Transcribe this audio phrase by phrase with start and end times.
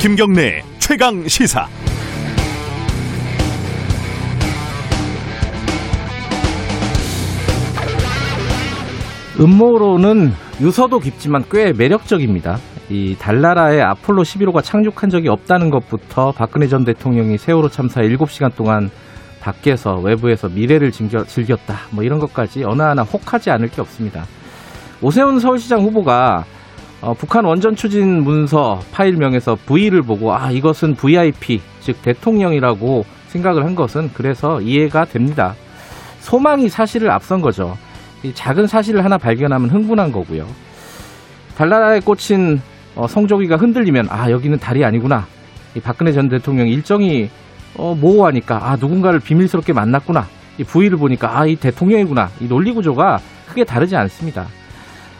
[0.00, 1.66] 김경래 최강 시사.
[9.38, 10.32] 음모론은
[10.62, 12.56] 유서도 깊지만 꽤 매력적입니다.
[12.88, 18.88] 이 달나라에 아폴로 11호가 착륙한 적이 없다는 것부터 박근혜 전 대통령이 세월호 참사 7시간 동안
[19.42, 21.76] 밖에서 외부에서 미래를 즐겨, 즐겼다.
[21.90, 24.24] 뭐 이런 것까지 어느 하나 혹하지 않을 게 없습니다.
[25.02, 26.46] 오세훈 서울시장 후보가
[27.00, 33.74] 어, 북한 원전 추진 문서 파일명에서 V를 보고 아 이것은 VIP 즉 대통령이라고 생각을 한
[33.74, 35.54] 것은 그래서 이해가 됩니다.
[36.20, 37.78] 소망이 사실을 앞선 거죠.
[38.22, 40.46] 이 작은 사실을 하나 발견하면 흥분한 거고요.
[41.56, 42.60] 달나라에 꽂힌
[42.96, 45.26] 어, 성조기가 흔들리면 아 여기는 달이 아니구나.
[45.74, 47.30] 이 박근혜 전 대통령 일정이
[47.76, 50.26] 어, 모호하니까 아 누군가를 비밀스럽게 만났구나.
[50.58, 52.28] 이 부위를 보니까 아 이 대통령이구나.
[52.40, 54.46] 이 논리 구조가 크게 다르지 않습니다.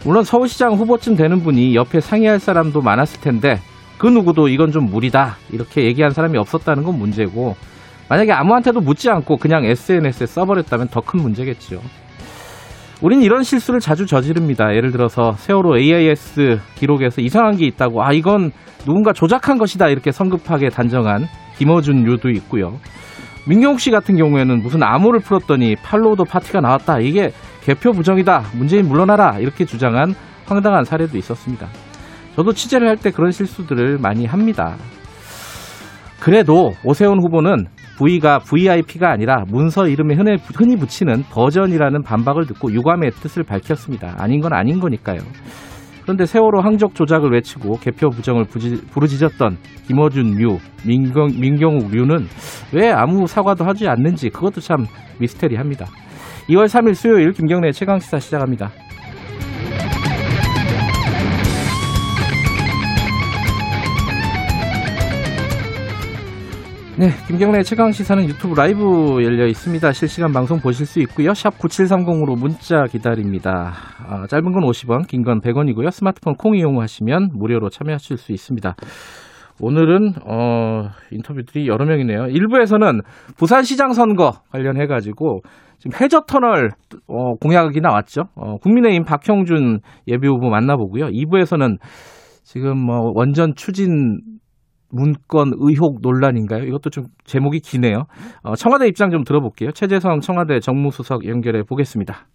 [0.04, 3.60] 물론 서울시장 후보쯤 되는 분이 옆에 상의할 사람도 많았을 텐데
[3.98, 7.54] 그 누구도 이건 좀 무리다 이렇게 얘기한 사람이 없었다는 건 문제고
[8.08, 11.80] 만약에 아무한테도 묻지 않고 그냥 SNS에 써버렸다면 더 큰 문제겠죠.
[13.02, 14.74] 우린 이런 실수를 자주 저지릅니다.
[14.74, 18.52] 예를 들어서 세월호 AIS 기록에서 이상한 게 있다고 아 이건
[18.84, 21.26] 누군가 조작한 것이다 이렇게 성급하게 단정한
[21.58, 22.78] 김어준 류도 있고요.
[23.48, 27.00] 민경욱 씨 같은 경우에는 무슨 암호를 풀었더니 팔로우더 파티가 나왔다.
[27.00, 27.32] 이게
[27.70, 28.46] 개표 부정이다.
[28.54, 29.38] 문재인 물러나라.
[29.38, 30.12] 이렇게 주장한
[30.44, 31.68] 황당한 사례도 있었습니다.
[32.34, 34.74] 저도 취재를 할 때 그런 실수들을 많이 합니다.
[36.18, 43.12] 그래도 오세훈 후보는 V가 VIP가 아니라 문서 이름에 흔히, 흔히 붙이는 버전이라는 반박을 듣고 유감의
[43.22, 44.16] 뜻을 밝혔습니다.
[44.18, 45.20] 아닌 건 아닌 거니까요.
[46.02, 52.26] 그런데 세월호 항적 조작을 외치고 개표 부정을 부지, 부르짖었던 김어준 류, 민경, 민경욱 류는
[52.72, 54.86] 왜 아무 사과도 하지 않는지 그것도 참
[55.20, 55.86] 미스테리합니다.
[56.50, 58.72] 2월 3일 수요일 김경래 최강시사 시작합니다.
[66.98, 69.90] 네, 김경래 최강 시사는 유튜브 라이브 열려 있습니다.
[69.92, 71.32] 실시간 방송 보실 수 있고요.
[71.32, 73.72] 샵 9730으로 문자 기다립니다.
[74.06, 75.90] 아, 짧은 건 50원, 긴 건 100원이고요.
[75.90, 78.74] 스마트폰 콩 이용하시면 무료로 참여하실 수 있습니다.
[79.62, 82.26] 오늘은 어, 인터뷰들이 여러 명이네요.
[82.28, 83.00] 일부에서는
[83.38, 85.40] 부산시장 선거 관련해 가지고
[85.80, 86.70] 지금 해저 터널
[87.08, 88.24] 어, 공약이 나왔죠.
[88.36, 91.06] 어, 국민의힘 박형준 예비 후보 만나보고요.
[91.06, 91.78] 2부에서는
[92.44, 94.20] 지금 뭐 원전 추진
[94.90, 96.64] 문건 의혹 논란인가요?
[96.64, 98.04] 이것도 좀 제목이 기네요.
[98.42, 99.70] 어, 청와대 입장 좀 들어볼게요.
[99.72, 102.26] 최재성 청와대 정무수석 연결해 보겠습니다.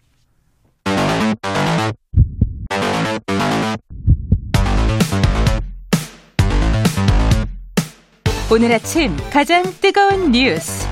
[8.51, 10.87] 오늘 아침 가장 뜨거운 뉴스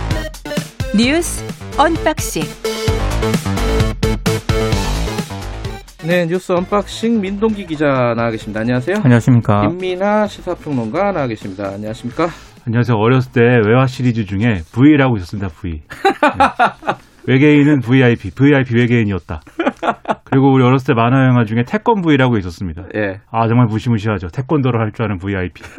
[0.98, 2.44] 뉴스 언박싱
[6.06, 8.60] 네, 뉴스 언박싱 민동기 기자 나와 계십니다.
[8.60, 8.98] 안녕하세요.
[8.98, 9.68] 안녕하십니까.
[9.68, 11.70] 김민아 시사평론가 나와 계십니다.
[11.74, 12.28] 안녕하십니까.
[12.68, 12.98] 안녕하세요.
[12.98, 15.48] 어렸을 때 외화 시리즈 중에 V라고 있었습니다.
[15.50, 15.72] V.
[15.72, 15.80] 네.
[17.26, 19.40] 외계인은 VIP, VIP 외계인이었다.
[20.26, 22.84] 그리고 우리 어렸을 때 만화 영화 중에 태권 V라고 있었습니다.
[22.96, 23.22] 예.
[23.32, 24.28] 아 정말 무시무시하죠.
[24.28, 25.64] 태권도를 할 줄 아는 VIP.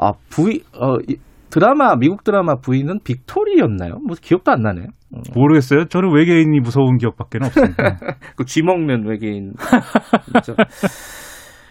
[0.00, 1.16] 아 V 어 이,
[1.50, 3.98] 드라마 미국 드라마 V는 빅토리였나요?
[4.06, 4.86] 뭐 기억도 안 나네.
[5.14, 5.20] 어.
[5.34, 5.86] 모르겠어요.
[5.86, 7.96] 저는 외계인이 무서운 기억밖에 없습니다.
[8.36, 9.54] 그쥐 먹는 외계인.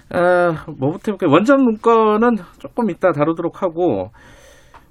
[0.10, 1.32] 아, 뭐부터 해볼까요?
[1.32, 4.12] 원전 문건은 조금 이따 다루도록 하고,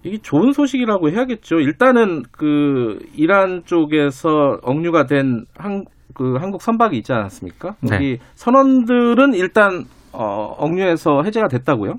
[0.04, 1.56] 이게 좋은 소식이라고 해야겠죠.
[1.56, 7.74] 일단은 그 이란 쪽에서 억류가 된 한, 그 한국 선박이 있지 않았습니까?
[7.90, 8.18] 여기 네.
[8.34, 11.94] 선원들은 일단 어, 억류에서 해제가 됐다고요?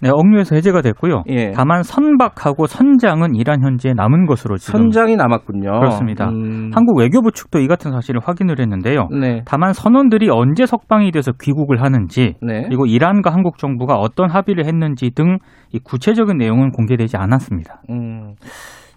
[0.00, 1.24] 네, 억류에서 해제가 됐고요.
[1.28, 1.50] 예.
[1.52, 5.70] 다만 선박하고 선장은 이란 현지에 남은 것으로 지금 선장이 남았군요.
[5.70, 6.28] 그렇습니다.
[6.28, 9.08] 음, 한국 외교부 측도 이 같은 사실을 확인을 했는데요.
[9.20, 9.42] 네.
[9.44, 12.62] 다만 선원들이 언제 석방이 돼서 귀국을 하는지 네.
[12.62, 15.38] 그리고 이란과 한국 정부가 어떤 합의를 했는지 등이
[15.82, 17.82] 구체적인 내용은 공개되지 않았습니다.
[17.90, 18.34] 음,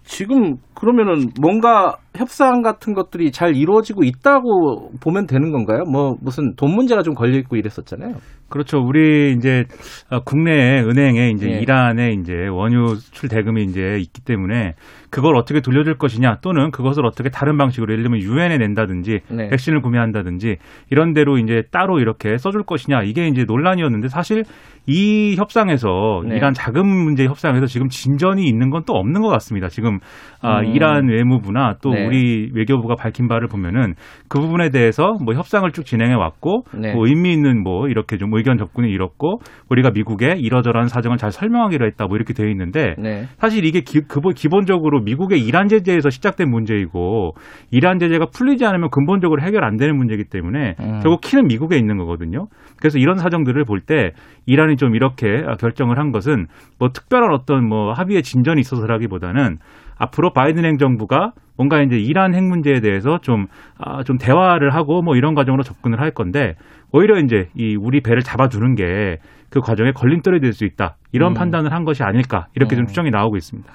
[0.04, 5.84] 지금 그러면은 뭔가 협상 같은 것들이 잘 이루어지고 있다고 보면 되는 건가요?
[5.90, 8.14] 뭐 무슨 돈 문제가 좀 걸려 있고 이랬었잖아요.
[8.52, 8.78] 그렇죠.
[8.78, 9.64] 우리 이제
[10.10, 11.60] 어, 국내 은행에 이제 예.
[11.60, 14.74] 이란의 이제 원유 수출 대금이 이제 있기 때문에
[15.12, 19.48] 그걸 어떻게 돌려줄 것이냐 또는 그것을 어떻게 다른 방식으로 예를 들면 유엔에 낸다든지 네.
[19.50, 20.56] 백신을 구매한다든지
[20.90, 24.42] 이런 대로 이제 따로 이렇게 써줄 것이냐 이게 이제 논란이었는데 사실
[24.86, 26.36] 이 협상에서 네.
[26.36, 29.68] 이란 자금 문제 협상에서 지금 진전이 있는 건 또 없는 것 같습니다.
[29.68, 30.00] 지금
[30.40, 30.64] 아, 음.
[30.74, 32.04] 이란 외무부나 또 네.
[32.04, 33.94] 우리 외교부가 밝힌 바를 보면은
[34.28, 36.92] 그 부분에 대해서 뭐 협상을 쭉 진행해 왔고 네.
[36.94, 39.38] 뭐 의미 있는 뭐 이렇게 좀 의견 접근을 이뤘고
[39.70, 43.26] 우리가 미국에 이러저러한 사정을 잘 설명하기로 했다 뭐 이렇게 되어 있는데 네.
[43.38, 47.34] 사실 이게 기, 그- 기본적으로 미국의 이란 제재에서 시작된 문제이고
[47.70, 51.00] 이란 제재가 풀리지 않으면 근본적으로 해결 안 되는 문제이기 때문에 음.
[51.02, 52.48] 결국 키는 미국에 있는 거거든요.
[52.78, 54.12] 그래서 이런 사정들을 볼 때
[54.46, 56.46] 이란이 좀 이렇게 결정을 한 것은
[56.78, 59.58] 뭐 특별한 어떤 뭐 합의의 진전이 있어서라기보다는
[59.98, 63.46] 앞으로 바이든 행정부가 뭔가 이제 이란 핵 문제에 대해서 좀,
[63.78, 66.54] 아, 좀 대화를 하고 뭐 이런 과정으로 접근을 할 건데
[66.92, 69.18] 오히려 이제 이 우리 배를 잡아두는 게
[69.52, 70.96] 그 과정에 걸림돌이 될 수 있다.
[71.12, 71.34] 이런 음.
[71.34, 72.46] 판단을 한 것이 아닐까.
[72.56, 72.86] 이렇게 좀 음.
[72.86, 73.70] 추정이 나오고 있습니다.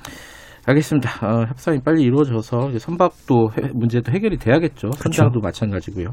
[0.68, 1.10] 알겠습니다.
[1.26, 4.92] 어, 협상이 빨리 이루어져서 이제 선박도 해- 문제도 해결이 돼야겠죠.
[4.92, 6.10] 선장도 마찬가지고요.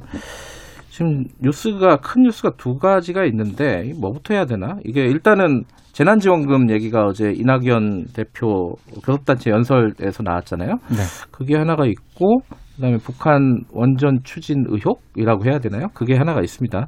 [0.90, 4.76] 지금 뉴스가 큰 뉴스가 두 가지가 있는데 뭐부터 해야 되나?
[4.84, 8.74] 이게 일단은 재난지원금 얘기가 어제 이낙연 대표
[9.04, 10.70] 교섭단체 연설에서 나왔잖아요.
[10.90, 11.02] 네.
[11.32, 12.38] 그게 하나가 있고
[12.76, 15.88] 그다음에 북한 원전 추진 의혹이라고 해야 되나요?
[15.94, 16.86] 그게 하나가 있습니다.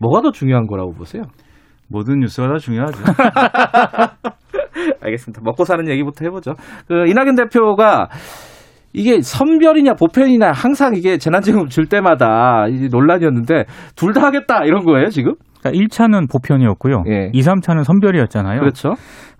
[0.00, 1.22] 뭐가 더 중요한 거라고 보세요?
[1.88, 2.98] 모든 뉴스가 다 중요하죠.
[5.02, 5.40] 알겠습니다.
[5.44, 6.54] 먹고 사는 얘기부터 해보죠.
[6.88, 8.08] 그 이낙연 대표가
[8.92, 15.08] 이게 선별이냐 보편이냐 항상 이게 재난지원금 줄 때마다 이 논란이었는데 둘 다 하겠다 이런 거예요
[15.08, 15.34] 지금?
[15.60, 17.02] 그러니까 1차는 보편이었고요.
[17.08, 17.30] 예.
[17.32, 18.60] 2, 3차는 선별이었잖아요.
[18.60, 18.90] 그렇죠.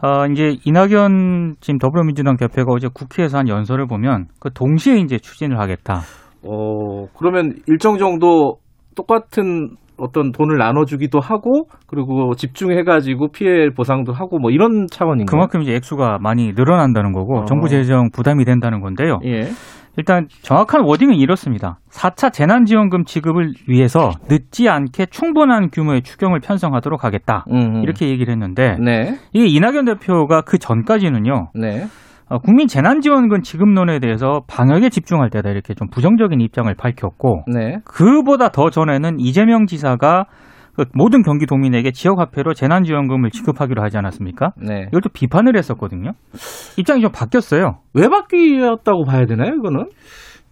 [0.03, 5.59] 어, 이제 이낙연 지금 더불어민주당 대표가 어제 국회에서 한 연설을 보면 그 동시에 이제 추진을
[5.61, 6.01] 하겠다.
[6.43, 8.57] 어 그러면 일정 정도
[8.97, 15.27] 똑같은 어떤 돈을 나눠주기도 하고 그리고 집중해가지고 피해 보상도 하고 뭐 이런 차원인가요?
[15.27, 17.45] 그만큼 이제 액수가 많이 늘어난다는 거고 어.
[17.45, 19.19] 정부 재정 부담이 된다는 건데요.
[19.25, 19.49] 예.
[19.97, 21.79] 일단 정확한 워딩은 이렇습니다.
[21.91, 27.45] 4차 재난지원금 지급을 위해서 늦지 않게 충분한 규모의 추경을 편성하도록 하겠다.
[27.51, 27.83] 음, 음.
[27.83, 29.19] 이렇게 얘기를 했는데 네.
[29.33, 31.51] 이게 이낙연 대표가 그 전까지는요.
[31.55, 31.87] 네.
[32.29, 37.79] 어, 국민 재난지원금 지급론에 대해서 방역에 집중할 때다 이렇게 좀 부정적인 입장을 밝혔고 네.
[37.85, 40.27] 그보다 더 전에는 이재명 지사가
[40.75, 44.53] 그 모든 경기도민에게 지역화폐로 재난지원금을 지급하기로 하지 않았습니까?
[44.61, 44.87] 네.
[44.89, 46.13] 이걸 또 비판을 했었거든요.
[46.77, 47.79] 입장이 좀 바뀌었어요.
[47.95, 49.87] 왜 바뀌었다고 봐야 되나요 이거는?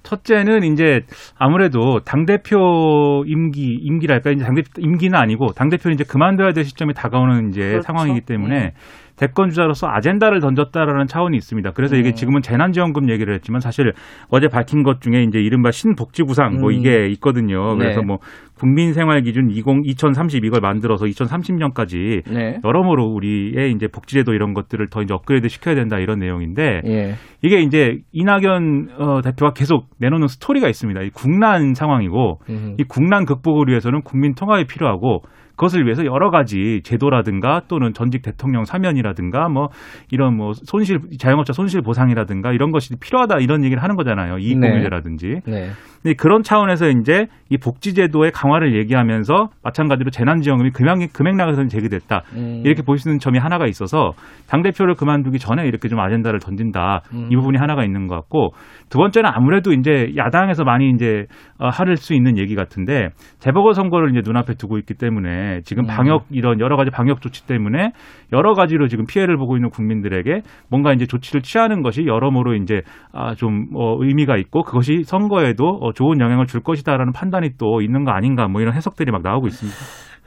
[0.05, 1.01] 첫째는 이제
[1.37, 6.65] 아무래도 당 대표 임기, 임기랄까, 이제 당 대표 임기는 아니고, 당 대표는 이제 그만둬야 될
[6.65, 7.83] 시점이 다가오는 이제 그렇죠.
[7.87, 8.71] 상황이기 때문에, 음.
[9.17, 11.71] 대권 주자로서 아젠다를 던졌다라는 차원이 있습니다.
[11.73, 12.15] 그래서 이게 음.
[12.15, 13.93] 지금은 재난지원금 얘기를 했지만 사실
[14.29, 16.75] 어제 밝힌 것 중에 이제 이른바 신복지부상 뭐 음.
[16.75, 17.77] 이게 있거든요.
[17.77, 18.07] 그래서 네.
[18.07, 18.19] 뭐
[18.59, 22.61] 국민생활기준 20, 2030 이걸 만들어서 2030년까지 네.
[22.65, 27.15] 여러모로 우리의 이제 복지제도 이런 것들을 더 이제 업그레이드 시켜야 된다 이런 내용인데 예.
[27.43, 31.03] 이게 이제 이낙연 어, 대표가 계속 내놓는 스토리가 있습니다.
[31.03, 32.77] 이 국난 상황이고 음.
[32.79, 35.23] 이 국난 극복을 위해서는 국민 통합이 필요하고
[35.57, 39.69] 그것을 위해서 여러 가지 제도라든가 또는 전직 대통령 사면이라든가 뭐
[40.11, 44.39] 이런 뭐 손실 자영업자 손실 보상이라든가 이런 것이 필요하다 이런 얘기를 하는 거잖아요.
[44.39, 44.69] 이익 네.
[44.69, 45.41] 공유제라든지.
[45.47, 45.71] 네.
[46.03, 52.23] 근데 그런 차원에서 이제 이 복지제도의 강화를 얘기하면서 마찬가지로 재난지원금이 금액 금액락에서는 제기됐다.
[52.35, 52.63] 음.
[52.65, 54.13] 이렇게 보시는 점이 하나가 있어서
[54.47, 57.01] 당 대표를 그만두기 전에 이렇게 좀 아젠다를 던진다.
[57.15, 57.29] 음.
[57.31, 58.51] 이 부분이 하나가 있는 것 같고
[58.91, 61.25] 두 번째는 아무래도 이제 야당에서 많이 이제
[61.59, 63.09] 어, 하를 수 있는 얘기 같은데
[63.39, 65.87] 재보궐 선거를 이제 눈앞에 두고 있기 때문에 지금 음.
[65.87, 67.93] 방역 이런 여러 가지 방역 조치 때문에
[68.33, 72.83] 여러 가지로 지금 피해를 보고 있는 국민들에게 뭔가 이제 조치를 취하는 것이 여러모로 이제
[73.13, 78.05] 아, 좀 어, 의미가 있고 그것이 선거에도 어, 좋은 영향을 줄 것이다라는 판단이 또 있는
[78.05, 79.79] 거 아닌가 뭐 이런 해석들이 막 나오고 있습니다.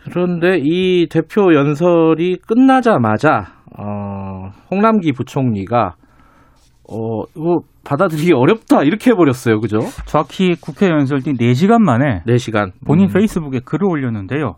[0.05, 5.95] 그런데 이 대표 연설이 끝나자마자 어, 홍남기 부총리가
[6.89, 9.79] 어, 이거 받아들이기 어렵다 이렇게 해버렸어요, 그죠?
[10.05, 12.71] 정확히 국회 연설 뒤 4시간 만에 4시간.
[12.85, 13.13] 본인 음.
[13.13, 14.55] 페이스북에 글을 올렸는데요.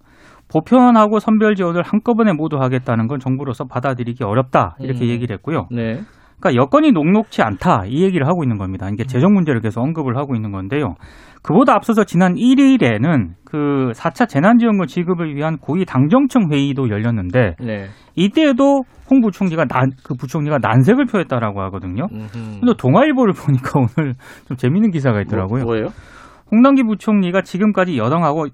[0.51, 5.09] 보편하고 선별 지원을 한꺼번에 모두 하겠다는 건 정부로서 받아들이기 어렵다 이렇게 음.
[5.09, 5.67] 얘기를 했고요.
[5.71, 6.01] 네.
[6.39, 8.89] 그러니까 여건이 녹록치 않다 이 얘기를 하고 있는 겁니다.
[8.89, 10.95] 이게 재정 문제를 계속 언급을 하고 있는 건데요.
[11.41, 17.87] 그보다 앞서서 지난 1일에는 그 4차 재난지원금 지급을 위한 고위 당정청 회의도 열렸는데 네.
[18.15, 22.07] 이때에도 홍 부총리가 난, 그 부총리가 난색을 표했다라고 하거든요.
[22.11, 22.59] 음흠.
[22.59, 24.13] 근데 동아일보를 보니까 오늘
[24.47, 25.63] 좀 재밌는 기사가 있더라고요.
[25.63, 25.87] 뭐, 뭐예요?
[26.51, 28.47] 홍남기 부총리가 지금까지 여당하고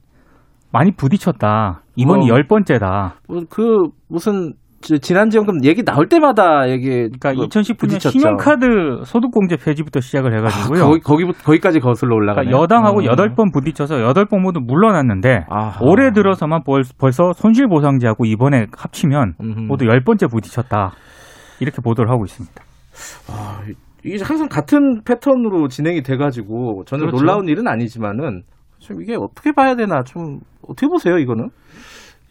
[0.72, 1.82] 많이 부딪혔다.
[1.96, 2.34] 이번이 어.
[2.36, 3.16] 열 번째다.
[3.28, 8.10] 뭐, 그 무슨 지- 지난 지원금 얘기 나올 때마다 얘기 그러니까 뭐 2019년 부딪혔죠.
[8.12, 10.84] 신용카드 소득공제 폐지부터 시작을 해가지고요.
[10.84, 12.48] 아, 거기 거기 거기까지 거슬러 올라가네.
[12.48, 13.06] 그러니까 여당하고 음.
[13.06, 15.80] 여덟 번 부딪혀서 여덟 번 모두 물러났는데 아하.
[15.82, 19.60] 올해 들어서만 벌, 벌써 손실보상제하고 이번에 합치면 음흠.
[19.62, 20.92] 모두 열 번째 부딪혔다.
[21.62, 22.54] 이렇게 보도를 하고 있습니다.
[23.32, 23.62] 아,
[24.04, 27.18] 이게 항상 같은 패턴으로 진행이 돼가지고 전혀 그렇죠.
[27.18, 28.44] 놀라운 일은 아니지만은
[28.79, 31.50] 좀 이게 어떻게 봐야 되나 좀 어떻게 보세요 이거는?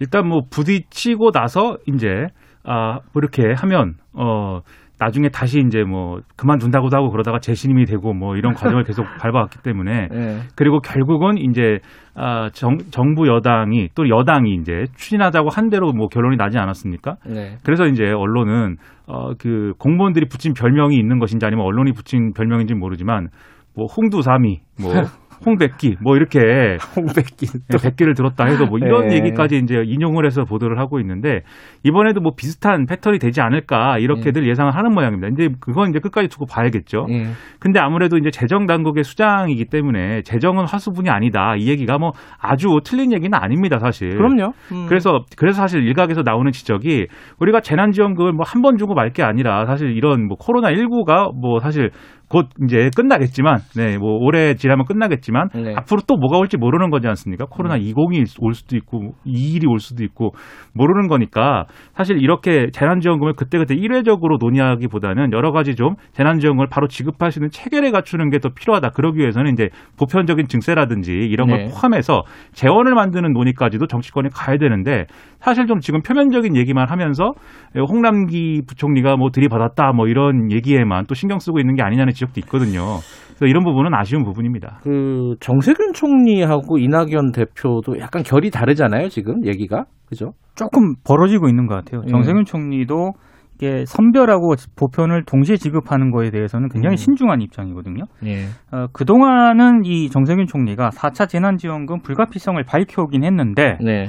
[0.01, 2.27] 일단 뭐 부딪히고 나서 이제
[2.65, 4.61] 아, 뭐 이렇게 하면 어
[4.99, 10.09] 나중에 다시 이제 뭐 그만둔다고도 하고 그러다가 재신임이 되고 뭐 이런 과정을 계속 밟아왔기 때문에
[10.09, 10.39] 네.
[10.57, 11.81] 그리고 결국은 이제
[12.15, 17.17] 아, 정, 정부 여당이 또 여당이 이제 추진하자고 한 대로 뭐 결론이 나지 않았습니까?
[17.27, 17.57] 네.
[17.65, 22.81] 그래서 이제 언론은 어, 그 공무원들이 붙인 별명이 있는 것인지 아니면 언론이 붙인 별명인지 는
[22.81, 23.29] 모르지만
[23.77, 24.93] 뭐 홍두사미, 뭐
[25.45, 27.47] 홍백기, 뭐 이렇게 홍백기.
[27.47, 29.17] 네, 100개를 들었다 해서 뭐 이런 네.
[29.17, 31.41] 얘기까지 이제 인용을 해서 보도를 하고 있는데
[31.83, 35.29] 이번에도 뭐 비슷한 패턴이 되지 않을까 이렇게들 예상을 하는 모양입니다.
[35.33, 37.07] 이제 그건 이제 끝까지 두고 봐야겠죠.
[37.11, 37.27] 예.
[37.61, 41.55] 근데 아무래도 이제 재정 당국의 수장이기 때문에 재정은 화수분이 아니다.
[41.57, 44.11] 이 얘기가 뭐 아주 틀린 얘기는 아닙니다, 사실.
[44.11, 44.53] 그럼요.
[44.73, 44.87] 음.
[44.89, 47.07] 그래서 그래서 사실 일각에서 나오는 지적이
[47.41, 51.61] 우리가 재난지원금을 뭐 한 번 주고 말 게 아니라 사실 이런 뭐 코로나 19가 뭐
[51.61, 51.91] 사실
[52.35, 55.75] 곧 이제 끝나겠지만, 네, 뭐 올해 지나면 끝나겠지만 네.
[55.77, 57.47] 앞으로 또 뭐가 올지 모르는 거지 않습니까?
[57.47, 60.33] 코로나 20이 올 수도 있고 21이 올 수도 있고
[60.75, 61.65] 모르는 거니까
[61.95, 67.91] 사실 이렇게 재난지원금을 그때그때 일회적으로 논의하기보다는 여러 가지 좀 재난지원금을 바로 지급할 수 있는 체계를
[67.91, 68.91] 갖추는 게 더 필요하다.
[68.91, 71.71] 그러기 위해서는 이제 보편적인 증세라든지 이런 걸 네.
[71.71, 75.07] 포함해서 재원을 만드는 논의까지도 정치권이 가야 되는데
[75.41, 77.33] 사실 좀 지금 표면적인 얘기만 하면서
[77.77, 82.41] 홍남기 부총리가 뭐 들이받았다 뭐 이런 얘기에만 또 신경 쓰고 있는 게 아니냐는 지적 도
[82.41, 82.99] 있거든요.
[83.37, 84.81] 그래서 이런 부분은 아쉬운 부분입니다.
[84.83, 89.85] 그 정세균 총리하고 이낙연 대표도 약간 결이 다르잖아요, 지금 얘기가.
[90.07, 90.33] 그죠?
[90.55, 92.03] 조금 벌어지고 있는 것 같아요.
[92.03, 92.07] 음.
[92.07, 93.13] 정세균 총리도
[93.57, 96.97] 이게 선별하고 보편을 동시에 지급하는 거에 대해서는 굉장히 음.
[96.97, 98.05] 신중한 입장이거든요.
[98.27, 98.47] 예.
[98.73, 104.09] 어, 그동안은 이 정세균 총리가 4차 재난지원금 불가피성을 밝혀오긴 했는데 네.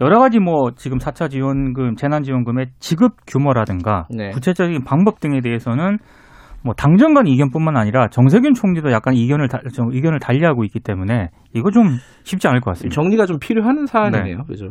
[0.00, 4.30] 여러 가지 뭐 지금 4차 지원금, 재난지원금의 지급 규모라든가 네.
[4.30, 5.98] 구체적인 방법 등에 대해서는
[6.64, 11.28] 뭐 당정 간 의견뿐만 아니라 정세균 총리도 약간 이견을 달, 좀 의견을 달리하고 있기 때문에
[11.52, 12.94] 이거 좀 쉽지 않을 것 같습니다.
[12.94, 14.44] 정리가 좀 필요한 사안이네요.
[14.48, 14.68] 그죠?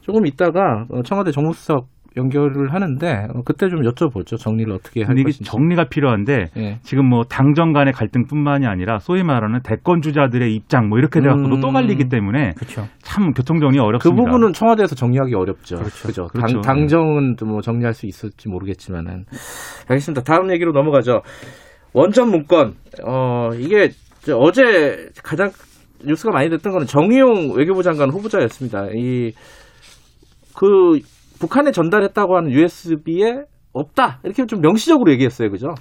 [0.00, 4.38] 조금 있다가 어, 청와대 정무수석 연결을 하는데 어, 그때 좀 여쭤보죠.
[4.38, 5.44] 정리를 어떻게 할 것인지.
[5.44, 6.78] 정리가 필요한데 예.
[6.82, 11.60] 지금 뭐 당정 간의 갈등뿐만이 아니라 소위 말하는 대권 주자들의 입장 뭐 이렇게 돼갖고도 음.
[11.60, 12.86] 또 갈리기 때문에 그렇죠.
[13.02, 14.22] 참 교통 정리 그 어렵습니다.
[14.22, 15.76] 부분은 청와대에서 정리하기 어렵죠.
[15.76, 16.06] 그렇죠.
[16.06, 16.26] 그죠?
[16.28, 16.60] 그렇죠.
[16.60, 19.24] 당, 당정은 또뭐 정리할 수 있을지 모르겠지만은.
[19.88, 20.22] 알겠습니다.
[20.22, 21.22] 다음 얘기로 넘어가죠.
[21.92, 22.74] 원전 문건.
[23.04, 23.90] 어, 이게
[24.22, 25.50] 저 어제 가장
[26.04, 28.88] 뉴스가 많이 됐던 거는 정의용 외교부 장관 후보자였습니다.
[28.94, 29.32] 이,
[30.54, 30.98] 그,
[31.38, 34.20] 북한에 전달했다고 하는 USB에 없다.
[34.24, 35.50] 이렇게 좀 명시적으로 얘기했어요.
[35.50, 35.74] 그죠?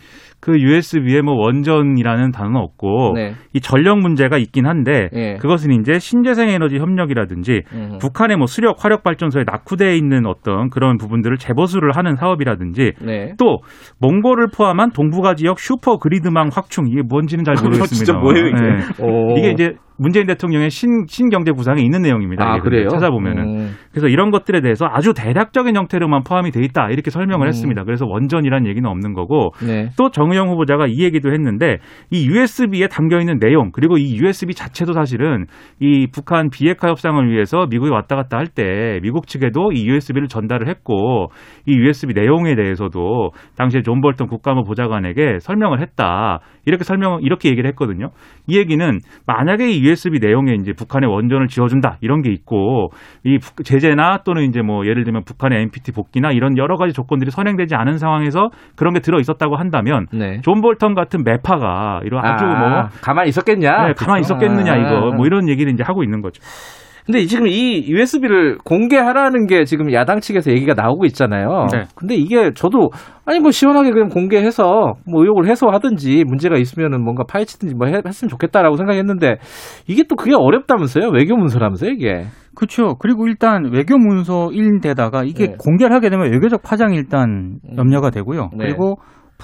[0.46, 3.34] 그 USB에 뭐 원전이라는 단어는 없고 네.
[3.54, 5.38] 이 전력 문제가 있긴 한데 예.
[5.38, 7.98] 그것은 이제 신재생 에너지 협력이라든지 음.
[8.00, 13.34] 북한의 뭐 수력 화력 발전소에 낙후되어 있는 어떤 그런 부분들을 재보수를 하는 사업이라든지 네.
[13.40, 13.62] 또
[14.02, 17.96] 몽골을 포함한 동북아 지역 슈퍼 그리드망 확충 이게 뭔지는 잘 모르겠습니다.
[17.96, 18.62] 진짜 뭐예요, 이게?
[18.62, 19.04] 네.
[19.04, 19.36] 오.
[19.40, 22.46] 이게 이제 문재인 대통령의 신 신경제 구상에 있는 내용입니다.
[22.46, 22.90] 아, 그래요?
[22.90, 23.76] 찾아보면은 음.
[23.92, 27.48] 그래서 이런 것들에 대해서 아주 대략적인 형태로만 포함이 돼 있다 이렇게 설명을 음.
[27.48, 27.84] 했습니다.
[27.84, 29.90] 그래서 원전이란 얘기는 없는 거고 네.
[29.98, 31.78] 또 정의 용 후보자가 이 얘기도 했는데
[32.12, 35.46] 이 USB에 담겨 있는 내용 그리고 이 USB 자체도 사실은
[35.80, 40.68] 이 북한 비핵화 협상을 위해서 미국에 왔다 갔다 할 때 미국 측에도 이 USB를 전달을
[40.68, 41.28] 했고
[41.66, 47.68] 이 USB 내용에 대해서도 당시에 존 볼턴 국가안보 보좌관에게 설명을 했다 이렇게 설명 이렇게 얘기를
[47.72, 48.10] 했거든요.
[48.48, 52.90] 이 얘기는 만약에 이 USB 내용에 이제 북한의 원전을 지어준다 이런 게 있고
[53.24, 57.32] 이 북- 제재나 또는 이제 뭐 예를 들면 북한의 NPT 복귀나 이런 여러 가지 조건들이
[57.32, 60.25] 선행되지 않은 상황에서 그런 게 들어 있었다고 한다면 네.
[60.44, 63.88] 존 볼턴 같은 매파가 이런 아주 아, 뭐 가만히 있었겠냐?
[63.88, 64.22] 네, 가만히?
[64.22, 65.16] 있었겠느냐 아, 이거 아.
[65.16, 66.42] 뭐 이런 얘기를 이제 하고 있는 거죠.
[67.06, 71.68] 근데 지금 이 USB를 공개하라는 게 지금 야당 측에서 얘기가 나오고 있잖아요.
[71.72, 71.84] 네.
[71.96, 72.90] 근데 이게 저도
[73.28, 78.30] 아니 뭐 시원하게 그냥 공개해서 뭐 의혹을 해소하든지 문제가 있으면은 뭔가 파헤치든지 뭐 해- 했으면
[78.30, 79.36] 좋겠다라고 생각했는데
[79.88, 81.10] 이게 또 그게 어렵다면서요?
[81.14, 82.24] 외교 문서라면서요, 이게.
[82.56, 82.96] 그렇죠.
[82.98, 85.56] 그리고 일단 외교 문서인데다가 이게 네.
[85.60, 87.78] 공개를 하게 되면 외교적 파장이 일단 음.
[87.78, 88.50] 염려가 되고요.
[88.58, 88.66] 네.
[88.66, 88.96] 그리고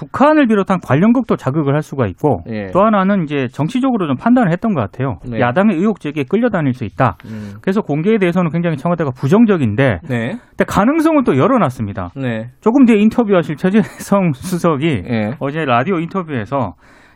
[0.02, 2.70] 북한을 비롯한 관련국도 자극을 할 수가 있고 예.
[2.72, 5.18] 또 하나는 이제 정치적으로 좀 판단을 했던 것 같아요.
[5.28, 5.40] 네.
[5.40, 7.16] 야당의 의혹 제기에 끌려다닐 수 있다.
[7.26, 7.54] 음.
[7.60, 10.36] 그래서 공개에 대해서는 굉장히 청와대가 부정적인데 네.
[10.50, 12.10] 근데 가능성은 또 열어놨습니다.
[12.16, 12.50] 네.
[12.60, 15.34] 조금 뒤에 인터뷰하실 최재성 수석이 예.
[15.38, 16.74] 어제 라디오 인터뷰에서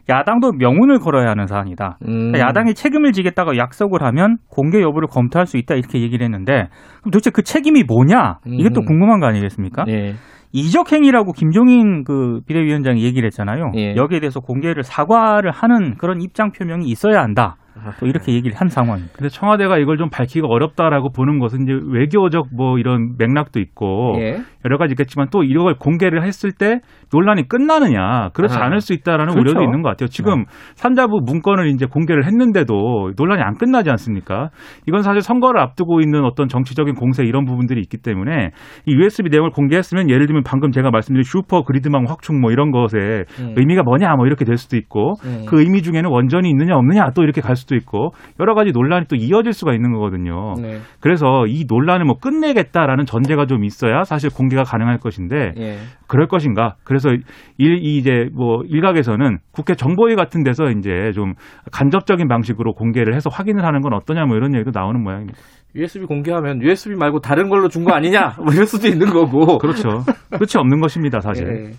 [0.08, 1.98] 야당도 명운을 걸어야 하는 사안이다.
[2.06, 2.30] 음.
[2.30, 6.68] 그러니까 야당이 책임을 지겠다고 약속을 하면 공개 여부를 검토할 수 있다 이렇게 얘기를 했는데
[7.00, 8.86] 그럼 도대체 그 책임이 뭐냐 이게 또 음.
[8.86, 9.84] 궁금한 거 아니겠습니까?
[9.88, 10.14] 예.
[10.56, 13.72] 이적 행위라고 김종인 그 비대위원장이 얘기를 했잖아요.
[13.76, 13.94] 예.
[13.94, 17.56] 여기에 대해서 공개를 사과를 하는 그런 입장 표명이 있어야 한다.
[18.00, 19.14] 또 이렇게 얘기를 한 상황입니다.
[19.16, 24.38] 근데 청와대가 이걸 좀 밝히기가 어렵다라고 보는 것은 이제 외교적 뭐 이런 맥락도 있고 예.
[24.64, 26.80] 여러 가지 있겠지만 또 이걸 공개를 했을 때
[27.12, 29.40] 논란이 끝나느냐 그렇지 아, 않을 수 있다라는 그렇죠.
[29.40, 30.08] 우려도 있는 것 같아요.
[30.08, 34.50] 지금 산자부 문건을 이제 공개를 했는데도 논란이 안 끝나지 않습니까?
[34.88, 38.50] 이건 사실 선거를 앞두고 있는 어떤 정치적인 공세 이런 부분들이 있기 때문에
[38.86, 43.24] 이 USB 내용을 공개했으면 예를 들면 방금 제가 말씀드린 슈퍼 그리드망 확충 뭐 이런 것에
[43.40, 43.54] 음.
[43.56, 45.44] 의미가 뭐냐 뭐 이렇게 될 수도 있고 음.
[45.46, 49.16] 그 의미 중에는 원전이 있느냐 없느냐 또 이렇게 갈 수도 있고 여러 가지 논란이 또
[49.16, 50.54] 이어질 수가 있는 거거든요.
[50.60, 50.78] 네.
[51.00, 55.76] 그래서 이 논란을 뭐 끝내겠다라는 전제가 좀 있어야 사실 공개가 가능할 것인데 예.
[56.06, 56.76] 그럴 것인가?
[56.84, 57.10] 그래서
[57.58, 61.32] 일이 이제 뭐 일각에서는 국회 정보위 같은 데서 이제 좀
[61.72, 65.38] 간접적인 방식으로 공개를 해서 확인을 하는 건 어떠냐 뭐 이런 얘기도 나오는 모양입니다.
[65.74, 68.36] USB 공개하면 USB 말고 다른 걸로 준 거 아니냐?
[68.42, 69.58] 뭐 이럴 수도 있는 거고.
[69.58, 69.88] 그렇죠.
[70.30, 71.46] 끝이 없는 것입니다, 사실.
[71.46, 71.70] 예.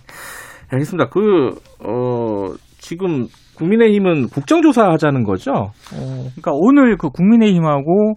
[0.70, 1.08] 알겠습니다.
[1.08, 1.50] 그,
[1.84, 3.26] 어, 지금
[3.58, 5.70] 국민의힘은 국정조사 하자는 거죠?
[5.90, 8.14] 그러니까 오늘 그 국민의힘하고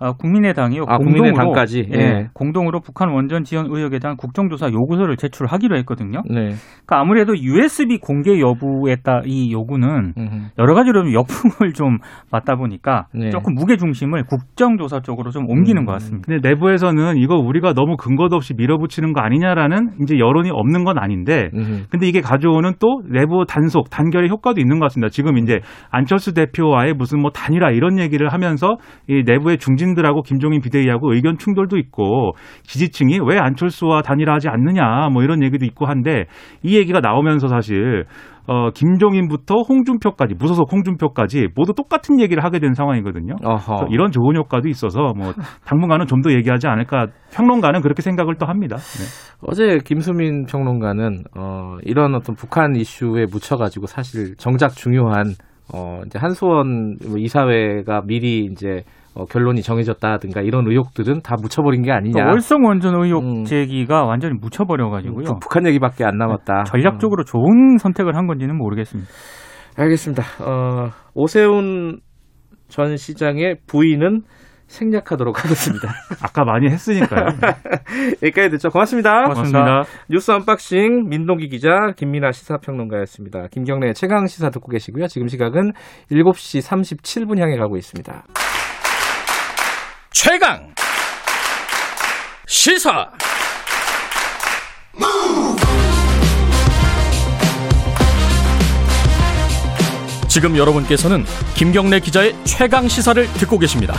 [0.00, 0.82] 아, 국민의당이요.
[0.88, 1.88] 아, 공동으로, 국민의당까지?
[1.94, 2.28] 예, 예.
[2.34, 6.22] 공동으로 북한 원전 지원 의혹에 대한 국정조사 요구서를 제출하기로 했거든요.
[6.28, 6.54] 네.
[6.86, 10.48] 그러니까 아무래도 USB 공개 여부에 따 이 요구는 음.
[10.58, 11.98] 여러 가지로 좀 역풍을 좀
[12.30, 13.30] 맞다 보니까 네.
[13.30, 15.86] 조금 무게 중심을 국정조사 쪽으로 좀 옮기는 음.
[15.86, 16.26] 것 같습니다.
[16.26, 21.50] 근데 내부에서는 이거 우리가 너무 근거도 없이 밀어붙이는 거 아니냐라는 이제 여론이 없는 건 아닌데
[21.54, 21.84] 음.
[21.90, 25.10] 근데 이게 가져오는 또 내부 단속, 단결의 효과도 있는 것 같습니다.
[25.10, 28.76] 지금 이제 안철수 대표와의 무슨 뭐 단일화 이런 얘기를 하면서
[29.08, 32.32] 이 내부의 중진 들하고 김종인 비대위하고 의견 충돌도 있고
[32.62, 36.26] 지지층이 왜 안철수와 단일화하지 않느냐 뭐 이런 얘기도 있고 한데
[36.62, 38.04] 이 얘기가 나오면서 사실
[38.46, 43.34] 어 김종인부터 홍준표까지 무소속 홍준표까지 모두 똑같은 얘기를 하게 된 상황이거든요.
[43.90, 45.32] 이런 좋은 효과도 있어서 뭐
[45.64, 48.76] 당분간은 좀 더 얘기하지 않을까 평론가는 그렇게 생각을 또 합니다.
[48.76, 49.04] 네.
[49.40, 55.32] 어제 김수민 평론가는 어, 이런 어떤 북한 이슈에 묻혀가지고 사실 정작 중요한
[55.72, 58.82] 어, 이제 한수원 뭐 이사회가 미리 이제
[59.20, 62.12] 어, 결론이 정해졌다든가 이런 의혹들은 다 묻혀버린 게 아니냐.
[62.12, 63.44] 그러니까 월성 원전 의혹 음.
[63.44, 65.24] 제기가 완전히 묻혀버려가지고요.
[65.24, 66.64] 부- 북한 얘기밖에 안 남았다.
[66.64, 69.10] 전략적으로 좋은 선택을 한 건지는 모르겠습니다.
[69.10, 70.22] 어, 알겠습니다.
[70.44, 71.98] 어, 오세훈
[72.68, 74.22] 전 시장의 부인은
[74.68, 75.88] 생략하도록 하겠습니다.
[76.22, 77.26] 아까 많이 했으니까요.
[78.22, 78.68] 여기까지 듣죠.
[78.68, 79.22] 고맙습니다.
[79.24, 79.82] 고맙습니다.
[80.08, 83.48] 뉴스 언박싱 민동기 기자 김민아 시사평론가였습니다.
[83.50, 85.08] 김경래 최강 시사 듣고 계시고요.
[85.08, 85.72] 지금 시각은
[86.12, 88.22] 7시 37분 향해 가고 있습니다.
[90.12, 90.74] 최강
[92.46, 93.08] 시사
[100.28, 101.24] 지금 여러분께서는
[101.54, 103.94] 김경래 기자의 최강 시사를 듣고 계십니다.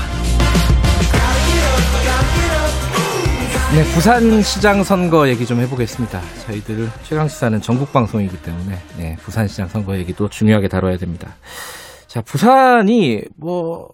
[3.73, 6.21] 네, 부산시장 선거 얘기 좀 해보겠습니다.
[6.45, 11.35] 저희들 최강 시사는 전국 방송이기 때문에 네, 부산시장 선거 얘기도 중요하게 다뤄야 됩니다.
[12.07, 13.89] 자, 부산이 뭐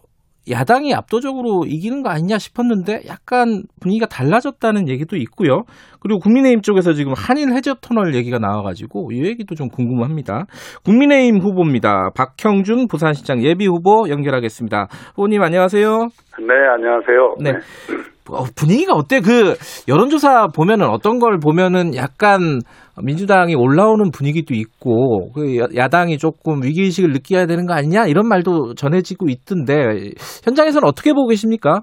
[0.50, 5.64] 야당이 압도적으로 이기는 거 아니냐 싶었는데 약간 분위기가 달라졌다는 얘기도 있고요.
[6.08, 10.46] 그리고 국민의힘 쪽에서 지금 한일 해저 터널 얘기가 나와가지고 이 얘기도 좀 궁금합니다.
[10.86, 12.12] 국민의힘 후보입니다.
[12.16, 14.88] 박형준 부산시장 예비 후보 연결하겠습니다.
[15.16, 15.90] 후보님 안녕하세요.
[16.40, 17.36] 네, 안녕하세요.
[17.42, 17.52] 네.
[18.30, 19.20] 어, 분위기가 어때?
[19.20, 19.56] 그
[19.90, 22.60] 여론조사 보면은 어떤 걸 보면은 약간
[23.04, 28.28] 민주당이 올라오는 분위기도 있고 그 야- 야당이 조금 위기 의식을 느껴야 되는 거 아니냐 이런
[28.30, 30.12] 말도 전해지고 있던데
[30.46, 31.82] 현장에서는 어떻게 보고 계십니까?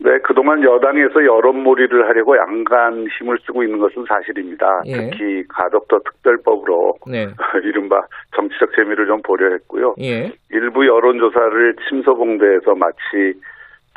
[0.00, 4.82] 네, 그동안 여당에서 여론몰이를 하려고 양간 힘을 쓰고 있는 것은 사실입니다.
[4.86, 4.92] 예.
[4.92, 7.26] 특히 가덕도 특별법으로 네.
[7.64, 8.00] 이른바
[8.36, 9.94] 정치적 재미를 좀 보려 했고요.
[10.00, 10.32] 예.
[10.50, 13.34] 일부 여론조사를 침소봉대해서 마치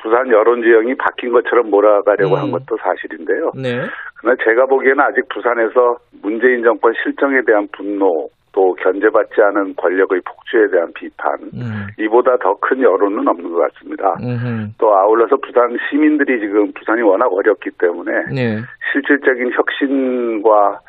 [0.01, 2.39] 부산 여론 지형이 바뀐 것처럼 몰아가려고 음.
[2.39, 3.51] 한 것도 사실인데요.
[3.55, 3.85] 네.
[4.17, 10.69] 그러나 제가 보기에는 아직 부산에서 문재인 정권 실정에 대한 분노 또 견제받지 않은 권력의 폭주에
[10.69, 11.87] 대한 비판 음.
[11.97, 14.15] 이보다 더 큰 여론은 없는 것 같습니다.
[14.21, 14.71] 음흠.
[14.77, 18.59] 또 아울러서 부산 시민들이 지금 부산이 워낙 어렵기 때문에 네.
[18.93, 20.79] 실질적인 혁신과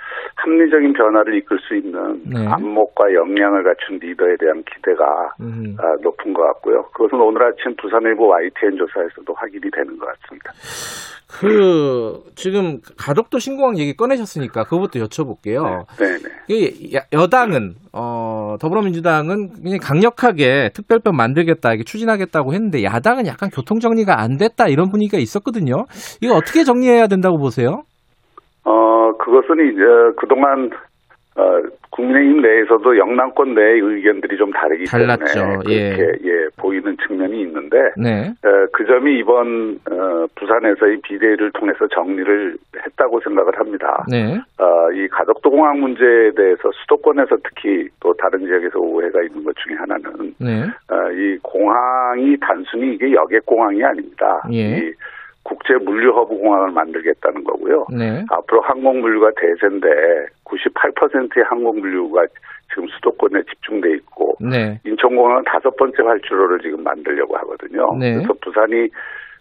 [0.44, 2.46] 합리적인 변화를 이끌 수 있는 네.
[2.48, 5.04] 안목과 역량을 갖춘 리더에 대한 기대가
[5.40, 5.76] 음.
[5.78, 6.82] 아, 높은 것 같고요.
[6.94, 10.52] 그것은 오늘 아침 부산일보 YTN 조사에서도 확인이 되는 것 같습니다.
[11.40, 15.86] 그 지금 가덕도 신공항 얘기 꺼내셨으니까 그것부터 여쭤볼게요.
[15.96, 16.18] 네네.
[16.48, 23.78] 이 야- 여당은 어 더불어민주당은 굉장히 강력하게 특별법 만들겠다 이게 추진하겠다고 했는데 야당은 약간 교통
[23.78, 25.86] 정리가 안 됐다 이런 분위기가 있었거든요.
[26.20, 27.82] 이거 어떻게 정리해야 된다고 보세요?
[28.64, 29.82] 어, 그것은 이제
[30.16, 30.70] 그동안
[31.34, 35.40] 어, 국민의힘 내에서도 영남권 내의 의견들이 좀 다르기 달랐죠.
[35.40, 35.96] 때문에 예.
[35.96, 38.28] 그렇게 예, 보이는 측면이 있는데 네.
[38.44, 44.04] 어, 그 점이 이번 어, 부산에서의 비대위를 통해서 정리를 했다고 생각을 합니다.
[44.10, 44.38] 네.
[44.58, 49.76] 어, 이 가덕도 공항 문제에 대해서 수도권에서 특히 또 다른 지역에서 오해가 있는 것 중에
[49.76, 50.64] 하나는 네.
[50.90, 54.42] 어, 이 공항이 단순히 이게 여객 공항이 아닙니다.
[54.52, 54.76] 예.
[54.76, 54.92] 이
[55.44, 57.86] 국제 물류 허브 공항을 만들겠다는 거고요.
[57.90, 58.24] 네.
[58.30, 59.88] 앞으로 항공 물류가 대세인데
[60.44, 62.24] 98%의 항공 물류가
[62.72, 64.80] 지금 수도권에 집중돼 있고 네.
[64.84, 67.96] 인천공항은 다섯 번째 활주로를 지금 만들려고 하거든요.
[67.98, 68.14] 네.
[68.14, 68.88] 그래서 부산이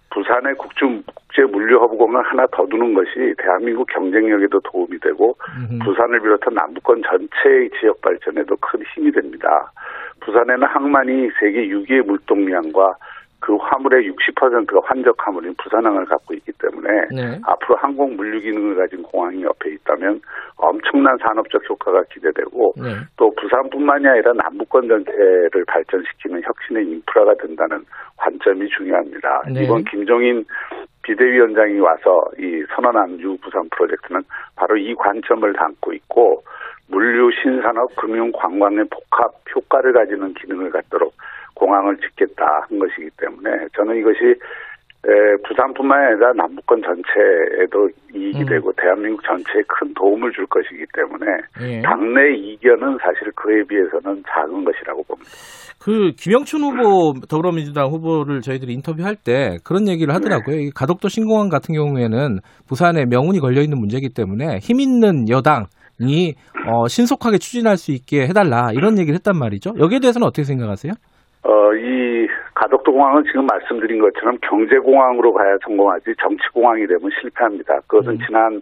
[0.10, 0.86] 부산의 국제
[1.32, 5.80] 국제 물류 허브 공항을 하나 더 두는 것이 대한민국 경쟁력에도 도움이 되고 음흠.
[5.86, 9.72] 부산을 비롯한 남부권 전체의 지역 발전에도 큰 힘이 됩니다.
[10.20, 12.96] 부산에는 항만이 세계 6위의 물동량과
[13.42, 17.40] 그 화물의 60%가 환적 화물인 부산항을 갖고 있기 때문에 네.
[17.44, 20.22] 앞으로 항공 물류 기능을 가진 공항이 옆에 있다면
[20.58, 22.90] 엄청난 산업적 효과가 기대되고 네.
[23.18, 27.84] 또 부산뿐만이 아니라 남부권 전체를 발전시키는 혁신의 인프라가 된다는
[28.18, 29.44] 관점이 중요합니다.
[29.52, 29.64] 네.
[29.64, 30.46] 이번 김종인
[31.02, 34.22] 비대위원장이 와서 이 선언한 유 부산 프로젝트는
[34.56, 36.44] 바로 이 관점을 담고 있고
[36.90, 41.14] 물류, 신산업, 금융, 관광의 복합 효과를 가지는 기능을 갖도록
[41.62, 44.36] 공항을 짓겠다 한 것이기 때문에 저는 이것이
[45.04, 45.10] 에,
[45.48, 48.46] 부산뿐만 아니라 남부권 전체에도 이익이 음.
[48.46, 51.26] 되고 대한민국 전체에 큰 도움을 줄 것이기 때문에
[51.62, 51.82] 예.
[51.82, 55.30] 당내 이견은 사실 그에 비해서는 작은 것이라고 봅니다.
[55.84, 60.58] 그 김영춘 후보 더불어민주당 후보를 저희들이 인터뷰할 때 그런 얘기를 하더라고요.
[60.58, 66.36] 이 가덕도 신공항 같은 경우에는 부산에 명운이 걸려 있는 문제이기 때문에 힘 있는 여당이
[66.68, 69.74] 어, 신속하게 추진할 수 있게 해달라 이런 얘기를 했단 말이죠.
[69.80, 70.94] 여기에 대해서는 어떻게 생각하세요?
[71.44, 77.80] 어, 이 가덕도 공항은 지금 말씀드린 것처럼 경제공항으로 가야 성공하지 정치공항이 되면 실패합니다.
[77.88, 78.20] 그것은 음.
[78.26, 78.62] 지난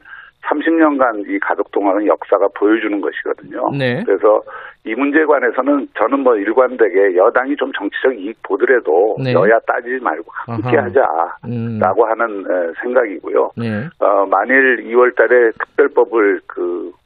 [0.49, 3.69] 30년간 이 가덕도 공항의 역사가 보여주는 것이거든요.
[3.77, 4.01] 네.
[4.05, 4.41] 그래서
[4.85, 9.33] 이 문제에 관해서는 저는 뭐 일관되게 여당이 좀 정치적 이익 보더라도 네.
[9.33, 10.85] 여야 따지지 말고 함께 아하.
[10.85, 12.09] 하자라고 음.
[12.09, 13.51] 하는 에, 생각이고요.
[13.57, 13.89] 네.
[13.99, 16.99] 어, 만일 2월 달에 특별법을 그 어,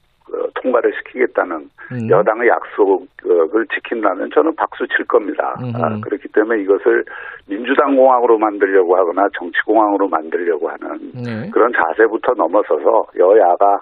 [0.62, 2.10] 통과를 시키겠다는 음.
[2.10, 5.56] 여당의 약속을 지킨다면 저는 박수 칠 겁니다.
[5.76, 7.04] 아, 그렇기 때문에 이것을
[7.48, 11.50] 민주당 공항으로 만들려고 하거나 정치 공항으로 만들려고 하는 네.
[11.52, 13.82] 그런 자세부터 넘어서서 여야가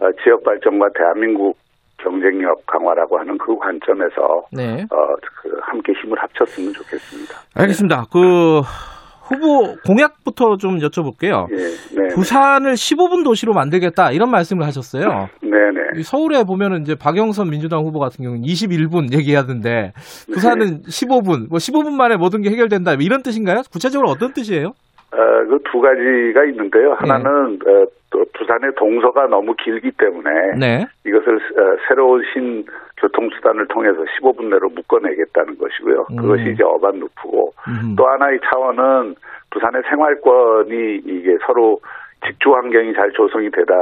[0.00, 1.56] 어, 지역 발전과 대한민국
[1.98, 4.84] 경쟁력 강화라고 하는 그 관점에서 네.
[4.90, 7.34] 어, 그 함께 힘을 합쳤으면 좋겠습니다.
[7.54, 8.04] 알겠습니다.
[8.12, 8.60] 그
[9.24, 11.46] 후보 공약부터 좀 여쭤볼게요.
[11.50, 15.28] 예, 네, 부산을 15분 도시로 만들겠다 이런 말씀을 하셨어요.
[15.42, 16.00] 네, 네.
[16.00, 19.92] 이 서울에 보면은 이제 박영선 민주당 후보 같은 경우는 21분 얘기하던데
[20.32, 23.62] 부산은 15분, 뭐 15분 만에 모든 게 해결된다 뭐 이런 뜻인가요?
[23.70, 24.68] 구체적으로 어떤 뜻이에요?
[24.68, 25.16] 어,
[25.48, 26.92] 그 두 가지가 있는데요.
[26.94, 30.86] 하나는 어, 또 부산의 동서가 너무 길기 때문에 네.
[31.04, 32.64] 이것을 어, 새로운 신
[32.98, 36.06] 교통수단을 통해서 15분 내로 묶어내겠다는 것이고요.
[36.12, 36.16] 음.
[36.16, 37.96] 그것이 이제 어반 루프고 음.
[37.96, 39.16] 또 하나의 차원은
[39.50, 41.80] 부산의 생활권이 이게 서로
[42.24, 43.74] 직주 환경이 잘 조성이 되다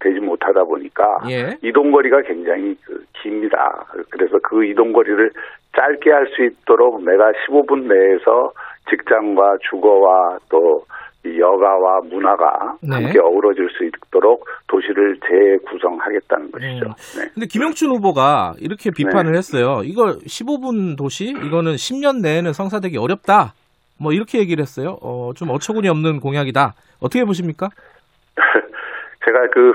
[0.00, 1.58] 되지 못하다 보니까 예.
[1.62, 3.84] 이동 거리가 굉장히 그 깁니다.
[4.10, 5.30] 그래서 그 이동 거리를
[5.76, 8.52] 짧게 할 수 있도록 내가 15분 내에서
[8.88, 10.80] 직장과 주거와 또이
[11.24, 12.96] 여가와 문화가 네.
[12.96, 16.86] 함께 어우러질 수 있도록 도시를 재구성하겠다는 것이죠.
[16.86, 17.18] 음.
[17.18, 17.30] 네.
[17.32, 19.80] 근데 김영춘 후보가 이렇게 비판을 했어요.
[19.84, 23.54] 이거 15분 도시 이거는 10년 내에는 성사되기 어렵다.
[23.98, 24.98] 뭐 이렇게 얘기를 했어요.
[25.02, 26.74] 어, 좀 어처구니 없는 공약이다.
[27.00, 27.68] 어떻게 보십니까?
[29.24, 29.72] 제가 그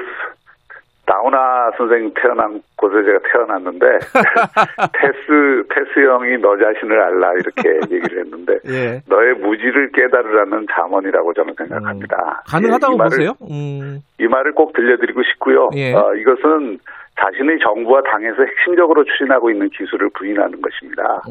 [1.09, 3.85] 나훈아 선생님 태어난 곳에 제가 태어났는데
[4.93, 9.01] 테스 테스 형이 너 자신을 알라 이렇게 얘기를 했는데 예.
[9.07, 12.43] 너의 무지를 깨달으라는 잠언이라고 저는 생각합니다.
[12.47, 13.31] 가능하다고 예, 이 말을- 보세요?
[13.49, 13.99] 음.
[14.19, 15.69] 이 말을 꼭 들려드리고 싶고요.
[15.75, 15.93] 예.
[15.93, 16.77] 어, 이것은
[17.19, 21.21] 자신의 정부와 당에서 핵심적으로 추진하고 있는 기술을 부인하는 것입니다.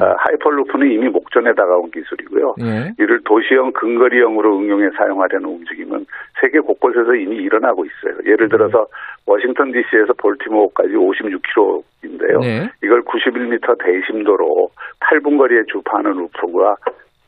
[0.00, 2.54] 어, hyperloop는 이미 목전에 다가온 기술이고요.
[2.60, 2.92] 예.
[2.98, 6.06] 이를 도시형 근거리형으로 응용해 사용하려는 움직임은
[6.40, 8.16] 세계 곳곳에서 이미 일어나고 있어요.
[8.24, 8.86] 예를 들어서
[9.26, 12.40] 워싱턴 DC에서 볼티모어까지 56km인데요.
[12.40, 12.70] 네.
[12.82, 16.76] 이걸 91m 대심도로 8분 거리에 주파하는 루프가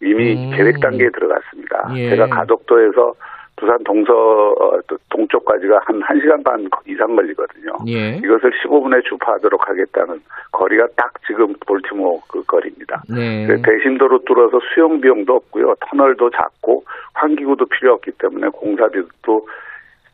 [0.02, 0.56] 이미 음.
[0.56, 1.92] 계획 단계에 들어갔습니다.
[1.96, 2.10] 예.
[2.10, 3.14] 제가 가덕도에서
[3.56, 7.72] 부산 동서 어, 또 동쪽까지가 한 1시간 반 이상 걸리거든요.
[7.88, 8.16] 예.
[8.18, 10.20] 이것을 15분에 주파하도록 하겠다는
[10.52, 13.02] 거리가 딱 지금 볼티모어 그 거리입니다.
[13.08, 13.46] 네.
[13.46, 15.74] 그 대심도로 뚫어서 수용 비용도 없고요.
[15.88, 19.40] 터널도 작고 환기구도 필요 없기 때문에 공사비도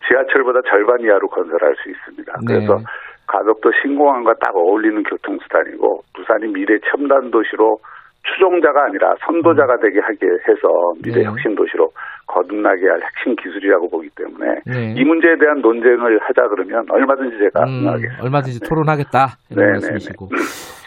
[0.07, 2.33] 지하철보다 절반 이하로 건설할 수 있습니다.
[2.46, 2.55] 네.
[2.55, 2.78] 그래서
[3.26, 7.78] 가덕도 신공항과 딱 어울리는 교통수단이고 부산이 미래 첨단 도시로
[8.24, 10.68] 추종자가 아니라 선도자가 되게 하게 해서
[11.02, 11.24] 미래 네.
[11.24, 11.90] 혁신 도시로
[12.27, 14.95] 거듭나게 할 핵심 기술이라고 보기 때문에 네.
[14.97, 17.87] 이 문제에 대한 논쟁을 하자 그러면 얼마든지 제가 음.
[18.23, 20.29] 얼마든지 토론하겠다 이런 네, 말씀이시고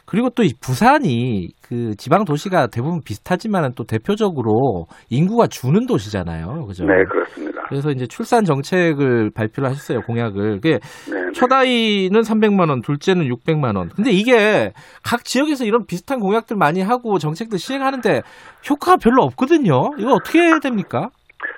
[0.05, 6.85] 그리고 또 이 부산이 그 지방 도시가 대부분 비슷하지만은 또 대표적으로 인구가 주는 도시잖아요, 그죠?
[6.85, 7.63] 네, 그렇습니다.
[7.67, 10.61] 그래서 이제 출산 정책을 발표를 하셨어요, 공약을.
[10.61, 11.31] 그게 네, 네.
[11.33, 13.89] 첫 아이는 300만 원, 둘째는 600만 원.
[13.89, 14.71] 근데 이게
[15.03, 18.21] 각 지역에서 이런 비슷한 공약들 많이 하고 정책들 시행하는데
[18.69, 19.89] 효과가 별로 없거든요.
[19.97, 21.09] 이거 어떻게 해야 됩니까?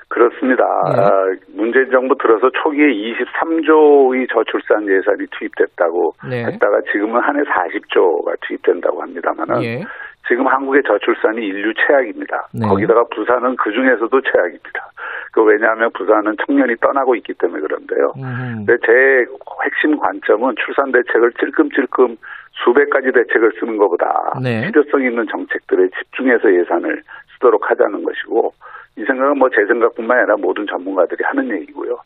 [0.10, 0.64] 그렇습니다.
[0.96, 1.02] 네.
[1.02, 1.10] 아,
[1.56, 6.46] 문재인 정부 들어서 초기에 23조의 저출산 예산이 투입됐다고 네.
[6.46, 9.84] 했다가 지금은 한 해 40조가 투입된다고 합니다만은 예.
[10.28, 12.48] 지금 한국의 저출산이 인류 최악입니다.
[12.54, 12.68] 네.
[12.68, 14.92] 거기다가 부산은 그 중에서도 최악입니다.
[15.32, 18.14] 그 왜냐하면 부산은 청년이 떠나고 있기 때문에 그런데요.
[18.18, 18.66] 음.
[18.66, 19.26] 근데 제
[19.64, 22.18] 핵심 관점은 출산 대책을 찔끔찔끔
[22.66, 24.66] 수백 가지 대책을 쓰는 것보다 네.
[24.66, 27.04] 필요성 있는 정책들에 집중해서 예산을
[27.36, 28.52] 쓰도록 하자는 것이고
[28.98, 31.98] 이 생각은 뭐 제 생각뿐만 아니라 모든 전문가들이 하는 얘기고요.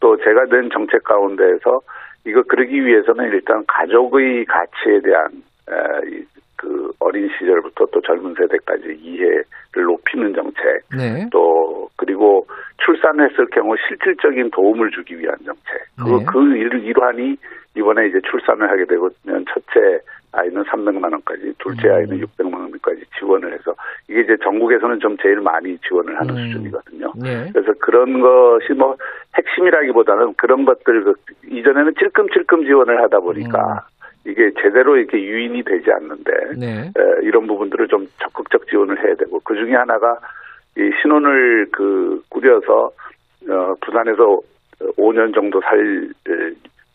[0.00, 1.80] 또 제가 낸 정책 가운데에서
[2.26, 5.42] 이거 그러기 위해서는 일단 가족의 가치에 대한
[6.56, 9.44] 그 어린 시절부터 또 젊은 세대까지 이해를
[9.84, 10.62] 높이는 정책
[10.94, 11.26] 네.
[11.32, 12.46] 또 그리고
[12.84, 15.64] 출산했을 경우 실질적인 도움을 주기 위한 정책.
[15.96, 16.24] 그, 네.
[16.26, 17.36] 그 일- 일환이
[17.76, 20.00] 이번에 이제 출산을 하게 되면 첫째
[20.32, 21.94] 아이는 300만 원까지, 둘째 음.
[21.94, 23.74] 아이는 600만 원까지 지원을 해서
[24.08, 26.46] 이게 이제 전국에서는 좀 제일 많이 지원을 하는 음.
[26.46, 27.12] 수준이거든요.
[27.16, 27.50] 네.
[27.52, 28.96] 그래서 그런 것이 뭐
[29.36, 31.14] 핵심이라기보다는 그런 것들 그
[31.48, 33.86] 이전에는 찔끔찔끔 지원을 하다 보니까
[34.26, 34.30] 음.
[34.30, 36.92] 이게 제대로 이렇게 유인이 되지 않는데 네.
[36.96, 40.18] 에, 이런 부분들을 좀 적극적 지원을 해야 되고 그 중에 하나가
[40.76, 42.92] 이 신혼을 그 꾸려서
[43.48, 44.40] 어, 부산에서
[44.98, 46.52] 5년 정도 살 에,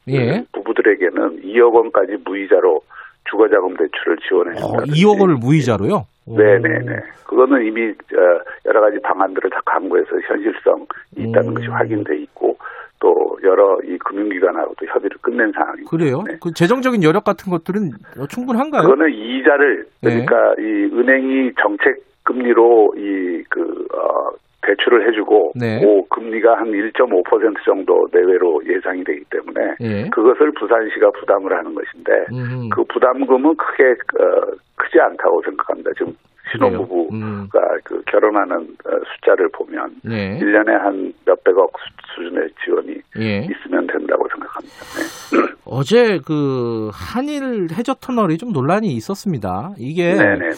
[0.07, 0.45] 예.
[0.51, 2.81] 그 부부들에게는 2억 원까지 무이자로
[3.29, 4.83] 주거자금 대출을 지원해 어, 준다.
[4.85, 6.05] 2억 원을 무이자로요?
[6.27, 6.37] 오.
[6.37, 6.95] 네네네.
[7.25, 10.85] 그거는 이미 어, 여러 가지 방안들을 다 강구해서 현실성이
[11.17, 11.53] 있다는 음.
[11.55, 12.57] 것이 확인돼 있고
[12.99, 15.89] 또 여러 이 금융기관하고도 협의를 끝낸 상황입니다.
[15.89, 16.23] 그래요?
[16.27, 16.37] 네.
[16.41, 17.91] 그 재정적인 여력 같은 것들은
[18.29, 18.83] 충분한가요?
[18.83, 20.25] 그거는 이자를 네.
[20.25, 24.29] 그러니까 이 은행이 정책 금리로 이 그 어,
[24.65, 25.79] 대출을 해주고 네.
[25.79, 30.09] 그 금리가 한 1.5% 정도 내외로 예상이 되기 때문에 예.
[30.09, 32.69] 그것을 부산시가 부담을 하는 것인데 음.
[32.69, 33.83] 그 부담금은 크게
[34.19, 35.91] 어, 크지 않다고 생각합니다.
[35.97, 36.13] 지금
[36.51, 37.47] 신혼부부가 음.
[37.83, 40.37] 그 결혼하는 어, 숫자를 보면 네.
[40.39, 43.39] 1년에 한 몇백억 수- 수준의 지원이 예.
[43.39, 44.75] 있으면 된다고 생각합니다.
[44.95, 45.55] 네.
[45.65, 49.73] 어제 그 한일 해저 터널이 좀 논란이 있었습니다.
[49.77, 50.51] 이게 네네네.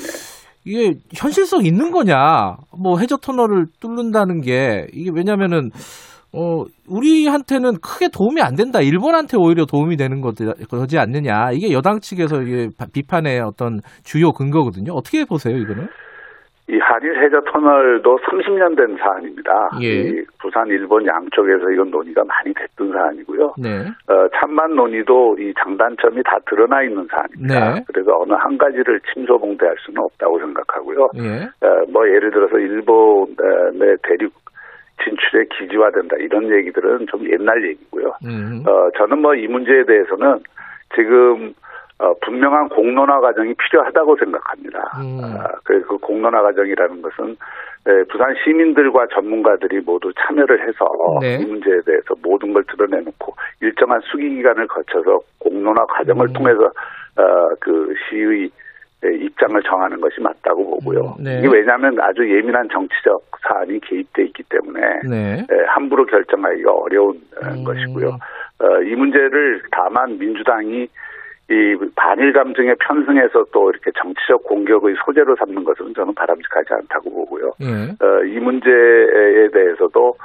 [0.67, 2.57] 이게 현실성 있는 거냐?
[2.77, 5.69] 뭐 해저 터널을 뚫는다는 게 이게 왜냐면은
[6.33, 8.81] 어 우리한테는 크게 도움이 안 된다.
[8.81, 11.51] 일본한테 오히려 도움이 되는 거지 않느냐.
[11.53, 14.91] 이게 여당 측에서 이게 바- 비판의 어떤 주요 근거거든요.
[14.93, 15.87] 어떻게 보세요, 이거는?
[16.69, 19.69] 이 한일 해저 터널도 30년 된 사안입니다.
[19.81, 19.87] 예.
[19.87, 23.53] 이 부산, 일본 양쪽에서 이건 논의가 많이 됐던 사안이고요.
[23.57, 23.85] 네.
[24.09, 27.73] 어, 찬반 논의도 이 장단점이 다 드러나 있는 사안입니다.
[27.73, 27.83] 네.
[27.87, 31.07] 그래서 어느 한 가지를 침소봉대할 수는 없다고 생각하고요.
[31.19, 31.43] 예.
[31.65, 34.33] 어, 뭐 예를 들어서 일본의 대륙
[35.03, 38.11] 진출에 기지화된다 이런 얘기들은 좀 옛날 얘기고요.
[38.25, 38.63] 음.
[38.67, 40.39] 어, 저는 뭐 이 문제에 대해서는
[40.95, 41.53] 지금
[41.99, 44.79] 어, 분명한 공론화 과정이 필요하다고 생각합니다.
[45.01, 45.19] 음.
[45.23, 47.31] 아, 그, 그 공론화 과정이라는 것은
[47.87, 50.85] 에, 부산 시민들과 전문가들이 모두 참여를 해서
[51.21, 51.37] 네.
[51.41, 56.33] 이 문제에 대해서 모든 걸 드러내놓고 일정한 수기 기간을 거쳐서 공론화 과정을 음.
[56.33, 58.51] 통해서 어, 그 시의
[59.03, 61.15] 에, 입장을 정하는 것이 맞다고 보고요.
[61.17, 61.39] 음, 네.
[61.39, 65.33] 이게 왜냐하면 아주 예민한 정치적 사안이 개입돼 있기 때문에 네.
[65.39, 67.63] 에, 함부로 결정하기가 어려운 어, 음.
[67.63, 68.09] 것이고요.
[68.09, 70.87] 어, 이 문제를 다만 민주당이
[71.49, 77.53] 이 반일 감정에 편승해서 또 이렇게 정치적 공격의 소재로 삼는 것은 저는 바람직하지 않다고 보고요.
[77.61, 78.05] 예.
[78.05, 80.17] 어, 이 문제에 대해서도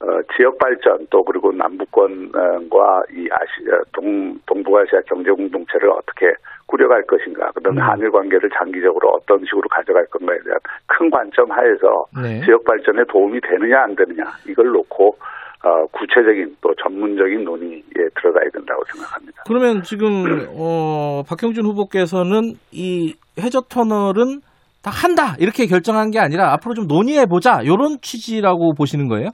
[0.00, 6.32] 어, 지역 발전 또 그리고 남북권과 이 아시 어, 동 동북아시아 경제 공동체를 어떻게
[6.66, 7.86] 꾸려갈 것인가, 그다음 에 음.
[7.86, 12.40] 한일 관계를 장기적으로 어떤 식으로 가져갈 건가에 대한 큰 관점 하에서 네.
[12.46, 15.18] 지역 발전에 도움이 되느냐 안 되느냐 이걸 놓고
[15.64, 17.80] 어, 구체적인 또 전문적인 논의에
[18.16, 19.42] 들어가야 된다고 생각합니다.
[19.46, 24.40] 그러면 지금 어 박형준 후보께서는 이 해저 터널은
[24.82, 29.28] 다 한다 이렇게 결정한 게 아니라 앞으로 좀 논의해 보자 이런 취지라고 보시는 거예요?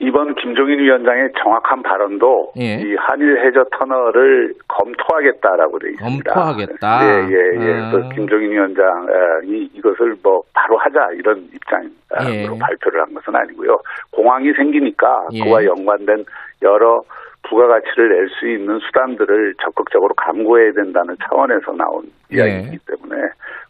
[0.00, 2.74] 이번 김종인 위원장의 정확한 발언도 예.
[2.80, 6.32] 이 한일 해저 터널을 검토하겠다라고 되어 있습니다.
[6.32, 7.04] 검토하겠다.
[7.04, 7.80] 예, 예, 예.
[7.80, 7.90] 아.
[7.90, 11.94] 그래서 김종인 위원장이 이것을 뭐 바로 하자 이런 입장으로
[12.30, 12.58] 예.
[12.58, 13.78] 발표를 한 것은 아니고요.
[14.10, 15.44] 공항이 생기니까 예.
[15.44, 16.24] 그와 연관된
[16.62, 17.02] 여러
[17.48, 22.02] 부가가치를 낼 수 있는 수단들을 적극적으로 강구해야 된다는 차원에서 나온
[22.32, 22.36] 예.
[22.36, 23.20] 이야기이기 때문에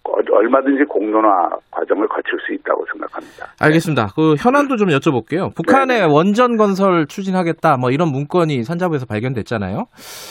[0.04, 1.28] 어- 얼마든지 공론화
[1.70, 3.46] 과정을 거칠 수 있다고 생각합니다.
[3.60, 4.08] 알겠습니다.
[4.14, 5.54] 그 현안도 좀 여쭤볼게요.
[5.56, 6.12] 북한의 네네.
[6.12, 9.86] 원전 건설 추진하겠다 뭐 이런 문건이 산자부에서 발견됐잖아요.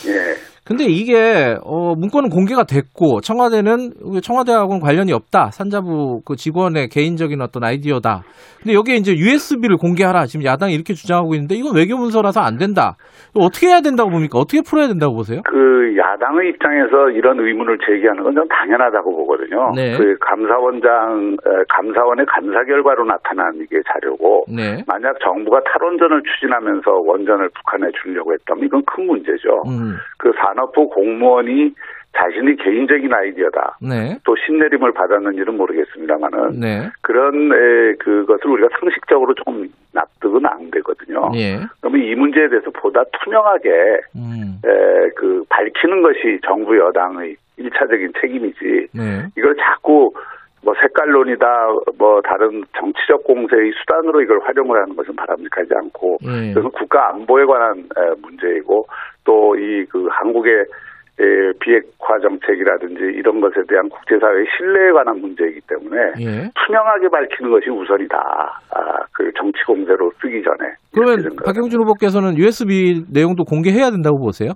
[0.08, 0.34] 예.
[0.66, 5.50] 근데 이게 어 문건은 공개가 됐고 청와대는 청와대하고는 관련이 없다.
[5.50, 8.22] 산자부 그 직원의 개인적인 어떤 아이디어다.
[8.62, 10.26] 근데 여기에 이제 USB를 공개하라.
[10.26, 12.96] 지금 야당이 이렇게 주장하고 있는데 이건 외교 문서라서 안 된다.
[13.34, 14.38] 어떻게 해야 된다고 봅니까?
[14.38, 15.42] 어떻게 풀어야 된다고 보세요?
[15.44, 19.70] 그 야당의 입장에서 이런 의문을 제기하는 건 좀 당연하다고 보거든요.
[19.76, 19.96] 네.
[19.96, 24.82] 그 감사원장 에, 감사원의 감사 결과로 나타난 이게 자료고 네.
[24.88, 29.62] 만약 정부가 탈원전을 추진하면서 원전을 북한에 주려고 했다면 이건 큰 문제죠.
[29.68, 29.94] 음.
[30.18, 31.74] 그 산업부 공무원이
[32.16, 33.78] 자신의 개인적인 아이디어다.
[33.82, 34.18] 네.
[34.24, 36.88] 또 신내림을 받았는지는 모르겠습니다만은 네.
[37.02, 41.32] 그런 에, 그것을 우리가 상식적으로 조금 납득은 안 되거든요.
[41.34, 41.58] 예.
[41.80, 43.68] 그러면 이 문제에 대해서 보다 투명하게
[44.14, 44.60] 음.
[44.64, 48.88] 에, 그 밝히는 것이 정부 여당의 일차적인 책임이지.
[48.94, 49.26] 네.
[49.36, 50.12] 이걸 자꾸
[50.64, 51.46] 뭐 색깔론이다,
[51.98, 56.48] 뭐 다른 정치적 공세의 수단으로 이걸 활용을 하는 것은 바람직하지 않고, 예.
[56.54, 58.86] 그것은 국가 안보에 관한 에, 문제이고,
[59.24, 60.64] 또 이 그 한국의
[61.20, 66.50] 에, 비핵화 정책이라든지 이런 것에 대한 국제사회의 신뢰에 관한 문제이기 때문에 예.
[66.66, 68.16] 투명하게 밝히는 것이 우선이다.
[68.74, 70.72] 아, 그 정치 공세로 쓰기 전에.
[70.92, 71.36] 그러면.
[71.44, 74.50] 박영준 후보께서는 USB 내용도 공개해야 된다고 보세요?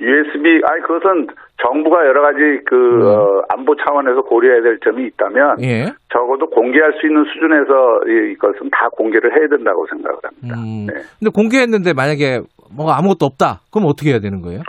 [0.00, 1.26] USB, 아니 그것은
[1.64, 3.02] 정부가 여러 가지 그 음.
[3.02, 5.84] 어, 안보 차원에서 고려해야 될 점이 있다면 예.
[6.12, 10.56] 적어도 공개할 수 있는 수준에서 이- 이것은 다 공개를 해야 된다고 생각을 합니다.
[10.58, 10.86] 음.
[10.86, 10.94] 네.
[11.18, 12.40] 근데 공개했는데 만약에
[12.76, 13.60] 뭐가 아무것도 없다.
[13.72, 14.62] 그럼 어떻게 해야 되는 거예요?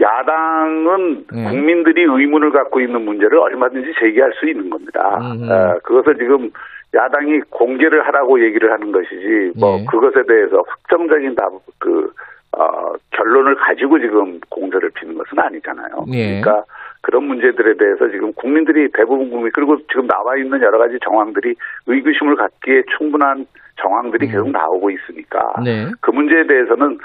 [0.00, 1.44] 야당은 네.
[1.50, 5.18] 국민들이 의문을 갖고 있는 문제를 얼마든지 제기할 수 있는 겁니다.
[5.20, 5.48] 음.
[5.50, 6.50] 어, 그것을 지금
[6.94, 9.84] 야당이 공개를 하라고 얘기를 하는 것이지 뭐 네.
[9.90, 12.10] 그것에 대해서 확정적인 답, 그
[12.56, 16.06] 어, 결론을 가지고 지금 공세를 피는 것은 아니잖아요.
[16.12, 16.40] 예.
[16.40, 16.64] 그러니까
[17.02, 21.54] 그런 문제들에 대해서 지금 국민들이 대부분 국민 그리고 지금 나와 있는 여러 가지 정황들이
[21.86, 23.46] 의구심을 갖기에 충분한
[23.80, 24.32] 정황들이 음.
[24.32, 25.86] 계속 나오고 있으니까 네.
[26.00, 26.98] 그 문제에 대해서는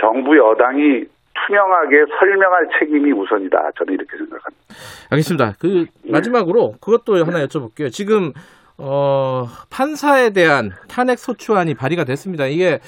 [0.00, 1.04] 정부 여당이
[1.46, 3.70] 투명하게 설명할 책임이 우선이다.
[3.76, 4.64] 저는 이렇게 생각합니다.
[5.10, 5.52] 알겠습니다.
[5.60, 7.92] 그 마지막으로 그것도 하나 여쭤볼게요.
[7.92, 8.32] 지금
[8.80, 12.46] 어, 판사에 대한 탄핵 소추안이 발의가 됐습니다.
[12.46, 12.78] 이게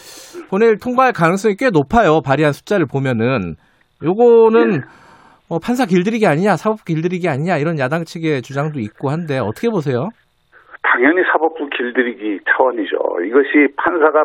[0.49, 2.21] 본회의 통과할 가능성이 꽤 높아요.
[2.25, 3.57] 발의한 숫자를 보면은
[4.05, 4.83] 요거는
[5.49, 10.09] 뭐 판사 길들이기 아니냐, 사법 길들이기 아니냐 이런 야당 측의 주장도 있고 한데 어떻게 보세요?
[10.83, 12.97] 당연히 사법부 길들이기 차원이죠.
[13.27, 14.25] 이것이 판사가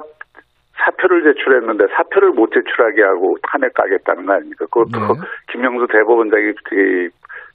[0.86, 4.66] 사표를 제출했는데 사표를 못 제출하게 하고 탄핵 가겠다는 거 아닙니까?
[4.66, 5.20] 그것도 네.
[5.52, 7.10] 김명수 대법원장이 그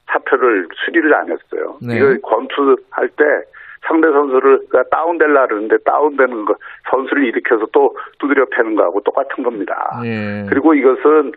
[0.07, 1.79] 사표를 수리를 안 했어요.
[1.87, 1.97] 네.
[1.97, 3.25] 이걸 검투할 때
[3.87, 6.55] 상대 선수를 가 다운될라 그러는데 다운되는 거
[6.91, 10.01] 선수를 일으켜서 또 두드려 패는 거하고 똑같은 겁니다.
[10.05, 10.47] 예.
[10.49, 11.33] 그리고 이것은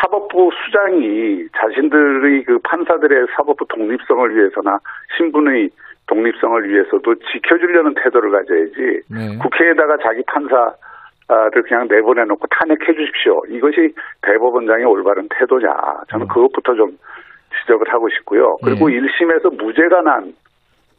[0.00, 4.78] 사법부 수장이 자신들의 그 판사들의 사법부 독립성을 위해서나
[5.16, 5.70] 신분의
[6.06, 9.38] 독립성을 위해서도 지켜주려는 태도를 가져야지 네.
[9.40, 13.42] 국회에다가 자기 판사를 그냥 내보내놓고 탄핵해 주십시오.
[13.48, 15.68] 이것이 대법원장의 올바른 태도냐.
[16.10, 16.98] 저는 그것부터 좀
[17.60, 18.56] 지적을 하고 싶고요.
[18.62, 18.96] 그리고 네.
[18.96, 20.34] 일 1심에서 무죄가 난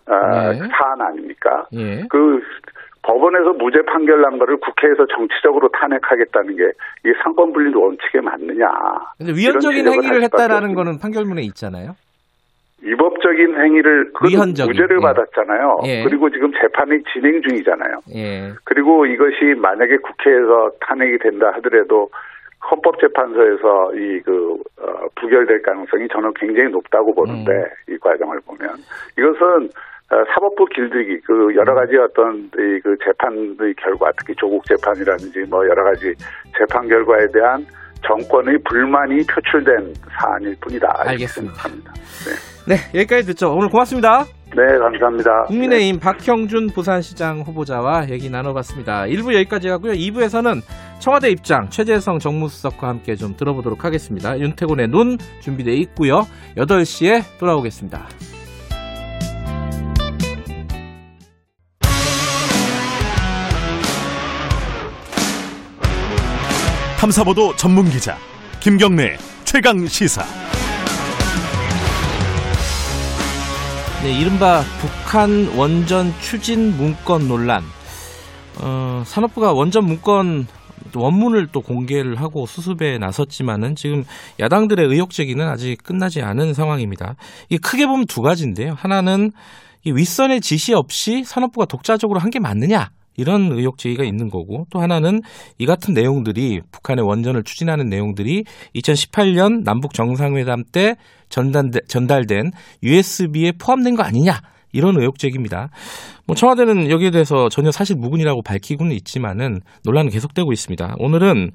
[0.07, 0.59] 아, 네.
[0.59, 1.65] 사안 아닙니까?
[1.73, 2.03] 예.
[2.09, 2.39] 그
[3.03, 6.63] 법원에서 무죄 판결 난 거를 국회에서 정치적으로 탄핵하겠다는 게
[7.07, 8.67] 이 상권 분리 원칙에 맞느냐?
[9.17, 10.73] 근데 위헌적인 행위를 했다라는.
[10.75, 11.95] 거는 판결문에 있잖아요.
[12.83, 15.01] 위법적인 행위를 그 위헌적인, 무죄를 예.
[15.01, 15.77] 받았잖아요.
[15.85, 16.03] 예.
[16.03, 17.99] 그리고 지금 재판이 진행 중이잖아요.
[18.15, 18.51] 예.
[18.65, 22.09] 그리고 이것이 만약에 국회에서 탄핵이 된다 하더라도
[22.69, 27.93] 헌법재판소에서 이그 어, 부결될 가능성이 저는 굉장히 높다고 보는데 음.
[27.93, 28.69] 이 과정을 보면
[29.17, 29.69] 이것은 어,
[30.09, 36.13] 사법부 길들이기 그 여러 가지 어떤 이그 재판의 결과 특히 조국 재판이라든지 뭐 여러 가지
[36.57, 37.65] 재판 결과에 대한
[38.05, 40.87] 정권의 불만이 표출된 사안일 뿐이다.
[41.07, 41.53] 알겠습니다.
[41.55, 41.93] 생각합니다.
[42.67, 43.53] 네, 여기까지 듣죠.
[43.53, 44.23] 오늘 고맙습니다.
[44.55, 45.43] 네, 감사합니다.
[45.47, 49.03] 국민의힘 박형준 부산시장 후보자와 얘기 나눠봤습니다.
[49.03, 49.91] 1부 여기까지 하고요.
[49.91, 50.61] 2부에서는
[50.99, 54.39] 청와대 입장 최재성 정무수석과 함께 좀 들어보도록 하겠습니다.
[54.39, 56.21] 윤태곤의 눈 준비되어 있고요.
[56.55, 58.07] 8시에 돌아오겠습니다.
[66.97, 68.17] 탐사보도 전문 기자
[68.59, 70.23] 김경래 최강 시사.
[74.03, 77.63] 네, 이른바 북한 원전 추진 문건 논란.
[78.61, 80.47] 어, 산업부가 원전 문건
[80.95, 84.03] 원문을 또 공개를 하고 수습에 나섰지만은 지금
[84.39, 87.15] 야당들의 의혹 제기는 아직 끝나지 않은 상황입니다.
[87.49, 88.73] 이게 크게 보면 두 가지인데요.
[88.77, 89.31] 하나는
[89.83, 94.79] 이 윗선의 지시 없이 산업부가 독자적으로 한 게 맞느냐 이런 의혹 제기가 있는 거고 또
[94.79, 95.21] 하나는
[95.57, 98.43] 이 같은 내용들이 북한의 원전을 추진하는 내용들이
[98.75, 100.95] 2018년 남북 정상회담 때
[101.29, 102.51] 전달, 전달된
[102.83, 104.39] USB에 포함된 거 아니냐
[104.71, 105.69] 이런 의혹 제기입니다.
[106.27, 110.95] 뭐 청와대는 여기에 대해서 전혀 사실 무근이라고 밝히고는 있지만은 논란은 계속되고 있습니다.
[110.99, 111.51] 오늘은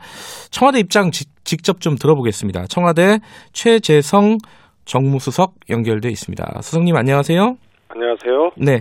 [0.50, 2.66] 청와대 입장 지, 직접 좀 들어보겠습니다.
[2.68, 3.18] 청와대
[3.52, 4.38] 최재성
[4.84, 6.60] 정무수석 연결돼 있습니다.
[6.62, 7.56] 수석님 안녕하세요.
[7.88, 8.50] 안녕하세요.
[8.56, 8.80] 네.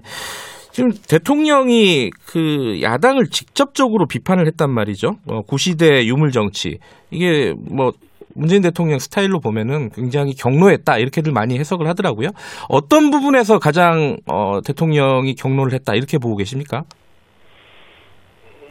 [0.71, 5.17] 지금 대통령이 그 야당을 직접적으로 비판을 했단 말이죠.
[5.27, 6.79] 어, 구시대 유물 정치
[7.09, 7.91] 이게 뭐
[8.33, 12.29] 문재인 대통령 스타일로 보면은 굉장히 경로했다 이렇게들 많이 해석을 하더라고요.
[12.69, 16.83] 어떤 부분에서 가장 어, 대통령이 경로를 했다 이렇게 보고 계십니까?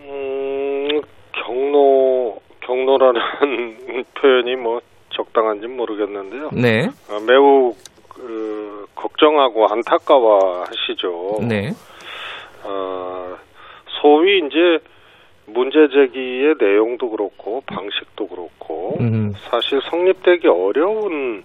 [0.06, 1.02] 음,
[1.44, 3.20] 경로 경로라는
[4.20, 6.50] 표현이 뭐 적당한지 는 모르겠는데요.
[6.52, 6.88] 네.
[7.10, 7.74] 어, 매우
[8.08, 11.40] 그, 걱정하고 안타까워하시죠.
[11.48, 11.72] 네.
[12.64, 13.36] 어,
[14.00, 14.78] 소위 이제
[15.46, 19.32] 문제 제기의 내용도 그렇고 방식도 그렇고 음.
[19.50, 21.42] 사실 성립되기 어려운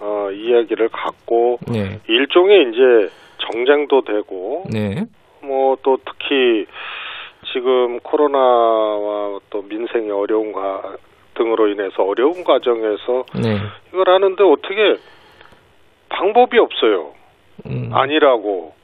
[0.00, 2.00] 어, 이야기를 갖고 네.
[2.08, 5.04] 일종의 이제 정쟁도 되고 네.
[5.42, 6.66] 뭐또 특히
[7.52, 10.96] 지금 코로나와 또 민생의 어려움과
[11.34, 13.58] 등으로 인해서 어려운 과정에서 네.
[13.88, 14.96] 이걸 하는데 어떻게
[16.08, 17.12] 방법이 없어요.
[17.66, 17.90] 음.
[17.92, 18.77] 아니라고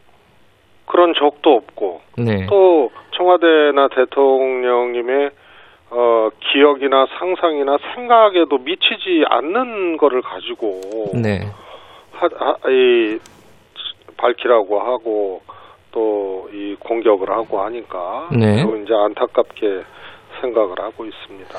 [0.87, 2.47] 그런 적도 없고 네.
[2.49, 5.30] 또 청와대나 대통령님의
[5.91, 10.80] 어, 기억이나 상상이나 생각에도 미치지 않는 거를 가지고
[11.14, 11.47] 네.
[12.12, 13.18] 하, 하, 이,
[14.16, 15.43] 밝히라고 하고
[15.93, 18.62] 또 이 공격을 하고 하니까 네.
[18.62, 19.82] 이제 안타깝게
[20.41, 21.51] 생각을 하고 있습니다.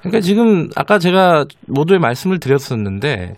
[0.00, 3.34] 그러니까 지금 아까 제가 모두에 말씀을 드렸었는데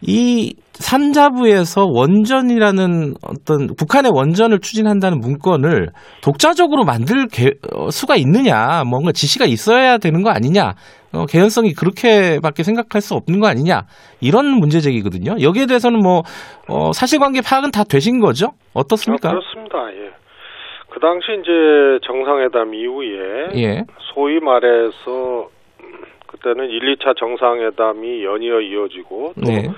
[0.00, 5.88] 이 산자부에서 원전이라는 어떤 북한의 원전을 추진한다는 문건을
[6.22, 10.74] 독자적으로 만들 개, 어, 수가 있느냐, 뭔가 지시가 있어야 되는 거 아니냐,
[11.14, 13.82] 어, 개연성이 그렇게밖에 생각할 수 없는 거 아니냐
[14.20, 15.36] 이런 문제 제기거든요.
[15.42, 16.22] 여기에 대해서는 뭐
[16.68, 18.52] 어, 사실관계 파악은 다 되신 거죠?
[18.72, 19.28] 어떻습니까?
[19.28, 19.78] 아, 그렇습니다.
[19.92, 20.10] 예.
[20.90, 25.48] 그 당시 이제 정상회담 이후에 예, 소위 말해서
[26.32, 29.68] 그때는 1, 2차 정상회담이 연이어 이어지고 또 네,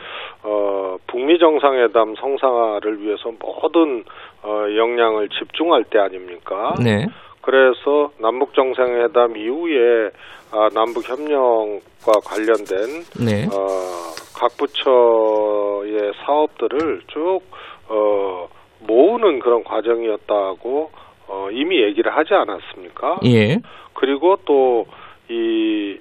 [0.43, 4.05] 어, 북미 정상회담 성사를 위해서 모든
[4.43, 6.75] 어, 역량을 집중할 때 아닙니까?
[6.83, 7.07] 네,
[7.41, 10.11] 그래서 남북 정상회담 이후에
[10.53, 17.41] 아, 남북 협력과 관련된 네, 어, 각 부처의 사업들을 쭉
[17.89, 18.49] 어,
[18.87, 20.91] 모으는 그런 과정이었다고
[21.27, 23.21] 어, 이미 얘기를 하지 않았습니까?
[23.25, 23.59] 예,
[23.95, 25.99] 그리고 또이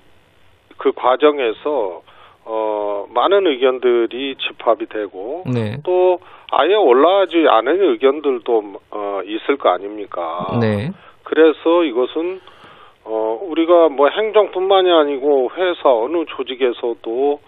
[0.84, 2.02] 그 과정에서
[2.44, 6.20] 어, 많은 의견들이 집합이 되고 네, 또
[6.52, 10.58] 아예 올라가지 않은 의견들도 어, 있을 거 아닙니까?
[10.60, 10.92] 네,
[11.24, 12.42] 그래서 이것은
[13.06, 17.40] 어, 우리가 뭐 행정뿐만이 아니고 회사 어느 조직에서도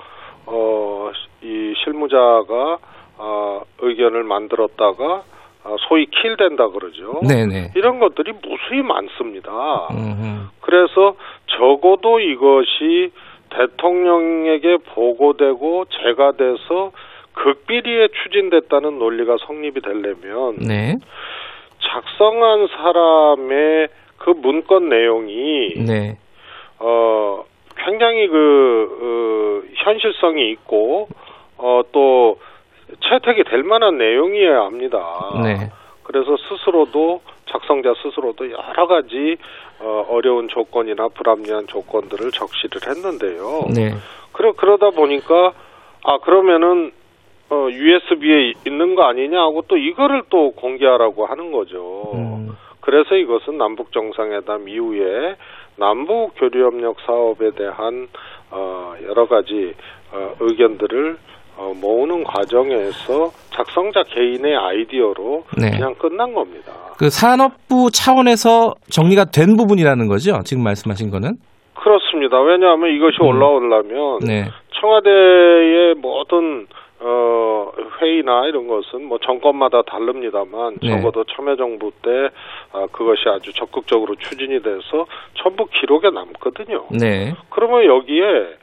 [0.46, 1.12] 어,
[1.42, 2.78] 이 실무자가
[3.18, 5.24] 어, 의견을 만들었다가
[5.66, 7.20] 어, 소위 킬된다 그러죠.
[7.28, 7.72] 네, 네.
[7.76, 9.52] 이런 것들이 무수히 많습니다.
[9.92, 11.16] 음, 그래서
[11.48, 13.12] 적어도 이것이
[13.58, 16.92] 대통령에게 보고되고 제가 돼서
[17.34, 20.96] 극비리에 추진됐다는 논리가 성립이 되려면 네,
[21.80, 26.18] 작성한 사람의 그 문건 내용이 네,
[26.80, 27.44] 어
[27.78, 31.10] 굉장히 그 어, 현실성이 있고
[31.58, 32.40] 어또
[33.02, 35.32] 채택이 될 만한 내용이어야 합니다.
[35.44, 35.70] 네.
[36.04, 39.38] 그래서 스스로도 작성자 스스로도 여러 가지
[39.80, 43.68] 어, 어려운 조건이나 불합리한 조건들을 적시를 했는데요.
[43.76, 43.94] 네.
[44.32, 45.54] 그러 그러다 보니까
[46.04, 46.92] 아 그러면은
[47.50, 52.12] 어, USB에 있는 거 아니냐 하고 또 이거를 또 공개하라고 하는 거죠.
[52.16, 52.56] 음.
[52.82, 55.36] 그래서 이것은 남북 정상회담 이후에
[55.76, 58.08] 남북 교류 협력 사업에 대한
[58.52, 59.74] 어, 여러 가지
[60.12, 61.18] 어, 의견들을
[61.58, 65.72] 어, 모으는 과정에서 작성자 개인의 아이디어로 네.
[65.72, 66.72] 그냥 끝난 겁니다.
[66.98, 70.42] 그 산업부 차원에서 정리가 된 부분이라는 거죠?
[70.44, 71.38] 지금 말씀하신 거는?
[71.76, 72.42] 그렇습니다.
[72.42, 73.28] 왜냐하면 이것이 음.
[73.28, 74.50] 올라오려면 네.
[74.80, 76.68] 청와대의 모든
[77.00, 80.90] 어, 회의나 이런 것은 뭐 정권마다 다릅니다만 네.
[80.90, 82.10] 적어도 참여정부 때
[82.72, 86.86] 아, 그것이 아주 적극적으로 추진이 돼서 전부 기록에 남거든요.
[87.00, 87.34] 네.
[87.50, 88.56] 그러면 여기에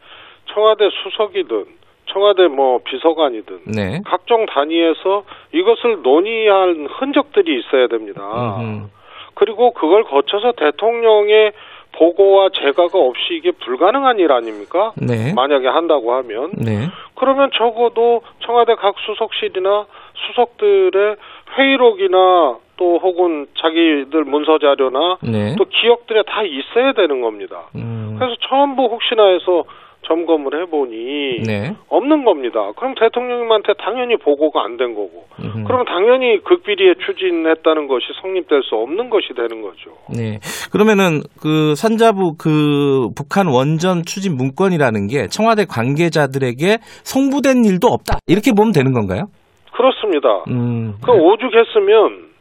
[0.52, 1.81] 청와대 수석이든
[2.12, 4.00] 청와대 뭐 비서관이든 네.
[4.04, 8.22] 각종 단위에서 이것을 논의한 흔적들이 있어야 됩니다.
[8.60, 8.86] 음흠.
[9.34, 11.52] 그리고 그걸 거쳐서 대통령의
[11.92, 14.92] 보고와 재가가 없이 이게 불가능한 일 아닙니까?
[14.96, 15.34] 네.
[15.34, 16.88] 만약에 한다고 하면 네.
[17.14, 21.16] 그러면 적어도 청와대 각 수석실이나 수석들의
[21.56, 25.54] 회의록이나 또또 혹은 자기들 문서 자료나 네.
[25.56, 27.68] 또 기억들에 다 있어야 되는 겁니다.
[27.76, 29.64] 음, 그래서 전부 혹시나 해서
[30.12, 31.74] 점검을 해보니 네.
[31.88, 32.70] 없는 겁니다.
[32.76, 35.64] 그럼 대통령님한테 당연히 보고가 안 된 거고, 음.
[35.64, 39.90] 그럼 당연히 극비리에 추진했다는 것이 성립될 수 없는 것이 되는 거죠.
[40.08, 40.38] 네.
[40.72, 48.18] 그러면은 그 산자부 그 북한 원전 추진 문건이라는 게 청와대 관계자들에게 송부된 일도 없다.
[48.26, 49.28] 이렇게 보면 되는 건가요?
[49.72, 50.44] 그렇습니다.
[50.48, 50.94] 음.
[51.04, 52.32] 그 오죽했으면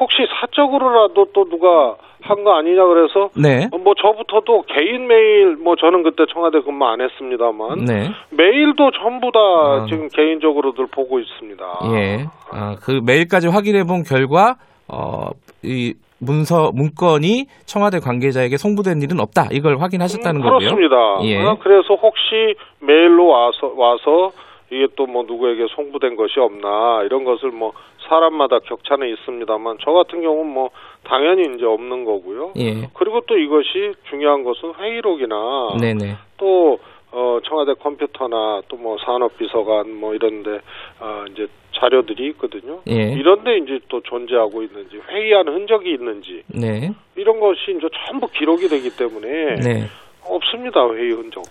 [0.00, 3.68] 혹시 사적으로라도 또 누가 한 거 아니냐 그래서 네.
[3.82, 8.10] 뭐 저부터도 개인 메일 뭐 저는 그때 청와대 근무 안 했습니다만 네.
[8.30, 9.86] 메일도 전부 다 아.
[9.88, 11.64] 지금 개인적으로들 보고 있습니다.
[11.94, 12.26] 예.
[12.50, 14.56] 아, 그 메일까지 확인해 본 결과
[14.88, 15.30] 어,
[15.62, 19.48] 이 문서 문건이 청와대 관계자에게 송부된 일은 없다.
[19.52, 20.58] 이걸 확인하셨다는 음, 거고요.
[20.58, 20.96] 그렇습니다.
[21.24, 21.38] 예.
[21.44, 24.32] 어, 그래서 혹시 메일로 와서 와서
[24.70, 27.72] 이게 또 뭐 누구에게 송부된 것이 없나 이런 것을 뭐
[28.08, 30.70] 사람마다 격차는 있습니다만 저 같은 경우는 뭐
[31.04, 32.52] 당연히 이제 없는 거고요.
[32.58, 32.88] 예.
[32.94, 35.36] 그리고 또 이것이 중요한 것은 회의록이나
[35.80, 36.16] 네, 네.
[36.36, 36.78] 또
[37.10, 40.60] 어, 청와대 컴퓨터나 또 뭐 산업비서관 뭐 이런데
[41.00, 42.80] 어, 이제 자료들이 있거든요.
[42.88, 43.12] 예.
[43.12, 46.92] 이런데 이제 또 존재하고 있는지 회의한 흔적이 있는지 네.
[47.16, 49.84] 이런 것이 이제 전부 기록이 되기 때문에 네.
[50.24, 51.42] 없습니다 회의 흔적.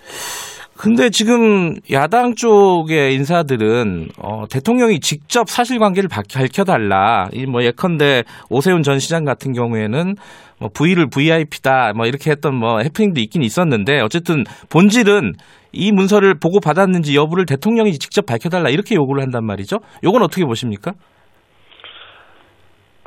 [0.77, 7.29] 근데 지금 야당 쪽의 인사들은 어, 대통령이 직접 사실관계를 바- 밝혀달라.
[7.33, 10.15] 이 뭐 예컨대 오세훈 전 시장 같은 경우에는
[10.59, 15.33] 뭐 V를 VIP다 뭐 이렇게 했던 뭐 해프닝도 있긴 있었는데 어쨌든 본질은
[15.71, 19.77] 이 문서를 보고 받았는지 여부를 대통령이 직접 밝혀달라 이렇게 요구를 한단 말이죠.
[20.03, 20.91] 요건 어떻게 보십니까?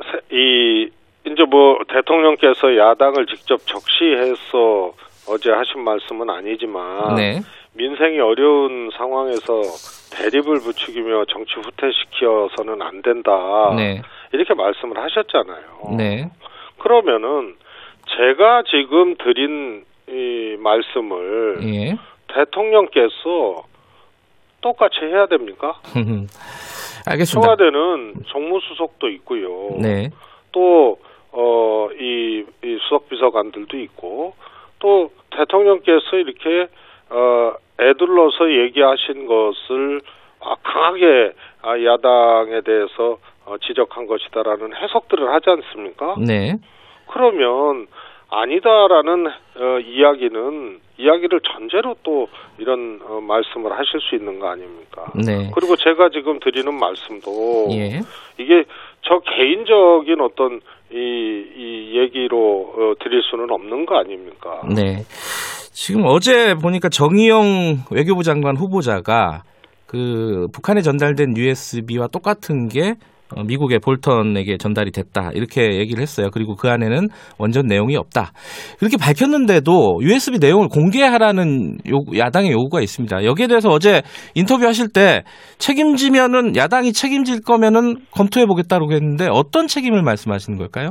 [0.03, 0.89] 세- 이
[1.25, 4.93] 이제 뭐 대통령께서 야당을 직접 적시해서
[5.29, 7.39] 어제 하신 말씀은 아니지만 네.
[7.73, 9.61] 민생이 어려운 상황에서
[10.13, 13.73] 대립을 부추기며 정치 후퇴시켜서는 안 된다.
[13.75, 14.01] 네.
[14.33, 15.95] 이렇게 말씀을 하셨잖아요.
[15.97, 16.29] 네.
[16.79, 17.55] 그러면은
[18.17, 21.97] 제가 지금 드린 이 말씀을 예.
[22.27, 23.63] 대통령께서
[24.59, 25.79] 똑같이 해야 됩니까?
[27.05, 27.41] 알겠습니다.
[27.41, 29.77] 청와대는 정무수석도 있고요.
[29.79, 30.09] 네.
[30.51, 30.99] 또,
[31.31, 34.35] 어, 이, 이 수석비서관들도 있고,
[34.79, 36.67] 또 대통령께서 이렇게,
[37.11, 40.01] 어, 애둘러서 얘기하신 것을
[40.39, 46.15] 아, 강하게 아, 야당에 대해서 어, 지적한 것이다라는 해석들을 하지 않습니까?
[46.19, 46.55] 네.
[47.07, 47.87] 그러면
[48.29, 55.11] 아니다라는 어, 이야기는 이야기를 전제로 또 이런 어, 말씀을 하실 수 있는 거 아닙니까?
[55.15, 55.51] 네.
[55.53, 57.99] 그리고 제가 지금 드리는 말씀도 예.
[58.37, 58.63] 이게
[59.01, 60.95] 저 개인적인 어떤 이,
[61.55, 64.61] 이 얘기로 어, 드릴 수는 없는 거 아닙니까?
[64.73, 65.03] 네.
[65.71, 69.43] 지금 어제 보니까 정의용 외교부 장관 후보자가
[69.85, 72.95] 그 북한에 전달된 USB와 똑같은 게
[73.35, 76.29] 어, 미국의 볼턴에게 전달이 됐다 이렇게 얘기를 했어요.
[76.33, 77.07] 그리고 그 안에는
[77.37, 78.33] 원전 내용이 없다.
[78.77, 83.23] 그렇게 밝혔는데도 USB 내용을 공개하라는 요구, 야당의 요구가 있습니다.
[83.23, 84.01] 여기에 대해서 어제
[84.35, 85.23] 인터뷰하실 때
[85.59, 90.89] 책임지면은 야당이 책임질 거면은 검토해 보겠다고 했는데 어떤 책임을 말씀하시는 걸까요?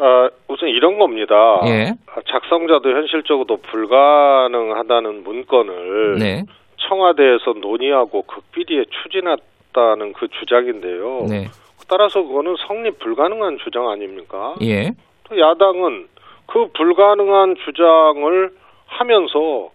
[0.00, 1.60] 어, 우선 이런 겁니다.
[1.66, 1.92] 예.
[2.26, 6.44] 작성자도 현실적으로 불가능하다는 문건을 네.
[6.88, 11.26] 청와대에서 논의하고 극비리에 추진했다는 그 주장인데요.
[11.28, 11.48] 네.
[11.86, 14.54] 따라서 그거는 성립 불가능한 주장 아닙니까?
[14.62, 14.92] 예.
[15.24, 16.08] 또 야당은
[16.46, 18.50] 그 불가능한 주장을
[18.86, 19.70] 하면서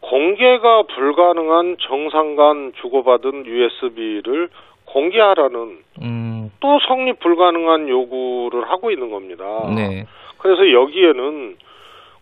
[0.00, 4.48] 공개가 불가능한 정상 간 주고받은 USB를
[4.86, 6.50] 공개하라는 음.
[6.60, 9.44] 또 성립 불가능한 요구를 하고 있는 겁니다.
[9.74, 10.06] 네.
[10.38, 11.56] 그래서 여기에는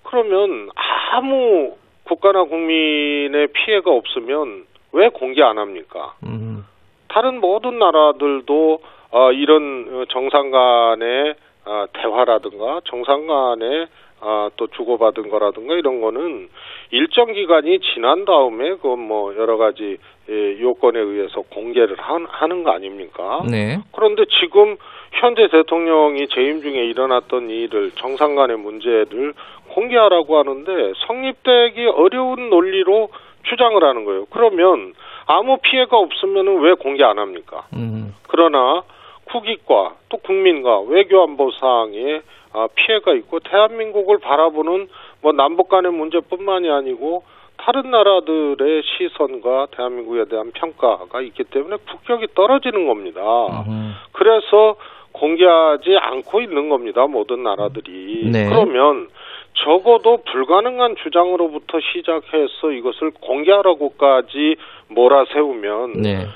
[0.05, 0.69] 그러면
[1.13, 6.15] 아무 국가나 국민의 피해가 없으면 왜 공개 안 합니까?
[6.25, 6.65] 음.
[7.09, 11.35] 다른 모든 나라들도 어, 이런 정상 간의
[11.67, 13.87] 어, 대화라든가 정상 간의
[14.27, 16.49] 어, 또 주고받은 거라든가 이런 거는
[16.91, 19.99] 일정 기간이 지난 다음에 그 뭐 여러 가지
[20.31, 23.43] 예, 요건에 의해서 공개를 한- 하는 거 아닙니까?
[23.51, 23.79] 네.
[23.93, 24.77] 그런데 지금
[25.13, 29.35] 현재 대통령이 재임 중에 일어났던 일을 정상 간의 문제를
[29.69, 33.11] 공개하라고 하는데 성립되기 어려운 논리로
[33.43, 34.25] 주장을 하는 거예요.
[34.31, 34.95] 그러면
[35.27, 37.67] 아무 피해가 없으면 왜 공개 안 합니까?
[37.75, 38.15] 음.
[38.29, 38.83] 그러나
[39.27, 42.23] 국익과 또 국민과 외교안보상에
[42.53, 44.89] 아, 피해가 있고 대한민국을 바라보는
[45.23, 47.25] 뭐 남북 간의 문제뿐만이 아니고
[47.57, 53.21] 다른 나라들의 시선과 대한민국에 대한 평가가 있기 때문에 국격이 떨어지는 겁니다.
[53.69, 53.95] 음.
[54.13, 54.77] 그래서
[55.13, 57.07] 공개하지 않고 있는 겁니다.
[57.07, 58.31] 모든 나라들이.
[58.31, 58.49] 네.
[58.49, 59.09] 그러면
[59.55, 64.57] 적어도 불가능한 주장으로부터 시작해서 이것을 공개하라고까지
[64.89, 66.27] 몰아세우면 네.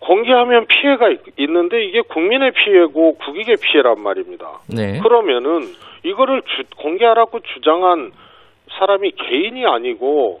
[0.00, 4.60] 공개하면 피해가 있- 있는데 이게 국민의 피해고 국익의 피해란 말입니다.
[4.68, 4.98] 네.
[5.00, 5.60] 그러면은
[6.04, 8.12] 이거를 주- 공개하라고 주장한
[8.78, 10.40] 사람이 개인이 아니고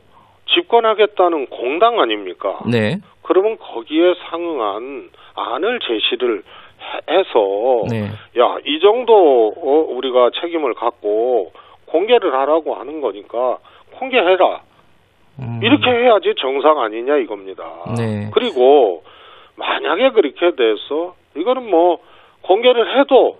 [0.54, 2.58] 집권하겠다는 공당 아닙니까?
[2.70, 2.96] 네.
[3.22, 6.42] 그러면 거기에 상응한 안을 제시를
[6.80, 8.06] 해- 해서 네.
[8.40, 11.52] 야, 이 정도 어, 우리가 책임을 갖고
[11.86, 13.58] 공개를 하라고 하는 거니까
[13.98, 14.60] 공개해라.
[15.40, 15.60] 음.
[15.62, 17.64] 이렇게 해야지 정상 아니냐 이겁니다.
[17.96, 18.30] 네.
[18.32, 19.02] 그리고
[19.60, 21.98] 만약에 그렇게 돼서 이거는 뭐
[22.42, 23.38] 공개를 해도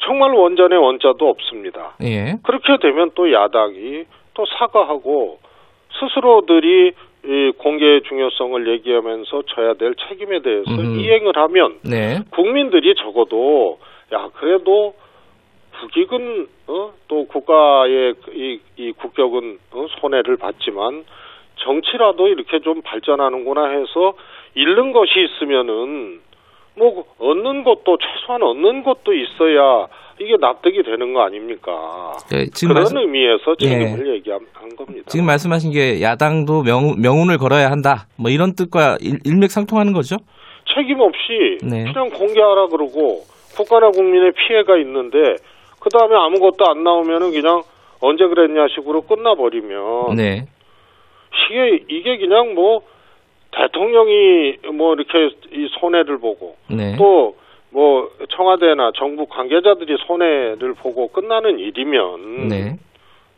[0.00, 1.94] 정말 원전의 원자도 없습니다.
[2.02, 2.34] 예.
[2.42, 5.38] 그렇게 되면 또 야당이 또 사과하고
[5.98, 6.92] 스스로들이
[7.26, 11.00] 이 공개의 중요성을 얘기하면서 져야 될 책임에 대해서 음흠.
[11.00, 12.18] 이행을 하면 네.
[12.30, 13.78] 국민들이 적어도
[14.12, 14.94] 야 그래도
[15.80, 21.04] 국익은 어, 또 국가의 이, 이 국격은 어, 손해를 봤지만
[21.56, 24.14] 정치라도 이렇게 좀 발전하는구나 해서
[24.54, 26.20] 잃는 것이 있으면은
[26.76, 29.86] 뭐 얻는 것도 최소한 얻는 것도 있어야
[30.20, 32.12] 이게 납득이 되는 거 아닙니까?
[32.30, 33.66] 네, 지금 그런 말씀, 의미에서 예.
[33.66, 34.40] 책임을 얘기한
[34.76, 35.06] 겁니다.
[35.08, 38.06] 지금 말씀하신 게 야당도 명, 명운을 걸어야 한다.
[38.16, 40.16] 뭐 이런 뜻과 일, 일맥상통하는 거죠?
[40.74, 41.84] 책임 없이 네.
[41.84, 43.22] 그냥 공개하라 그러고
[43.56, 45.18] 국가나 국민의 피해가 있는데
[45.80, 47.62] 그 다음에 아무것도 안 나오면은 그냥
[48.00, 50.46] 언제 그랬냐 식으로 끝나버리면 네.
[51.50, 52.82] 이게 이게 그냥 뭐
[53.56, 56.96] 대통령이 뭐 이렇게 이 손해를 보고 네.
[56.96, 62.76] 또뭐 청와대나 정부 관계자들이 손해를 보고 끝나는 일이면 네.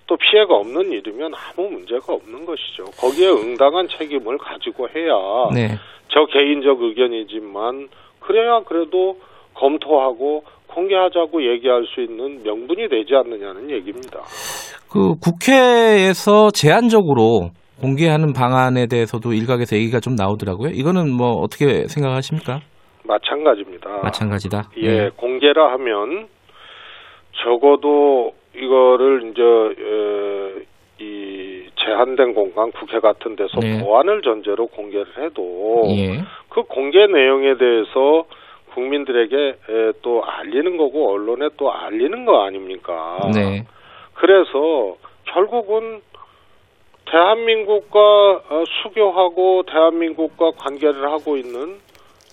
[0.07, 2.85] 또 피해가 없는 일이면 아무 문제가 없는 것이죠.
[2.99, 5.15] 거기에 응당한 책임을 가지고 해야
[5.53, 5.77] 네.
[6.09, 7.89] 저 개인적 의견이지만
[8.21, 9.19] 그래야 그래도
[9.55, 14.21] 검토하고 공개하자고 얘기할 수 있는 명분이 되지 않느냐는 얘기입니다.
[14.91, 17.51] 그 국회에서 제한적으로
[17.81, 20.71] 공개하는 방안에 대해서도 일각에서 얘기가 좀 나오더라고요.
[20.71, 22.61] 이거는 뭐 어떻게 생각하십니까?
[23.05, 24.01] 마찬가지입니다.
[24.03, 24.71] 마찬가지다.
[24.79, 25.11] 예, 네.
[25.17, 26.29] 공개라 하면
[27.45, 30.67] 적어도 이거를 이제 에,
[30.99, 33.83] 이 제한된 공간 국회 같은 데서 네.
[33.85, 36.23] 보안을 전제로 공개를 해도 예.
[36.49, 38.25] 그 공개 내용에 대해서
[38.75, 43.19] 국민들에게 에, 또 알리는 거고 언론에 또 알리는 거 아닙니까?
[43.35, 43.65] 네.
[44.15, 46.01] 그래서 결국은
[47.11, 51.79] 대한민국과 어, 수교하고 대한민국과 관계를 하고 있는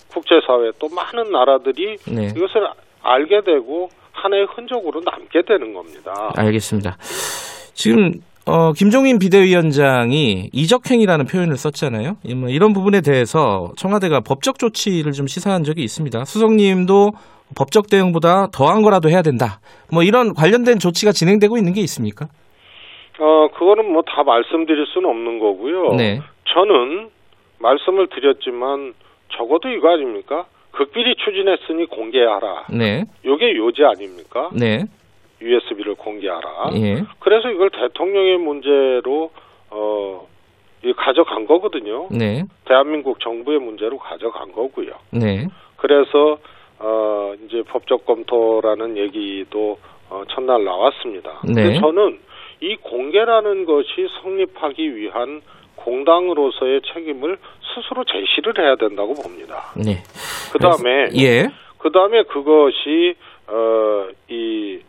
[0.08, 2.26] 국제사회 또 많은 나라들이 네.
[2.36, 2.68] 이것을
[3.02, 6.32] 알게 되고 하나의 흔적으로 남게 되는 겁니다.
[6.36, 6.96] 알겠습니다.
[7.74, 8.12] 지금
[8.46, 12.16] 어, 김종인 비대위원장이 이적행위라는 표현을 썼잖아요.
[12.24, 16.24] 이뭐 이런 부분에 대해서 청와대가 법적 조치를 좀 시사한 적이 있습니다.
[16.24, 17.12] 수석님도
[17.56, 19.60] 법적 대응보다 더한 거라도 해야 된다.
[19.90, 22.28] 뭐 이런 관련된 조치가 진행되고 있는 게 있습니까?
[23.24, 25.94] 어, 그거는 뭐 다 말씀드릴 수는 없는 거고요.
[25.94, 26.20] 네.
[26.52, 27.08] 저는
[27.58, 28.92] 말씀을 드렸지만
[29.30, 30.44] 적어도 이거 아닙니까?
[30.72, 32.66] 극비리 추진했으니 공개하라.
[32.70, 33.04] 네.
[33.24, 34.50] 요게 요지 아닙니까?
[34.52, 34.84] 네.
[35.40, 36.70] USB를 공개하라.
[36.74, 37.02] 예.
[37.20, 39.30] 그래서 이걸 대통령의 문제로
[39.70, 40.26] 어,
[40.84, 42.08] 이 가져간 거거든요.
[42.10, 42.44] 네.
[42.66, 44.92] 대한민국 정부의 문제로 가져간 거고요.
[45.12, 45.46] 네.
[45.76, 46.38] 그래서
[46.78, 49.78] 어, 이제 법적 검토라는 얘기도
[50.10, 51.40] 어, 첫날 나왔습니다.
[51.44, 51.54] 네.
[51.54, 52.18] 근데 저는
[52.64, 55.42] 이 공개라는 것이 성립하기 위한
[55.76, 57.36] 공당으로서의 책임을
[57.74, 59.74] 스스로 제시를 해야 된다고 봅니다.
[59.76, 60.02] 네.
[60.50, 61.48] 그 다음에 예.
[61.76, 63.16] 그 다음에 그것이
[63.48, 64.80] 어, 이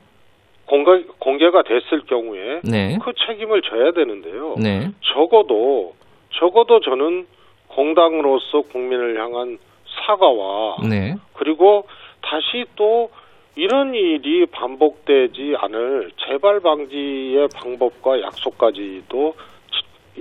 [0.66, 2.98] 공개, 공개가 됐을 경우에 네.
[3.04, 4.56] 그 책임을 져야 되는데요.
[4.58, 4.92] 네.
[5.14, 5.96] 적어도
[6.40, 7.28] 적어도 저는
[7.68, 9.58] 공당으로서 국민을 향한
[10.06, 11.16] 사과와 네.
[11.34, 11.86] 그리고
[12.22, 13.10] 다시 또
[13.56, 19.34] 이런 일이 반복되지 않을 재발 방지의 방법과 약속까지도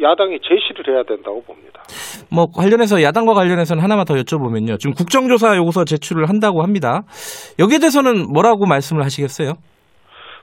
[0.01, 1.82] 야당이 제시를 해야 된다고 봅니다.
[2.32, 4.78] 뭐 관련해서 야당과 관련해서는 하나만 더 여쭤보면요.
[4.78, 7.03] 지금 국정조사 요구서 제출을 한다고 합니다.
[7.59, 9.55] 여기에 대해서는 뭐라고 말씀을 하시겠어요?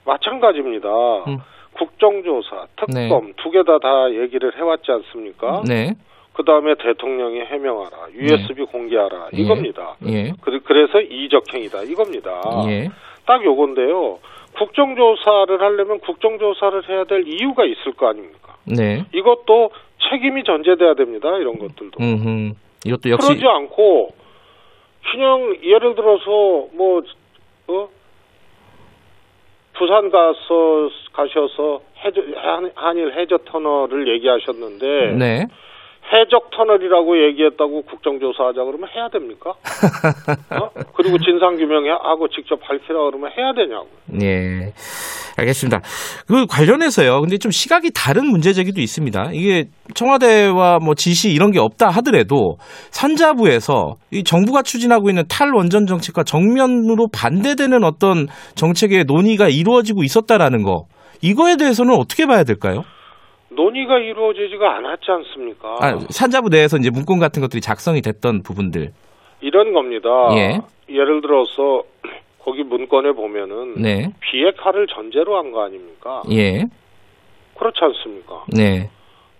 [0.05, 0.89] 마찬가지입니다.
[1.27, 1.37] 음.
[1.73, 5.63] 국정조사, 특검 두개다다 얘기를 해왔지 않습니까?
[5.67, 5.93] 네.
[6.33, 9.41] 그 다음에 대통령이 해명하라, USB 공개하라 예.
[9.41, 9.95] 이겁니다.
[10.07, 10.31] 예.
[10.41, 12.41] 그, 그래서 이적행위다 이겁니다.
[12.67, 12.89] 예.
[13.25, 14.19] 딱 요건데요.
[14.57, 18.55] 국정조사를 하려면 국정조사를 해야 될 이유가 있을 거 아닙니까?
[18.65, 19.05] 네.
[19.13, 19.71] 이것도
[20.09, 21.29] 책임이 전제돼야 됩니다.
[21.37, 21.97] 이런 것들도.
[22.01, 22.53] 음.
[22.85, 24.09] 이것도 역시 그러지 않고
[25.11, 27.01] 그냥 예를 들어서 뭐
[27.67, 27.89] 어?
[29.73, 35.45] 부산 가서 가셔서 해저, 한- 한일 해저 터널을 얘기하셨는데 네.
[36.13, 39.51] 해적 터널이라고 얘기했다고 국정조사하자 그러면 해야 됩니까?
[40.59, 40.69] 어?
[40.93, 43.87] 그리고 진상 규명하고 직접 밝히라 그러면 해야 되냐고.
[44.21, 44.73] 예.
[45.37, 45.81] 알겠습니다.
[46.27, 47.21] 그 관련해서요.
[47.21, 49.31] 근데 좀 시각이 다른 문제 제기도 있습니다.
[49.33, 52.57] 이게 청와대와 뭐 지시 이런 게 없다 하더라도
[52.89, 60.85] 산자부에서 이 정부가 추진하고 있는 탈원전 정책과 정면으로 반대되는 어떤 정책의 논의가 이루어지고 있었다라는 거.
[61.21, 62.83] 이거에 대해서는 어떻게 봐야 될까요?
[63.55, 65.77] 논의가 이루어지지가 않았지 않습니까?
[65.81, 68.91] 아, 산자부 내에서 이제 문건 같은 것들이 작성이 됐던 부분들.
[69.41, 70.09] 이런 겁니다.
[70.37, 70.61] 예.
[70.89, 71.83] 예를 들어서
[72.39, 74.11] 거기 문건에 보면은 네.
[74.19, 76.23] 비핵화를 전제로 한 거 아닙니까?
[76.31, 76.65] 예.
[77.57, 78.45] 그렇지 않습니까?
[78.55, 78.89] 네.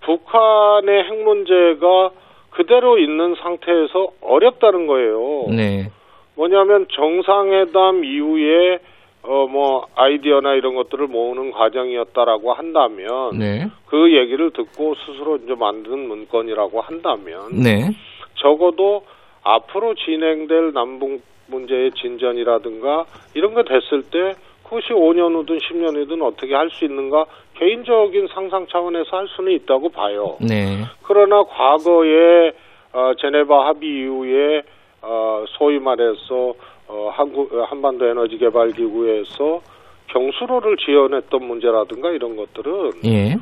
[0.01, 2.11] 북한의 핵 문제가
[2.51, 5.45] 그대로 있는 상태에서 어렵다는 거예요.
[5.49, 5.89] 네.
[6.35, 8.79] 뭐냐면 정상회담 이후에
[9.23, 13.67] 어 뭐 아이디어나 이런 것들을 모으는 과정이었다라고 한다면 네.
[13.87, 17.91] 그 얘기를 듣고 스스로 이제 만든 문건이라고 한다면 네.
[18.35, 19.03] 적어도
[19.43, 26.55] 앞으로 진행될 남북 문제의 진전이라든가 이런 거 됐을 때 그것이 5년 후든 10년 후든 어떻게
[26.55, 30.37] 할 수 있는가 개인적인 상상 차원에서 할 수는 있다고 봐요.
[30.39, 30.83] 네.
[31.03, 32.53] 그러나 과거에
[32.93, 34.63] 어, 제네바 합의 이후에
[35.01, 36.53] 어, 소위 말해서
[36.91, 39.61] 어, 한국 어, 한반도 에너지 개발 기구에서
[40.07, 43.37] 경수로를 지원했던 문제라든가 이런 것들은 예.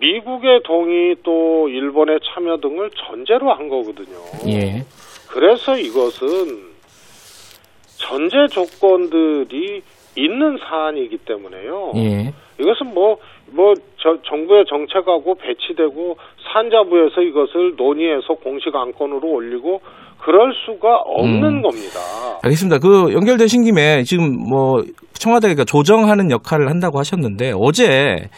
[0.00, 4.16] 미국의 동의 또 일본의 참여 등을 전제로 한 거거든요.
[4.48, 4.84] 예.
[5.28, 6.72] 그래서 이것은
[7.98, 9.82] 전제 조건들이
[10.16, 11.92] 있는 사안이기 때문에요.
[11.96, 12.32] 예.
[12.58, 13.18] 이것은 뭐,
[13.50, 16.16] 뭐, 저, 정부의 정책하고 배치되고
[16.52, 19.80] 산자부에서 이것을 논의해서 공식 안건으로 올리고
[20.24, 21.62] 그럴 수가 없는 음.
[21.62, 21.98] 겁니다.
[22.42, 22.78] 알겠습니다.
[22.78, 24.82] 그 연결되신 김에 지금 뭐
[25.14, 28.28] 청와대가 조정하는 역할을 한다고 하셨는데 어제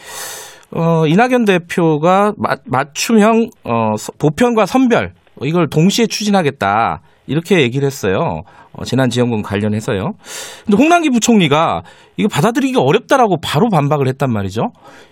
[0.75, 8.41] 어 이낙연 대표가 마- 맞춤형 어 서- 보편과 선별 이걸 동시에 추진하겠다 이렇게 얘기를 했어요.
[8.77, 10.11] 어, 재난지원금 관련해서요.
[10.65, 11.83] 근데 홍남기 부총리가
[12.17, 14.63] 이거 받아들이기 어렵다라고 바로 반박을 했단 말이죠.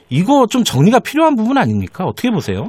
[0.09, 2.03] 이거 좀 정리가 필요한 부분 아닙니까?
[2.03, 2.67] 어떻게 보세요?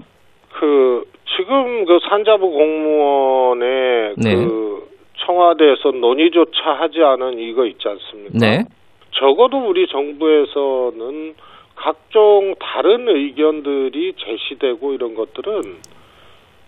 [0.52, 1.02] 그,
[1.36, 4.34] 지금 그 산자부 공무원의 네.
[4.36, 4.88] 그
[5.26, 8.38] 청와대에서 논의조차 하지 않은 이거 있지 않습니까?
[8.38, 8.64] 네.
[9.12, 11.34] 적어도 우리 정부에서는
[11.76, 15.76] 각종 다른 의견들이 제시되고 이런 것들은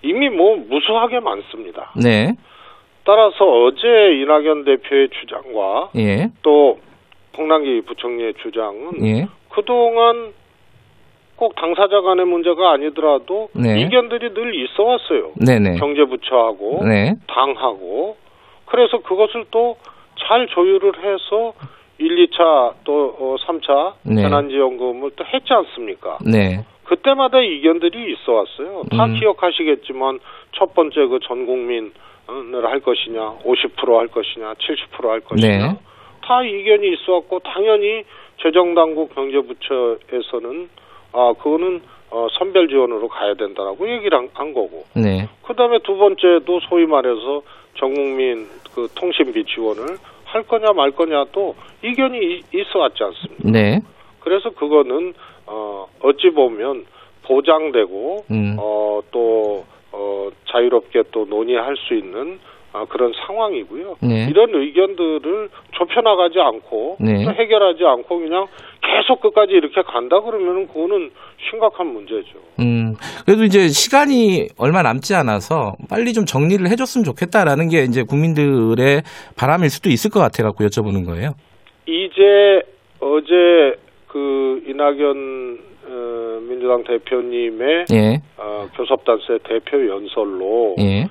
[0.02, 1.92] 이미 뭐 무수하게 많습니다.
[2.02, 2.34] 네.
[3.04, 3.86] 따라서 어제
[4.20, 6.28] 이낙연 대표의 주장과 예.
[6.42, 6.78] 또
[7.36, 9.28] 홍남기 부총리의 주장은 예.
[9.50, 10.32] 그동안
[11.36, 13.80] 꼭 당사자 간의 문제가 아니더라도 네.
[13.82, 15.32] 이견들이 늘 있어 왔어요.
[15.44, 15.76] 네네.
[15.78, 17.14] 경제부처하고 네.
[17.28, 18.16] 당하고
[18.66, 19.76] 그래서 그것을 또
[20.18, 21.54] 잘 조율을 해서
[21.98, 24.22] 1, 2차 또 어, 3차 네.
[24.22, 26.18] 재난지원금을 또 했지 않습니까?
[26.24, 26.64] 네.
[26.84, 28.82] 그때마다 이견들이 있어 왔어요.
[28.90, 29.14] 다 음.
[29.18, 30.20] 기억하시겠지만
[30.52, 31.92] 첫 번째 그 전 국민을
[32.64, 35.72] 할 것이냐, 50%할 것이냐, 70%할 것이냐.
[35.72, 35.78] 네.
[36.22, 38.04] 다 이견이 있어 왔고 당연히
[38.42, 40.68] 재정당국 경제부처에서는
[41.16, 44.84] 아 그거는 어, 선별 지원으로 가야 된다라고 얘기를 한, 한 거고.
[44.94, 45.28] 네.
[45.42, 47.42] 그다음에 두 번째도 소위 말해서
[47.74, 53.50] 전국민 그 통신비 지원을 할 거냐 말 거냐도 이견이 이- 있어 왔지 않습니까?
[53.50, 53.80] 네.
[54.20, 55.14] 그래서 그거는
[55.46, 56.84] 어 어찌 보면
[57.24, 58.56] 보장되고 음.
[58.58, 62.38] 어또 어, 자유롭게 또 논의할 수 있는
[62.76, 63.96] 아, 그런 상황이고요.
[64.02, 64.26] 네.
[64.28, 67.24] 이런 의견들을 좁혀나가지 않고 네.
[67.24, 68.46] 또 해결하지 않고 그냥
[68.82, 71.10] 계속 끝까지 이렇게 간다 그러면은 그거는
[71.48, 72.38] 심각한 문제죠.
[72.60, 79.02] 음, 그래도 이제 시간이 얼마 남지 않아서 빨리 좀 정리를 해줬으면 좋겠다라는 게 이제 국민들의
[79.38, 81.30] 바람일 수도 있을 것 같아갖고 여쭤보는 거예요.
[81.86, 82.60] 이제
[83.00, 85.58] 어제 그 이낙연
[85.88, 91.06] 어, 민주당 대표님의 예, 어, 교섭단체 대표 연설로 예,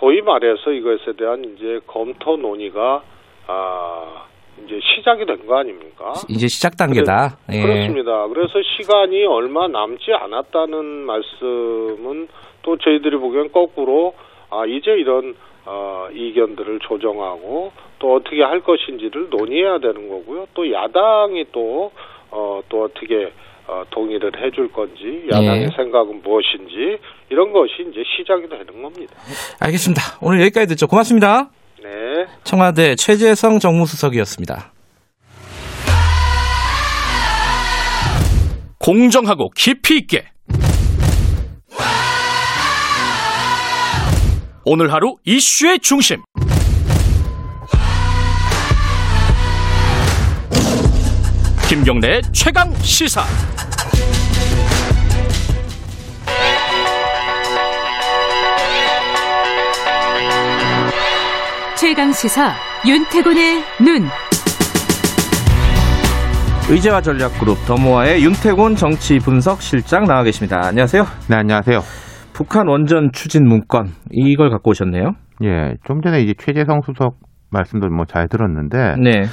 [0.00, 3.02] 소위 말해서 이것에 대한 이제 검토 논의가
[3.46, 4.24] 아
[4.64, 6.14] 이제 시작이 된 거 아닙니까?
[6.28, 7.36] 이제 시작 단계다.
[7.52, 7.60] 예.
[7.62, 8.26] 그렇습니다.
[8.28, 12.28] 그래서 시간이 얼마 남지 않았다는 말씀은
[12.62, 14.14] 또 저희들이 보기엔 거꾸로
[14.50, 15.34] 아 이제 이런
[15.66, 20.46] 어, 이견들을 조정하고 또 어떻게 할 것인지를 논의해야 되는 거고요.
[20.54, 21.90] 또 야당이 또
[22.30, 23.32] 어, 또 어떻게
[23.66, 25.68] 어, 동의를 해줄 건지 야당의 예.
[25.76, 26.98] 생각은 무엇인지
[27.30, 29.14] 이런 것이 이제 시작이 되는 겁니다.
[29.60, 30.02] 알겠습니다.
[30.20, 30.86] 오늘 여기까지 듣죠.
[30.86, 31.50] 고맙습니다.
[31.82, 32.26] 네.
[32.44, 34.72] 청와대 최재성 정무수석이었습니다.
[38.78, 40.24] 공정하고 깊이 있게
[44.66, 46.22] 오늘 하루 이슈의 중심
[51.68, 53.22] 김경래의 최강 시사
[61.76, 62.52] 최강 시사
[62.86, 64.08] 윤태곤의 눈.
[66.70, 70.60] 의제와 전략그룹 더모아의 윤태곤 정치 분석 실장 나와 계십니다.
[70.64, 71.04] 안녕하세요.
[71.28, 71.80] 네, 안녕하세요.
[72.32, 75.12] 북한 원전 추진 문건 이걸 갖고 오셨네요.
[75.44, 77.16] 예, 좀 전에 이제 최재성 수석
[77.50, 79.24] 말씀도 뭐 잘 들었는데 네.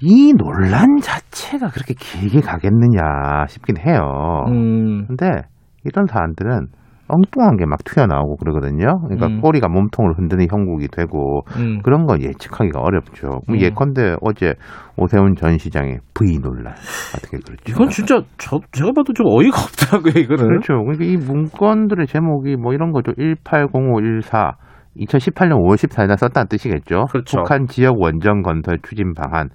[0.00, 4.44] 이 논란 자체가 그렇게 길게 가겠느냐 싶긴 해요.
[4.48, 5.42] 음, 근데
[5.84, 6.66] 이런 사안들은
[7.08, 8.86] 엉뚱한 게 막 튀어나오고 그러거든요.
[9.04, 9.40] 그러니까 음.
[9.40, 11.78] 꼬리가 몸통을 흔드는 형국이 되고 음.
[11.84, 13.42] 그런 건 예측하기가 어렵죠.
[13.48, 13.60] 음.
[13.60, 14.54] 예컨대 어제
[14.96, 16.74] 오세훈 전 시장의 V 논란
[17.12, 17.62] 같은 게 그렇죠.
[17.68, 20.46] 이건 진짜 저, 제가 봐도 좀 어이가 없더라고요, 이거는.
[20.48, 20.82] 그렇죠.
[20.82, 23.12] 그러니까 이 문건들의 제목이 뭐 이런 거죠.
[23.16, 24.56] 180514
[25.00, 27.06] 2018년 5월 14일날 썼다는 뜻이겠죠.
[27.10, 27.38] 그렇죠.
[27.38, 29.48] 북한 지역 원전 건설 추진 방안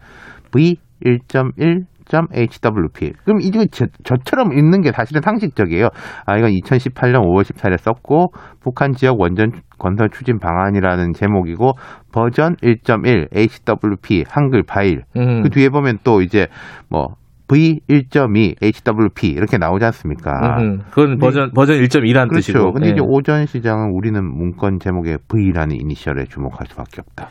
[0.51, 1.85] V 1.1
[2.33, 3.13] HWP.
[3.23, 5.87] 그럼 이거 저, 저처럼 읽는 게 사실은 상식적이에요.
[6.25, 11.71] 아, 이건 2018년 5월 14일에 썼고, 북한 지역 원전 건설 추진 방안이라는 제목이고,
[12.11, 15.03] 버전 1.1 HWP 한글 파일.
[15.15, 15.43] 음.
[15.43, 16.47] 그 뒤에 보면 또 이제
[16.89, 17.15] 뭐,
[17.51, 20.59] V 1.2 HWP 이렇게 나오지 않습니까?
[20.61, 22.53] 음, 그건 버전 버전 1.2라는 그렇죠.
[22.53, 22.71] 뜻이고.
[22.71, 22.91] 근데 예.
[22.91, 27.27] 이제 오전 시장은 우리는 문건 제목에 V라는 이니셜에 주목할 수밖에 없다.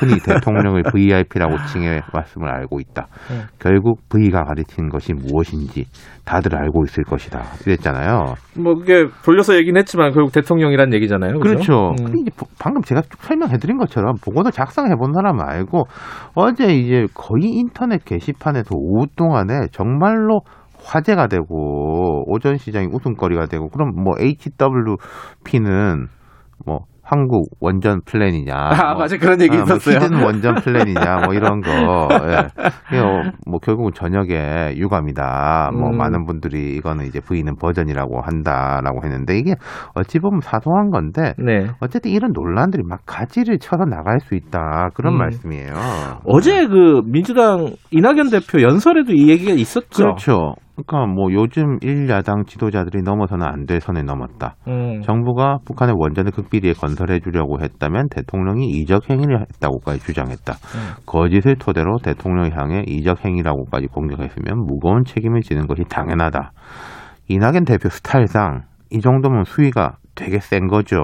[0.00, 3.06] 흔히 대통령을 VIP라고 칭해 왔음을 알고 있다.
[3.30, 3.42] 네.
[3.58, 5.84] 결국 V가 가리키는 것이 무엇인지
[6.24, 7.42] 다들 알고 있을 것이다.
[7.66, 8.34] 이랬잖아요.
[8.58, 11.38] 뭐 그게 돌려서 얘기는 했지만 결국 대통령이란 얘기잖아요.
[11.38, 11.40] 그죠?
[11.54, 11.88] 그렇죠.
[11.90, 12.04] 음.
[12.06, 15.84] 근데 이제 보- 방금 제가 쭉 설명해드린 것처럼 보고서 작성해 본 사람은 알고
[16.34, 20.40] 어제 이제 거의 인터넷 게시판에서 오후 동안에 정말로
[20.84, 26.06] 화제가 되고 오 전 시장이 웃음거리가 되고 그럼 뭐 HWP는
[26.64, 29.16] 뭐 한국 원전 플랜이냐 아, 뭐, 맞아.
[29.16, 29.96] 그런 얘기 아, 뭐 있었어요.
[29.96, 32.48] hidden 원전 플랜이냐 뭐 이런 거 예.
[32.88, 33.30] 그래요.
[33.46, 35.98] 뭐 결국은 저녁에 유감이다 뭐 음.
[35.98, 39.54] 많은 분들이 이거는 이제 V는 버전이라고 한다라고 했는데 이게
[39.94, 41.66] 어찌 보면 사소한 건데 네.
[41.80, 45.18] 어쨌든 이런 논란들이 막 가지를 쳐서 나갈 수 있다 그런 음.
[45.18, 45.74] 말씀이에요.
[46.24, 50.02] 어제 그 민주당 이낙연 대표 연설에도 이 얘기가 있었죠.
[50.02, 50.54] 그렇죠.
[50.76, 54.54] 그러니까 뭐 요즘 일야당 지도자들이 넘어서는 안 될 선을 넘었다.
[54.68, 55.00] 음.
[55.02, 60.52] 정부가 북한의 원전을 극비리에 건설해 주려고 했다면 대통령이 이적 행위를 했다고까지 주장했다.
[60.52, 61.02] 음.
[61.04, 66.52] 거짓을 토대로 대통령 향해 이적 행위라고까지 공격했으면 무거운 책임을 지는 것이 당연하다.
[67.28, 68.62] 이낙연 대표 스타일상
[68.92, 70.96] 이 정도면 수위가 되게 센 거죠.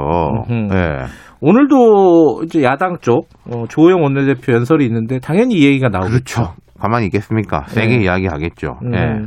[0.73, 1.07] 예.
[1.41, 6.43] 오늘도 이제 야당 쪽 어, 조호영 원내대표 연설이 있는데 당연히 이 얘기가 나오겠죠.
[6.43, 6.55] 그렇죠.
[6.83, 7.63] 가만히 있겠습니까?
[7.69, 8.05] 세게 네.
[8.05, 8.79] 이야기하겠죠.
[8.83, 8.95] 음.
[8.95, 9.21] 예.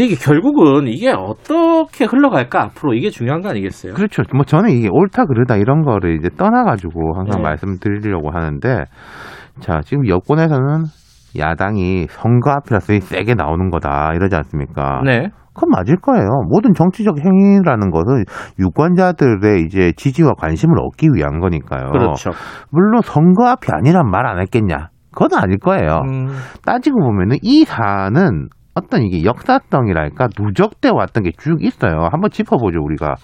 [0.00, 3.94] 이게 결국은 이게 어떻게 흘러갈까 앞으로 이게 중요한 거 아니겠어요?
[3.94, 4.22] 그렇죠.
[4.32, 7.48] 뭐 저는 이게 옳다 그르다 이런 거를 이제 떠나가지고 항상 네.
[7.48, 8.84] 말씀드리려고 하는데
[9.60, 10.84] 자 지금 여권에서는
[11.36, 15.02] 야당이 선거 앞이라서 세게 나오는 거다 이러지 않습니까?
[15.04, 15.30] 네.
[15.52, 16.28] 그건 맞을 거예요.
[16.48, 18.22] 모든 정치적 행위라는 것은
[18.60, 21.90] 유권자들의 이제 지지와 관심을 얻기 위한 거니까요.
[21.90, 22.30] 그렇죠.
[22.70, 24.90] 물론 선거 앞이 아니란 말 안 했겠냐?
[25.18, 26.02] 그건 아닐 거예요.
[26.08, 26.28] 음,
[26.64, 32.08] 따지고 보면은 이 사안은 어떤 이게 역사성이랄까 누적돼 왔던 게 쭉 있어요.
[32.12, 33.14] 한번 짚어보죠 우리가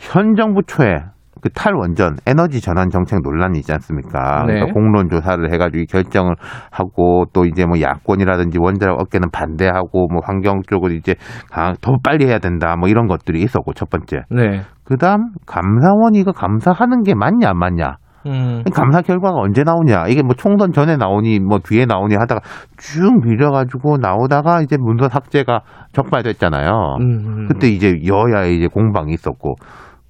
[0.00, 0.96] 현 정부 초에
[1.42, 4.44] 그 탈원전 에너지 전환 정책 논란이 있지 않습니까?
[4.46, 4.54] 네.
[4.54, 6.34] 그러니까 공론 조사를 해가지고 이 결정을
[6.72, 11.14] 하고 또 이제 뭐 야권이라든지 원자력 업계는 반대하고 뭐 환경 쪽을 이제
[11.52, 14.22] 강- 더 빨리 해야 된다 뭐 이런 것들이 있었고 첫 번째.
[14.30, 14.62] 네.
[14.84, 17.96] 그다음 감사원이 이거 감사하는 게 맞냐 안 맞냐?
[18.26, 20.06] 음, 감사 결과가 언제 나오냐?
[20.08, 22.40] 이게 뭐 총선 전에 나오니 뭐 뒤에 나오니 하다가
[22.76, 25.60] 쭉 밀려가지고 나오다가 이제 문서 삭제가
[25.92, 26.96] 적발됐잖아요.
[27.00, 29.54] 음, 그때 이제 여야의 이제 공방이 있었고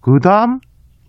[0.01, 0.59] 그 다음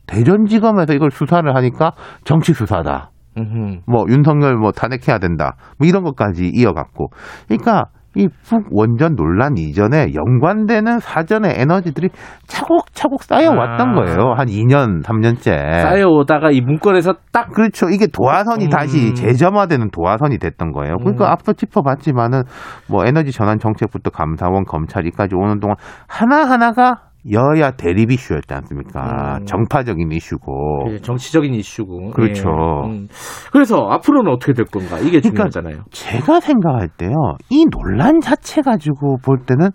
[0.07, 1.91] 대전지검에서 이걸 수사를 하니까
[2.23, 3.11] 정치 수사다.
[3.37, 5.55] 음, 뭐 윤석열 뭐 탄핵해야 된다.
[5.77, 7.09] 뭐 이런 것까지 이어갔고.
[7.47, 7.85] 그러니까
[8.17, 12.09] 이 북 원전 논란 이전에 연관되는 사전의 에너지들이
[12.47, 13.93] 차곡차곡 쌓여왔던 아.
[13.93, 14.33] 거예요.
[14.37, 15.81] 한 2년, 3년째.
[15.81, 17.89] 쌓여오다가 이 문건에서 딱 그렇죠.
[17.89, 18.69] 이게 도화선이 음.
[18.69, 20.95] 다시 재점화되는 도화선이 됐던 거예요.
[20.97, 21.31] 그러니까 음.
[21.31, 22.43] 앞서 짚어봤지만은
[22.89, 25.75] 뭐 에너지 전환 정책부터 감사원, 검찰 이까지 오는 동안
[26.07, 29.37] 하나하나가 여야 대립 이슈였지 않습니까?
[29.39, 29.45] 음.
[29.45, 30.85] 정파적인 이슈고.
[30.87, 32.11] 이제 정치적인 이슈고.
[32.11, 32.49] 그렇죠.
[32.49, 32.89] 예.
[32.89, 33.07] 음.
[33.51, 34.97] 그래서 앞으로는 어떻게 될 건가?
[34.99, 35.83] 이게 그러니까 중요하잖아요.
[35.91, 37.11] 제가 생각할 때요.
[37.49, 39.69] 이 논란 자체 가지고 볼 때는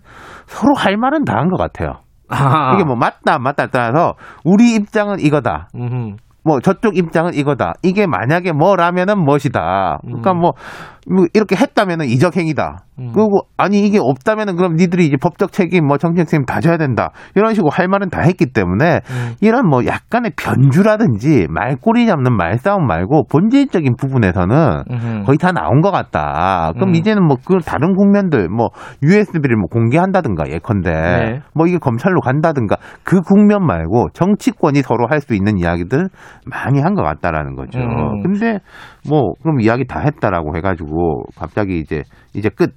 [0.47, 1.99] 서로 할 말은 다 한 것 같아요.
[2.29, 5.67] 아, 이게 뭐 맞다 안 맞다 떠나서 우리 입장은 이거다.
[5.75, 7.73] 음, 뭐 저쪽 입장은 이거다.
[7.83, 9.99] 이게 만약에 뭐라면은 무엇이다.
[10.03, 10.39] 그러니까 음.
[10.39, 10.53] 뭐,
[11.07, 12.85] 뭐 이렇게 했다면은 이적 행위다.
[12.99, 13.11] 음.
[13.13, 17.11] 그리고 아니 이게 없다면은 그럼 니들이 이제 법적 책임 뭐 정책 책임 다 져야 된다.
[17.35, 19.33] 이런 식으로 할 말은 다 했기 때문에 음.
[19.41, 25.23] 이런 뭐 약간의 변주라든지 말꼬리 잡는 말싸움 말고 본질적인 부분에서는 음.
[25.25, 26.71] 거의 다 나온 것 같다.
[26.75, 26.95] 그럼 음.
[26.95, 28.69] 이제는 뭐 그 다른 국면들 뭐
[29.03, 31.41] USB를 뭐 공개한다든가 예컨대 네.
[31.53, 36.09] 뭐 이게 검찰로 간다든가 그 국면 말고 정치권이 서로 할 수 있는 이야기들
[36.45, 37.79] 많이 한 것 같다라는 거죠.
[37.79, 38.21] 음.
[38.21, 38.59] 근데
[39.09, 42.03] 뭐 그럼 이야기 다 했다라고 해가지고 갑자기 이제
[42.33, 42.73] 이제 끝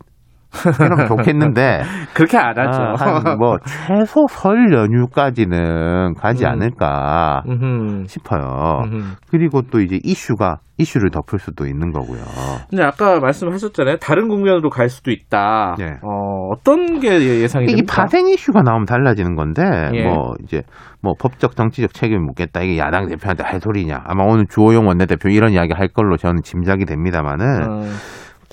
[0.81, 1.83] 이러면 좋겠는데
[2.15, 2.83] 그렇게 안 하죠.
[2.83, 6.51] 아, 한뭐 최소 설 연휴까지는 가지 음.
[6.51, 8.05] 않을까 음흠.
[8.07, 8.83] 싶어요.
[8.85, 9.05] 음흠.
[9.31, 12.21] 그리고 또 이제 이슈가 이슈를 덮을 수도 있는 거고요.
[12.69, 13.97] 근데 아까 말씀하셨잖아요.
[13.97, 15.77] 다른 국면으로 갈 수도 있다.
[15.81, 15.97] 예.
[16.03, 18.03] 어, 어떤 게 예상이 이게 됩니까?
[18.03, 19.63] 파생 이슈가 나오면 달라지는 건데
[19.95, 20.05] 예.
[20.05, 20.63] 뭐 이제
[21.03, 25.53] 뭐 법적 정치적 책임을 묻겠다 이게 야당 대표한테 할 소리냐 아마 오늘 주호영 원내대표 이런
[25.53, 27.83] 이야기 할 걸로 저는 짐작이 됩니다만은 어,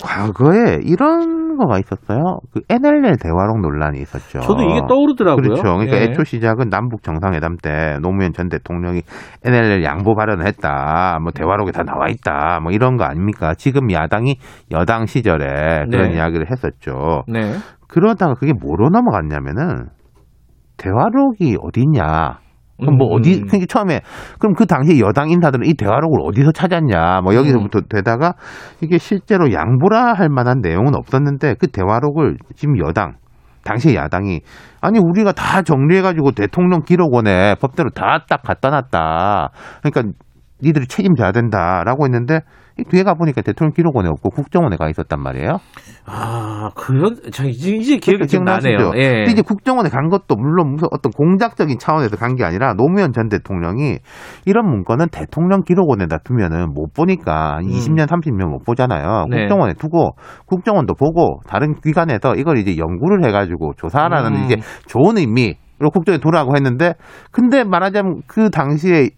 [0.02, 2.40] 과거에 이런 거가 있었어요.
[2.52, 4.40] 그 NLL 대화록 논란이 있었죠.
[4.40, 5.42] 저도 이게 떠오르더라고요.
[5.42, 5.62] 그렇죠.
[5.62, 6.02] 그러니까 예.
[6.04, 9.02] 애초 시작은 남북 정상회담 때 노무현 전 대통령이
[9.44, 11.18] NLL 양보 발언을 했다.
[11.22, 12.60] 뭐 대화록에 다 나와 있다.
[12.60, 13.54] 뭐 이런 거 아닙니까?
[13.54, 14.36] 지금 야당이
[14.72, 16.16] 여당 시절에 그런 네.
[16.16, 17.22] 이야기를 했었죠.
[17.28, 17.52] 네.
[17.88, 19.88] 그러다가 그게 뭐로 넘어갔냐면은
[20.76, 22.43] 대화록이 어딨냐.
[22.78, 23.18] 그럼 뭐 음.
[23.18, 24.00] 어디 그러니까 처음에
[24.38, 27.82] 그럼 그 당시 여당 인사들은 이 대화록을 어디서 찾았냐 뭐 여기서부터 음.
[27.88, 28.34] 되다가
[28.82, 33.14] 이게 실제로 양보라 할 만한 내용은 없었는데 그 대화록을 지금 여당
[33.64, 34.40] 당시 야당이
[34.80, 39.50] 아니 우리가 다 정리해가지고 대통령 기록원에 법대로 다 딱 갖다 놨다
[39.82, 40.16] 그러니까
[40.62, 42.40] 니들이 책임져야 된다라고 했는데 이
[42.90, 45.58] 뒤에 가 보니까 대통령 기록원에 없고 국정원에 가 있었단 말이에요.
[46.06, 48.44] 아, 그런, 저 이제, 이제 기억이 좀?
[48.44, 48.92] 나네요.
[48.96, 49.24] 예.
[49.28, 53.98] 이제 국정원에 간 것도 물론 무슨 어떤 공작적인 차원에서 간 게 아니라 노무현 전 대통령이
[54.44, 59.24] 이런 문건은 대통령 기록원에다 두면은 못 보니까 20년, 30년 못 보잖아요.
[59.26, 59.30] 음.
[59.30, 59.40] 네.
[59.42, 60.16] 국정원에 두고
[60.46, 64.44] 국정원도 보고 다른 기관에서 이걸 이제 연구를 해가지고 조사하라는 음.
[64.44, 64.56] 이제
[64.86, 66.94] 좋은 의미 로 국정에 두라고 했는데
[67.32, 69.08] 근데 말하자면 그 당시에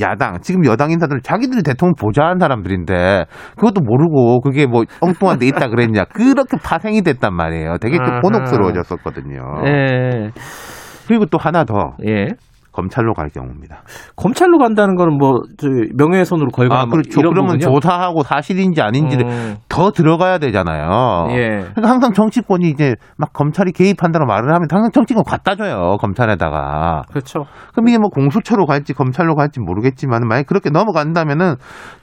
[0.00, 3.26] 야당 지금 여당 인사들은 자기들이 대통령 보좌한 사람들인데
[3.56, 7.78] 그것도 모르고 그게 뭐 엉뚱한 데 있다 그랬냐 그렇게 파생이 됐단 말이에요.
[7.80, 8.20] 되게 좀.
[8.20, 9.42] 곤혹스러워졌었거든요.
[9.66, 10.30] 예.
[11.06, 12.28] 그리고 또 하나 더 예.
[12.80, 13.82] 검찰로 갈 경우입니다.
[14.16, 17.20] 검찰로 간다는 거는 뭐, 저, 명예훼손으로 걸거나 아뭐 그렇죠.
[17.20, 17.80] 이런 그러면 거군요.
[17.80, 19.56] 조사하고 사실인지 아닌지를 음.
[19.68, 21.26] 더 들어가야 되잖아요.
[21.30, 21.48] 예.
[21.74, 27.02] 그러니까 항상 정치권이 이제 막 검찰이 개입한다고 말을 하면 항상 정치권 갖다 줘요 검찰에다가.
[27.10, 27.44] 그렇죠.
[27.72, 31.56] 그럼 이게 뭐 공수처로 갈지 검찰로 갈지 모르겠지만 만약 그렇게 넘어간다면은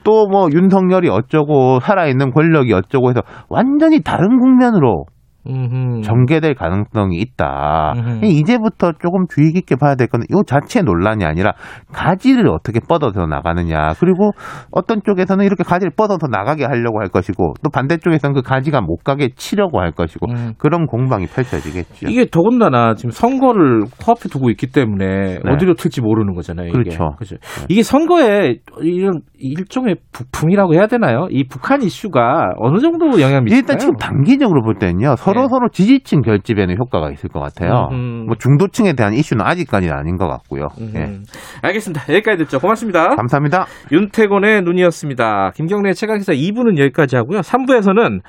[0.04, 5.06] 또 뭐 윤석열이 어쩌고 살아있는 권력이 어쩌고 해서 완전히 다른 국면으로
[5.48, 6.02] 음흠.
[6.02, 7.94] 전개될 가능성이 있다.
[7.96, 8.24] 음흠.
[8.24, 11.52] 이제부터 조금 주의 깊게 봐야 될 거는 이 자체 논란이 아니라
[11.92, 13.94] 가지를 어떻게 뻗어서 나가느냐.
[13.98, 14.32] 그리고
[14.70, 19.30] 어떤 쪽에서는 이렇게 가지를 뻗어서 나가게 하려고 할 것이고 또 반대쪽에서는 그 가지가 못 가게
[19.34, 20.52] 치려고 할 것이고 음.
[20.58, 22.08] 그런 공방이 펼쳐지겠죠.
[22.08, 25.50] 이게 더군다나 지금 선거를 코앞에 두고 있기 때문에 네.
[25.50, 26.68] 어디로 튈지 모르는 거잖아요.
[26.68, 26.78] 이게.
[26.78, 27.10] 그렇죠.
[27.18, 27.36] 그죠.
[27.68, 31.28] 이게 선거에 이런 일종의 북풍이라고 해야 되나요?
[31.30, 33.58] 이 북한 이슈가 어느 정도 영향 미칠까요?
[33.58, 35.48] 일단 지금 단기적으로 볼 때는요 서로 네.
[35.48, 37.88] 서로 지지층 결집에는 효과가 있을 것 같아요.
[37.90, 38.24] 음흠.
[38.26, 40.68] 뭐 중도층에 대한 이슈는 아직까지는 아닌 것 같고요.
[40.94, 41.04] 예.
[41.04, 41.24] 음.
[41.62, 42.12] 알겠습니다.
[42.12, 42.58] 여기까지 듣죠.
[42.58, 43.14] 고맙습니다.
[43.16, 43.66] 감사합니다.
[43.92, 45.52] 윤태곤의 눈이었습니다.
[45.54, 47.40] 김경래 최강기사 2부는 여기까지 하고요.
[47.40, 48.20] 3부에서는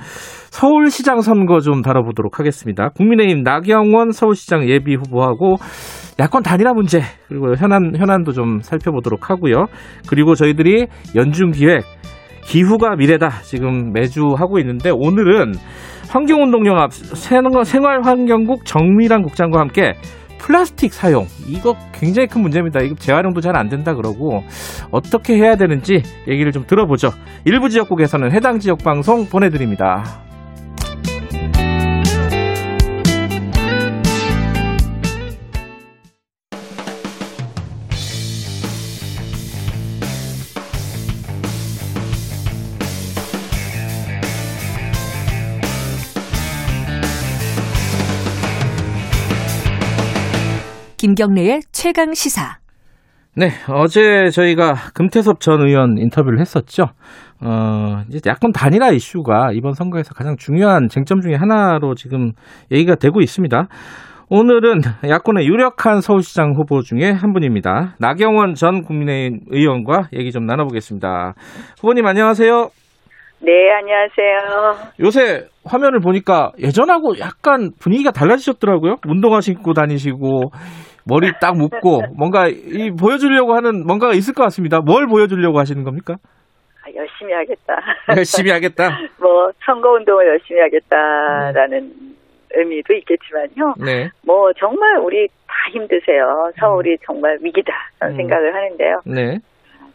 [0.52, 2.90] 서울시장 선거 좀 다뤄보도록 하겠습니다.
[2.90, 5.58] 국민의힘 나경원 서울시장 예비 후보하고
[6.20, 9.68] 야권 단일화 문제 그리고 현안 현안도 좀 살펴보도록 하고요.
[10.10, 11.84] 그리고 저희들이 연중 기획
[12.54, 15.54] 기후가 미래다 지금 매주 하고 있는데 오늘은
[16.10, 19.94] 환경운동연합 생활- 생활환경국 정미란 국장과 함께
[20.40, 22.80] 플라스틱 사용 이거 굉장히 큰 문제입니다.
[22.80, 24.44] 이거 재활용도 잘 안 된다 그러고
[24.90, 27.12] 어떻게 해야 되는지 얘기를 좀 들어보죠.
[27.46, 30.22] 일부 지역국에서는 해당 지역 방송 보내드립니다.
[51.10, 52.60] 김경래의 최강 시사.
[53.36, 56.84] 네, 어제 저희가 금태섭 전 의원 인터뷰를 했었죠.
[57.42, 62.34] 어, 이제 야권 단일화 이슈가 이번 선거에서 가장 중요한 쟁점 중에 하나로 지금
[62.72, 63.68] 얘기가 되고 있습니다.
[64.30, 67.96] 오늘은 야권의 유력한 서울시장 후보 중에 한 분입니다.
[67.98, 71.34] 나경원 전 국민의힘 의원과 얘기 좀 나눠보겠습니다.
[71.82, 72.70] 후보님 안녕하세요.
[73.42, 74.92] 네, 안녕하세요.
[75.00, 78.98] 요새 화면을 보니까 예전하고 약간 분위기가 달라지셨더라고요.
[79.08, 80.52] 운동화 신고 다니시고
[81.10, 84.80] 머리 딱 묶고 뭔가 이 보여주려고 하는 뭔가가 있을 것 같습니다.
[84.80, 86.18] 뭘 보여주려고 하시는 겁니까?
[86.84, 87.82] 아, 열심히 하겠다.
[88.16, 88.90] 열심히 하겠다.
[89.20, 91.92] 뭐 선거 운동을 열심히 하겠다라는
[92.52, 93.76] 의미도 있겠지만요.
[93.84, 94.10] 네.
[94.24, 96.52] 뭐 정말 우리 다 힘드세요.
[96.60, 97.74] 서울이 정말 위기다.
[98.00, 98.18] 저는 음.
[98.18, 99.02] 생각을 하는데요.
[99.06, 99.40] 네.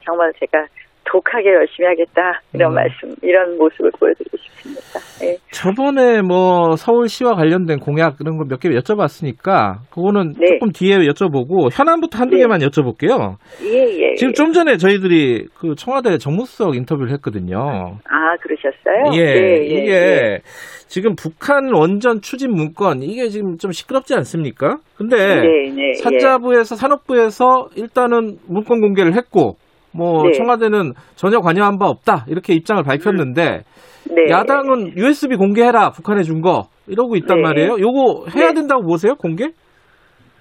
[0.04, 0.66] 정말 제가
[1.10, 2.74] 독하게 열심히 하겠다 이런 음.
[2.74, 4.82] 말씀 이런 모습을 보여드리고 싶습니다.
[5.22, 5.36] 예.
[5.52, 10.46] 저번에 뭐 서울시와 관련된 공약 이런 거 몇 개 여쭤봤으니까 그거는 네.
[10.58, 12.42] 조금 뒤에 여쭤보고 현안부터 한두 네.
[12.42, 13.36] 개만 여쭤볼게요.
[13.62, 14.14] 예, 예.
[14.14, 14.32] 지금 예.
[14.34, 17.58] 좀 전에 저희들이 그 청와대 정무수석 인터뷰를 했거든요.
[17.58, 19.14] 아 그러셨어요?
[19.14, 20.38] 예, 예, 이게 예.
[20.86, 24.78] 지금 북한 원전 추진 문건 이게 지금 좀 시끄럽지 않습니까?
[24.96, 29.56] 근데 네, 네, 산자부에서 산업부에서 일단은 문건 공개를 했고
[29.96, 30.32] 뭐 네.
[30.32, 33.62] 청와대는 전혀 관여한 바 없다 이렇게 입장을 밝혔는데
[34.10, 34.30] 네.
[34.30, 37.42] 야당은 USB 공개해라 북한에 준 거 이러고 있단 네.
[37.42, 37.76] 말이에요.
[37.78, 38.54] 요거 해야 네.
[38.54, 39.48] 된다고 보세요 공개?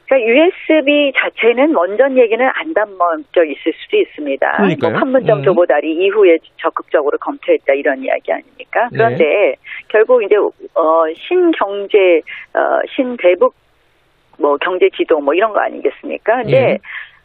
[0.05, 4.51] 그러니까 USB 자체는 원전 얘기는 안 담겨 있을 수도 있습니다.
[4.57, 4.91] 그러니까요.
[4.91, 5.43] 뭐 판문점 음.
[5.45, 8.89] 도보다리 이후에 적극적으로 검토했다 이런 이야기 아닙니까?
[8.91, 8.97] 네.
[8.97, 9.23] 그런데
[9.87, 12.19] 결국 이제 어, 신경제,
[12.53, 12.59] 어,
[12.95, 13.55] 신대북
[14.39, 16.43] 뭐 경제 지도 뭐 이런 거 아니겠습니까?
[16.43, 16.77] 근데 예.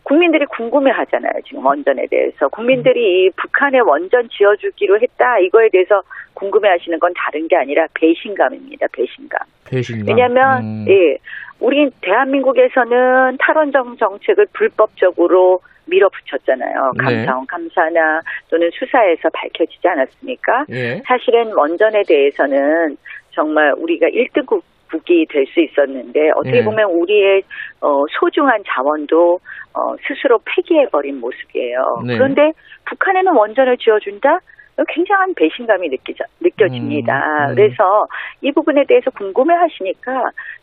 [0.09, 1.33] 국민들이 궁금해 하잖아요.
[1.47, 2.49] 지금 원전에 대해서.
[2.49, 5.39] 국민들이 이 북한에 원전 지어주기로 했다.
[5.41, 6.01] 이거에 대해서
[6.33, 8.87] 궁금해 하시는 건 다른 게 아니라 배신감입니다.
[8.91, 9.39] 배신감.
[9.67, 10.09] 배신감.
[10.09, 10.85] 왜냐하면 음.
[10.89, 11.19] 예,
[11.61, 16.93] 우리 대한민국에서는 탈원전 정책을 불법적으로 밀어붙였잖아요.
[16.97, 17.05] 네.
[17.05, 20.65] 감사원 감사나 또는 수사에서 밝혀지지 않았습니까?
[20.71, 21.03] 예.
[21.05, 22.97] 사실은 원전에 대해서는
[23.33, 26.65] 정말 우리가 1등국 국이 될 수 있었는데 어떻게 네.
[26.65, 27.43] 보면 우리의
[27.81, 29.41] 어, 소중한 자원도
[29.75, 32.03] 어, 스스로 폐기해버린 모습이에요.
[32.07, 32.15] 네.
[32.15, 32.53] 그런데
[32.87, 34.41] 북한에는 원전을 지어준다?
[34.87, 37.47] 굉장한 배신감이 느끼자, 느껴집니다.
[37.47, 37.55] 음, 음.
[37.57, 38.07] 그래서
[38.43, 40.13] 이 부분에 대해서 궁금해 하시니까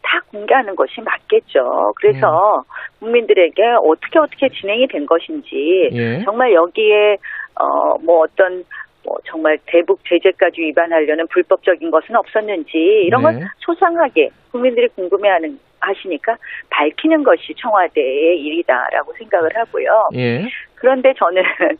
[0.01, 1.93] 다 공개하는 것이 맞겠죠.
[1.97, 2.63] 그래서
[2.99, 6.23] 국민들에게 어떻게 어떻게 진행이 된 것인지 예.
[6.23, 7.17] 정말 여기에
[7.59, 8.63] 어, 뭐 어떤
[9.05, 13.39] 뭐 정말 대북 제재까지 위반하려는 불법적인 것은 없었는지 이런 네.
[13.39, 16.37] 건 소상하게 국민들이 궁금해하는 하시니까
[16.69, 20.09] 밝히는 것이 청와대의 일이다라고 생각을 하고요.
[20.15, 20.45] 예.
[20.75, 21.43] 그런데 저는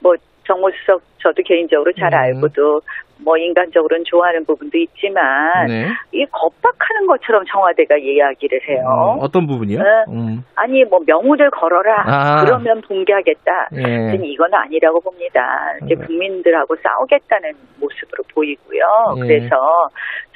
[0.00, 0.14] 뭐
[0.46, 2.18] 정무수석 저도 개인적으로 잘 음.
[2.18, 2.80] 알고도
[3.24, 5.88] 뭐 인간적으로는 좋아하는 부분도 있지만 네.
[6.12, 9.16] 이 겁박하는 것처럼 청와대가 이야기를 해요.
[9.16, 9.78] 음, 어떤 부분이요?
[9.78, 9.84] 네.
[10.08, 10.44] 음.
[10.54, 12.44] 아니 뭐 명우를 걸어라 아.
[12.44, 13.68] 그러면 공개하겠다.
[13.76, 14.18] 예.
[14.22, 15.40] 이건 아니라고 봅니다.
[15.84, 16.06] 이제 네.
[16.06, 18.80] 국민들하고 싸우겠다는 모습으로 보이고요.
[19.16, 19.20] 예.
[19.20, 19.56] 그래서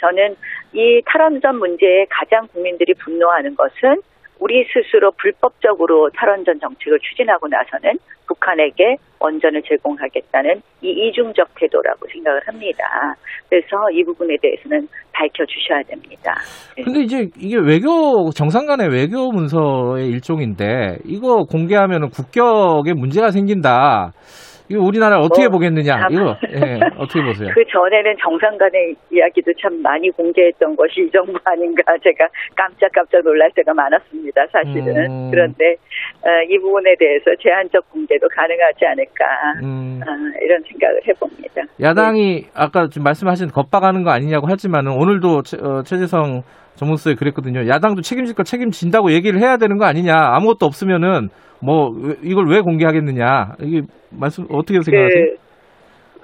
[0.00, 0.36] 저는
[0.72, 4.02] 이 탈원전 문제에 가장 국민들이 분노하는 것은
[4.38, 12.84] 우리 스스로 불법적으로 탈원전 정책을 추진하고 나서는 북한에게 원전을 제공하겠다는 이 이중적 태도라고 생각을 합니다.
[13.48, 16.34] 그래서 이 부분에 대해서는 밝혀주셔야 됩니다.
[16.76, 16.82] 네.
[16.82, 24.12] 근데 이제 이게 외교 정상 간의 외교 문서의 일종인데 이거 공개하면 국격에 문제가 생긴다.
[24.72, 26.00] 이거 우리나라 어떻게 뭐, 보겠느냐?
[26.00, 26.12] 참.
[26.12, 27.50] 이거 예, 어떻게 보세요?
[27.54, 33.50] 그 전에는 정상 간의 이야기도 참 많이 공개했던 것이 이 정부 아닌가 제가 깜짝깜짝 놀랄
[33.52, 34.46] 때가 많았습니다.
[34.50, 35.10] 사실은.
[35.10, 35.30] 음.
[35.30, 35.76] 그런데 어,
[36.48, 39.24] 이 부분에 대해서 제한적 공개도 가능하지 않을까
[39.62, 40.10] 음, 어,
[40.44, 41.62] 이런 생각을 해봅니다.
[41.80, 46.42] 야당이 아까 지금 말씀하신 겁박하는 거 아니냐고 하지만은 오늘도 최, 어, 최재성
[46.76, 47.66] 정무수석이 그랬거든요.
[47.68, 50.14] 야당도 책임질 거 책임진다고 얘기를 해야 되는 거 아니냐?
[50.16, 51.28] 아무것도 없으면은
[51.60, 53.56] 뭐 왜- 이걸 왜 공개하겠느냐?
[53.60, 55.26] 이게 말씀 어떻게 생각하세요?
[55.26, 55.41] 그,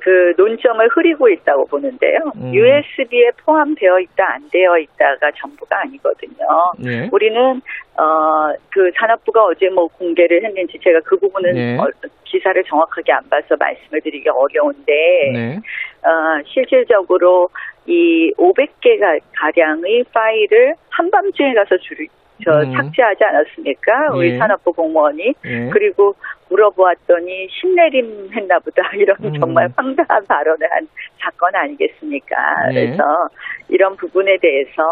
[0.08, 2.18] 그 논점을 흐리고 있다고 보는데요.
[2.36, 2.54] 음.
[2.54, 6.46] USB에 포함되어 있다 안 되어 있다가 전부가 아니거든요.
[6.86, 7.10] 예.
[7.12, 7.60] 우리는
[7.98, 8.38] 어
[8.78, 11.76] 그 산업부가 어제 뭐 공개를 했는지 제가 그 부분은 네.
[11.78, 11.86] 어,
[12.24, 14.92] 기사를 정확하게 안 봐서 말씀을 드리기 어려운데
[15.32, 15.56] 네.
[16.04, 17.48] 어, 실질적으로
[17.86, 22.06] 이 500개가 가량의 파일을 한밤중에 가서 줄,
[22.44, 22.72] 저 음.
[22.72, 24.12] 삭제하지 않았습니까?
[24.14, 24.38] 우리 예.
[24.38, 25.70] 산업부 공무원이 예.
[25.70, 26.14] 그리고
[26.48, 29.38] 물어보았더니 신내림 했나 보다 이런 음.
[29.38, 30.86] 정말 황당한 발언을 한
[31.18, 32.36] 사건 아니겠습니까?
[32.72, 32.86] 예.
[32.86, 33.02] 그래서
[33.68, 34.82] 이런 부분에 대해서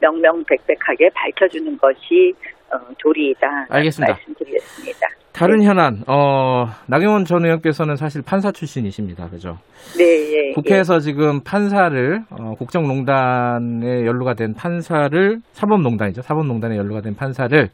[0.00, 2.34] 명명백백하게 밝혀주는 것이
[2.72, 3.66] 어, 도리이다.
[3.68, 4.14] 알겠습니다.
[4.14, 5.21] 말씀드리겠습니다.
[5.42, 9.28] 다른 현안, 어, 나경원 전 의원께서는 사실 판사 출신이십니다.
[9.28, 9.58] 그죠?
[9.98, 10.52] 네, 예.
[10.52, 16.22] 국회에서 지금 판사를, 어, 국정농단에 연루가 된 판사를, 사법농단이죠.
[16.22, 17.70] 사법농단에 연루가 된 판사를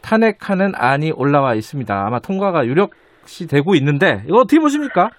[0.00, 1.94] 탄핵하는 안이 올라와 있습니다.
[1.94, 5.10] 아마 통과가 유력시 되고 있는데, 이거 어떻게 보십니까?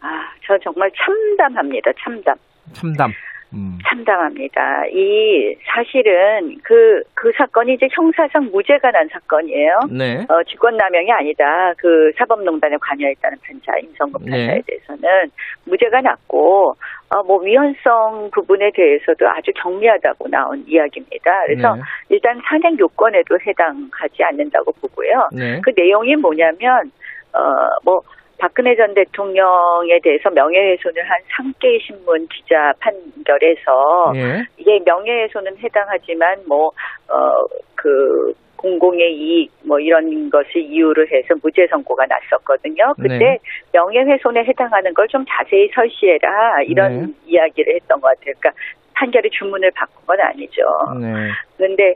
[0.00, 0.06] 아,
[0.46, 1.90] 저 정말 참담합니다.
[2.02, 2.34] 참담.
[2.72, 3.12] 참담.
[3.52, 3.78] 음.
[3.88, 4.86] 참담합니다.
[4.92, 9.80] 이 사실은 그, 그 사건이 이제 형사상 무죄가 난 사건이에요.
[9.90, 10.18] 네.
[10.28, 11.72] 어, 직권남용이 아니다.
[11.76, 14.30] 그 사법농단에 관여했다는 판사, 임성근 네.
[14.30, 15.30] 판사에 대해서는
[15.66, 16.74] 무죄가 났고,
[17.10, 21.30] 어, 뭐 위헌성 부분에 대해서도 아주 경미하다고 나온 이야기입니다.
[21.46, 21.82] 그래서 네.
[22.10, 25.28] 일단 산행 요건에도 해당하지 않는다고 보고요.
[25.32, 25.60] 네.
[25.64, 26.90] 그 내용이 뭐냐면,
[27.32, 27.40] 어,
[27.84, 28.00] 뭐,
[28.40, 34.44] 박근혜 전 대통령에 대해서 명예훼손을 한 상계 신문 기자 판결에서 예.
[34.56, 42.94] 이게 명예훼손은 해당하지만 뭐어그 공공의 이익 뭐 이런 것을 이유로 해서 무죄 선고가 났었거든요.
[43.00, 43.38] 그때 네.
[43.72, 47.06] 명예훼손에 해당하는 걸 좀 자세히 설시해라 이런 네.
[47.26, 48.34] 이야기를 했던 것 같아요.
[48.38, 48.52] 그러니까
[48.94, 50.62] 판결의 주문을 바꾼 건 아니죠.
[51.00, 51.30] 네.
[51.56, 51.94] 그런데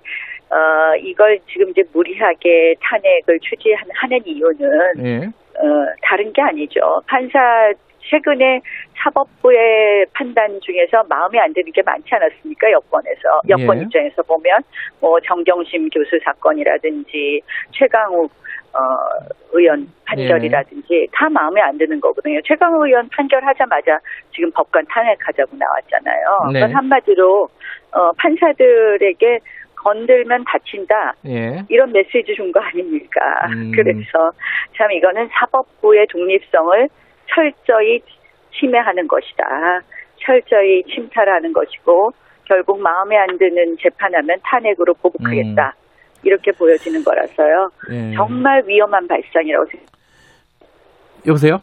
[0.54, 4.70] 어, 이걸 지금 이제 무리하게 탄핵을 추진하는 이유는
[5.04, 5.16] 예.
[5.26, 7.00] 어, 다른 게 아니죠.
[7.06, 7.72] 판사
[8.08, 8.60] 최근에
[9.02, 12.70] 사법부의 판단 중에서 마음에 안 드는 게 많지 않았습니까?
[12.70, 13.82] 여권에서 여권 예.
[13.82, 14.60] 입장에서 보면
[15.00, 17.40] 뭐 정경심 교수 사건이라든지
[17.72, 18.30] 최강욱
[18.74, 18.78] 어,
[19.52, 22.40] 의원 판결이라든지 다 마음에 안 드는 거거든요.
[22.44, 23.98] 최강욱 의원 판결하자마자
[24.34, 26.52] 지금 법관 탄핵하자고 나왔잖아요.
[26.52, 26.60] 네.
[26.60, 27.48] 그건 한마디로
[27.92, 29.38] 어, 판사들에게
[29.84, 31.12] 건들면 다친다.
[31.26, 31.62] 예.
[31.68, 33.20] 이런 메시지 준 거 아닙니까?
[33.52, 33.70] 음.
[33.76, 34.30] 그래서
[34.76, 36.88] 참 이거는 사법부의 독립성을
[37.28, 38.00] 철저히
[38.58, 39.44] 침해하는 것이다.
[40.24, 42.10] 철저히 침탈하는 것이고
[42.46, 45.74] 결국 마음에 안 드는 재판하면 탄핵으로 보복하겠다.
[46.22, 47.68] 이렇게 보여지는 거라서요.
[47.90, 48.12] 예.
[48.14, 49.94] 정말 위험한 발상이라고 생각합니다.
[51.26, 51.58] 여보세요?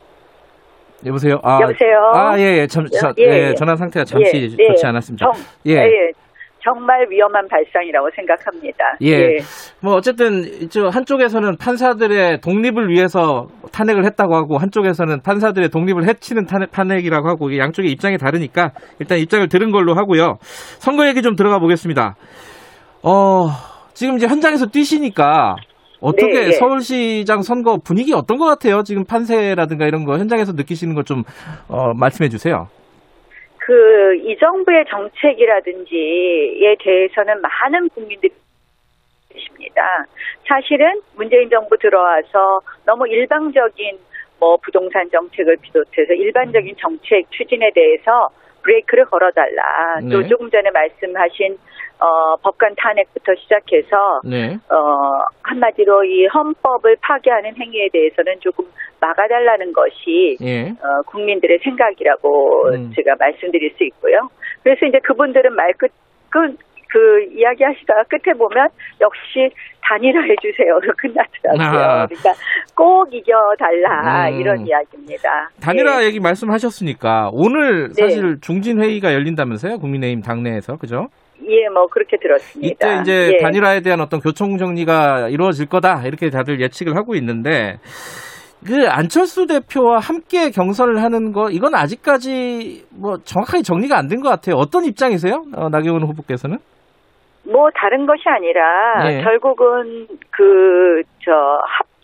[1.05, 1.39] 여보세요?
[1.43, 1.97] 아, 여보세요?
[2.13, 2.67] 아, 예, 예.
[2.67, 3.53] 참, 자, 예, 예, 예.
[3.55, 4.67] 전화 상태가 잠시 예, 예.
[4.67, 5.25] 좋지 않았습니다.
[5.25, 5.33] 정,
[5.65, 6.11] 예.
[6.61, 6.63] 예.
[6.63, 8.83] 정말 위험한 발상이라고 생각합니다.
[9.01, 9.37] 예.
[9.81, 16.71] 뭐 어쨌든 저 한쪽에서는 판사들의 독립을 위해서 탄핵을 했다고 하고 한쪽에서는 판사들의 독립을 해치는 탄핵,
[16.71, 20.37] 탄핵이라고 하고 양쪽의 입장이 다르니까 일단 입장을 들은 걸로 하고요.
[20.79, 22.15] 선거 얘기 좀 들어가 보겠습니다.
[23.03, 23.47] 어,
[23.93, 25.55] 지금 이제 현장에서 뛰시니까
[26.01, 26.51] 어떻게 네, 예.
[26.53, 28.81] 서울시장 선거 분위기 어떤 것 같아요?
[28.83, 31.23] 지금 판세라든가 이런 거 현장에서 느끼시는 것 좀
[31.67, 32.67] 어, 말씀해 주세요.
[33.71, 38.33] 그, 이 정부의 정책이라든지에 대해서는 많은 국민들이
[39.29, 40.05] 계십니다.
[40.45, 43.97] 사실은 문재인 정부 들어와서 너무 일방적인
[44.41, 48.27] 뭐 부동산 정책을 비롯해서 일반적인 정책 추진에 대해서
[48.61, 50.01] 브레이크를 걸어달라.
[50.11, 50.27] 또 네.
[50.27, 51.57] 조금 전에 말씀하신
[52.01, 54.57] 어, 법관 탄핵부터 시작해서 네.
[54.69, 58.65] 어, 한마디로 이 헌법을 파괴하는 행위에 대해서는 조금
[58.99, 60.69] 막아달라는 것이 예.
[60.69, 62.91] 어, 국민들의 생각이라고 음.
[62.95, 64.29] 제가 말씀드릴 수 있고요.
[64.63, 65.91] 그래서 이제 그분들은 말끝
[66.29, 66.55] 그,
[66.89, 68.67] 그 이야기 하시다가 끝에 보면
[68.99, 71.81] 역시 단일화 해 주세요로 끝났더라고요.
[71.81, 72.07] 아.
[72.07, 72.33] 그러니까
[72.75, 74.39] 꼭 이겨달라 음.
[74.39, 75.49] 이런 이야기입니다.
[75.61, 76.07] 단일화 예.
[76.07, 78.07] 얘기 말씀하셨으니까 오늘 네.
[78.07, 81.09] 사실 중진 회의가 열린다면서요 국민의힘 당내에서 그죠?
[81.47, 82.67] 예, 뭐 그렇게 들었습니다.
[82.87, 83.37] 이때 이제 예.
[83.43, 87.77] 단일화에 대한 어떤 교통 정리가 이루어질 거다 이렇게 다들 예측을 하고 있는데
[88.65, 94.29] 그 안철수 대표와 함께 경선을 하는 거 이건 아직까지 뭐 정확하게 정리가 안 된 것
[94.29, 94.55] 같아요.
[94.55, 96.57] 어떤 입장이세요, 어, 나경원 후보께서는?
[97.43, 99.23] 뭐 다른 것이 아니라 네.
[99.23, 101.31] 결국은 그 저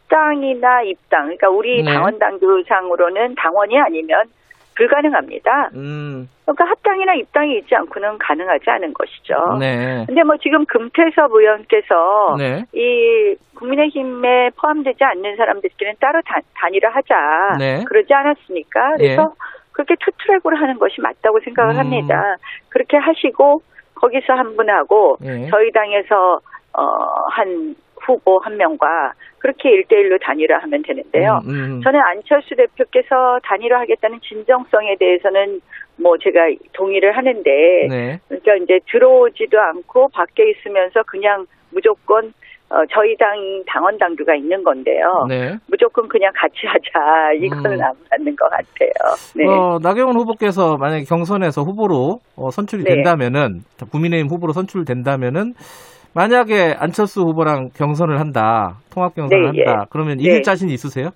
[0.07, 1.91] 합당이나 입당 그러니까 우리 네.
[1.91, 4.23] 당원 당규상으로는 당원이 아니면
[4.77, 5.71] 불가능합니다.
[5.73, 9.57] 음, 그러니까 합당이나 입당이 있지 않고는 가능하지 않은 것이죠.
[9.59, 16.89] 네, 근데 뭐 지금 금태섭 의원께서 네, 이 국민의힘에 포함되지 않는 사람들끼리는 따로 단, 단일화
[16.89, 17.83] 하자 네.
[17.85, 18.93] 그러지 않았습니까?
[18.97, 19.57] 그래서 예.
[19.71, 21.79] 그렇게 투트랙으로 하는 것이 맞다고 생각을 음.
[21.79, 22.35] 합니다.
[22.69, 23.61] 그렇게 하시고
[23.95, 25.47] 거기서 한 분하고 예.
[25.49, 26.39] 저희 당에서
[26.73, 26.83] 어,
[27.31, 27.75] 한
[28.07, 31.41] 후보 한 명과 그렇게 일대일로 단일화하면 되는데요.
[31.45, 31.81] 음, 음.
[31.83, 35.59] 저는 안철수 대표께서 단일화하겠다는 진정성에 대해서는
[35.97, 36.39] 뭐 제가
[36.73, 37.51] 동의를 하는데
[37.89, 42.33] 네, 그러니까 이제 들어오지도 않고 밖에 있으면서 그냥 무조건
[42.69, 45.25] 어, 저희 당 당원 당규가 있는 건데요.
[45.29, 45.55] 네.
[45.67, 47.81] 무조건 그냥 같이 하자 이거는 음.
[47.81, 48.91] 안 맞는 것 같아요.
[49.35, 49.45] 네.
[49.47, 52.95] 어, 나경원 후보께서 만약 에 경선에서 후보로 어, 선출이 네.
[52.95, 55.53] 된다면은 국민의힘 후보로 선출된다면은
[56.17, 59.69] 만약에 안철수 후보랑 경선을 한다 통합 경선을 네, 예.
[59.69, 60.41] 한다 그러면 이길 네.
[60.41, 61.11] 자신 있으세요?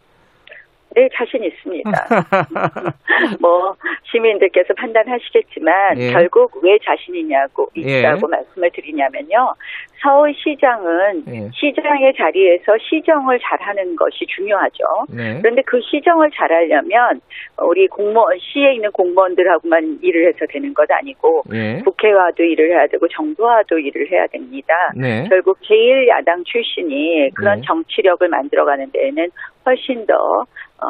[0.96, 1.90] 네, 자신 있습니다.
[3.42, 3.74] 뭐
[4.12, 6.12] 시민들께서 판단하시겠지만 예.
[6.12, 8.02] 결국 왜 자신이냐고 예.
[8.02, 9.56] 있다고 말씀을 드리냐면요.
[10.02, 11.50] 서울시장은 예.
[11.54, 14.84] 시장의 자리에서 시정을 잘하는 것이 중요하죠.
[15.16, 15.40] 네.
[15.42, 17.22] 그런데 그 시정을 잘하려면
[17.62, 21.82] 우리 공무원 시에 있는 공무원들하고만 일을 해서 되는 것 아니고 예.
[21.84, 24.74] 국회와도 일을 해야 되고 정부와도 일을 해야 됩니다.
[24.96, 25.26] 네.
[25.30, 27.66] 결국 제일 야당 출신이 그런 네.
[27.68, 29.30] 정치력을 만들어가는 데에는
[29.66, 30.86] 훨씬 더 어,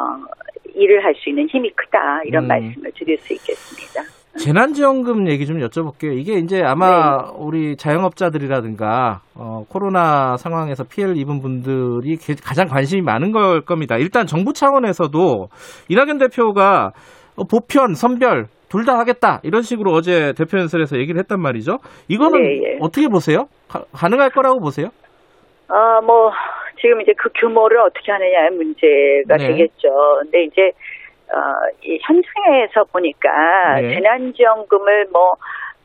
[0.74, 2.48] 일을 할 수 있는 힘이 크다 이런 음.
[2.48, 4.21] 말씀을 드릴 수 있겠습니다.
[4.38, 6.16] 재난지원금 얘기 좀 여쭤볼게요.
[6.18, 13.32] 이게 이제 아마 우리 자영업자들이라든가 어, 코로나 상황에서 피해를 입은 분들이 게- 가장 관심이 많은
[13.32, 13.96] 걸 겁니다.
[13.98, 15.48] 일단 정부 차원에서도
[15.88, 16.92] 이낙연 대표가
[17.36, 21.76] 어, 보편, 선별 둘 다 하겠다 이런 식으로 어제 대표 연설에서 얘기를 했단 말이죠.
[22.08, 22.78] 이거는 네, 예.
[22.80, 23.44] 어떻게 보세요?
[23.68, 24.88] 가, 가능할 거라고 보세요?
[25.68, 26.30] 아, 뭐,
[26.80, 29.48] 지금 이제 그 규모를 어떻게 하느냐의 문제가 네.
[29.48, 29.88] 되겠죠.
[30.22, 30.70] 근데 이제,
[31.32, 31.38] 어,
[31.84, 33.94] 이 현장에서 보니까 네.
[33.94, 35.34] 재난지원금을 뭐,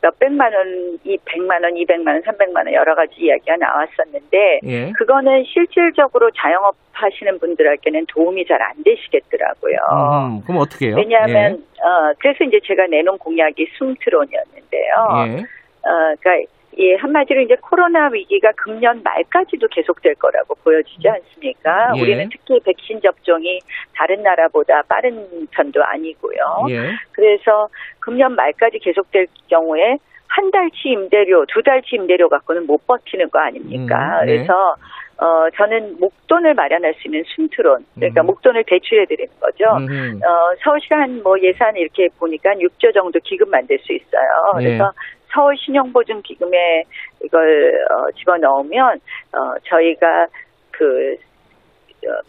[0.01, 4.91] 몇백만 원, 이 백만 원, 이백만 원, 삼백만 원 여러 가지 이야기가 나왔었는데 예.
[4.91, 9.75] 그거는 실질적으로 자영업 하시는 분들에게는 도움이 잘 안 되시겠더라고요.
[9.91, 10.95] 음, 그럼 어떻게 해요?
[10.97, 14.93] 왜냐하면 어 그래서 이제 제가 내놓은 공약이 숨트론이었는데요.
[15.27, 15.33] 예.
[15.33, 15.39] 예.
[15.39, 21.91] 어 그러니까 예 한마디로 이제 코로나 위기가 금년 말까지도 계속될 거라고 보여지지 않습니까?
[21.95, 22.01] 예.
[22.01, 23.59] 우리는 특히 백신 접종이
[23.95, 26.37] 다른 나라보다 빠른 편도 아니고요.
[26.69, 26.91] 예.
[27.11, 27.67] 그래서
[27.99, 29.97] 금년 말까지 계속될 경우에
[30.27, 34.19] 한 달치 임대료, 두 달치 임대료 갖고는 못 버티는 거 아닙니까?
[34.21, 34.35] 음, 네.
[34.35, 34.75] 그래서
[35.19, 38.27] 어 저는 목돈을 마련할 수 있는 순트론, 그러니까 음.
[38.27, 39.63] 목돈을 대출해 드리는 거죠.
[39.77, 40.19] 음흠.
[40.23, 44.59] 어 서울시가 한 뭐 예산 이렇게 보니까 한 6조 정도 기금 만들 수 있어요.
[44.59, 44.65] 예.
[44.65, 44.91] 그래서
[45.37, 46.83] 서울 신용보증 기금에
[47.23, 48.99] 이걸 어, 집어넣으면
[49.33, 50.25] 어 저희가
[50.71, 51.15] 그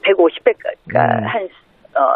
[0.03, 1.27] 150배, 그러니까 음.
[1.27, 1.49] 한
[1.95, 2.15] 어,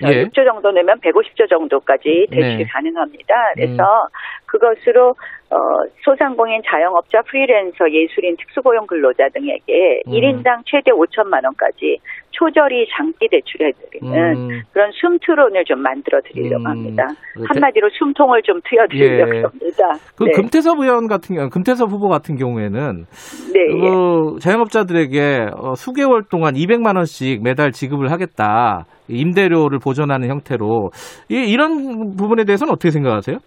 [0.00, 0.24] 저 예.
[0.24, 2.64] 6조 정도 내면 150조 정도까지 대출이 네.
[2.64, 3.34] 가능합니다.
[3.54, 4.08] 그래서
[4.46, 5.16] 그것으로
[5.50, 5.56] 어,
[6.04, 10.12] 소상공인 자영업자 프리랜서 예술인 특수고용 근로자 등에게 음.
[10.12, 11.98] 1인당 최대 5천만 원까지
[12.32, 14.62] 초저리 장기 대출해드리는 음.
[14.72, 16.66] 그런 숨트론을 좀 만들어 드리려고 음.
[16.66, 17.06] 합니다.
[17.34, 19.42] 그 한마디로 숨통을 좀 트여드리려고 예.
[19.42, 19.84] 합니다.
[20.16, 20.32] 그 네.
[20.32, 23.06] 금태섭 의원 같은 경우, 금태섭 후보 같은 경우에는
[23.54, 23.90] 네, 예.
[23.90, 28.84] 그 자영업자들에게 어, 수개월 동안 200만 원씩 매달 지급을 하겠다.
[29.08, 30.90] 임대료를 보전하는 형태로
[31.30, 33.38] 이, 이런 부분에 대해서는 어떻게 생각하세요?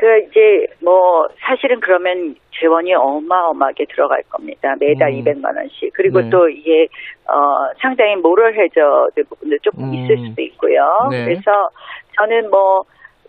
[0.00, 4.74] 그 이제 뭐 사실은 그러면 재원이 어마어마하게 들어갈 겁니다.
[4.80, 5.22] 매달 음.
[5.22, 5.92] 200만 원씩.
[5.92, 6.30] 그리고 네.
[6.30, 6.88] 또 이게
[7.28, 9.94] 어 상당히 모럴 해저드 부분도 조금 음.
[9.94, 11.08] 있을 수도 있고요.
[11.10, 11.24] 네.
[11.26, 11.68] 그래서
[12.16, 12.84] 저는 뭐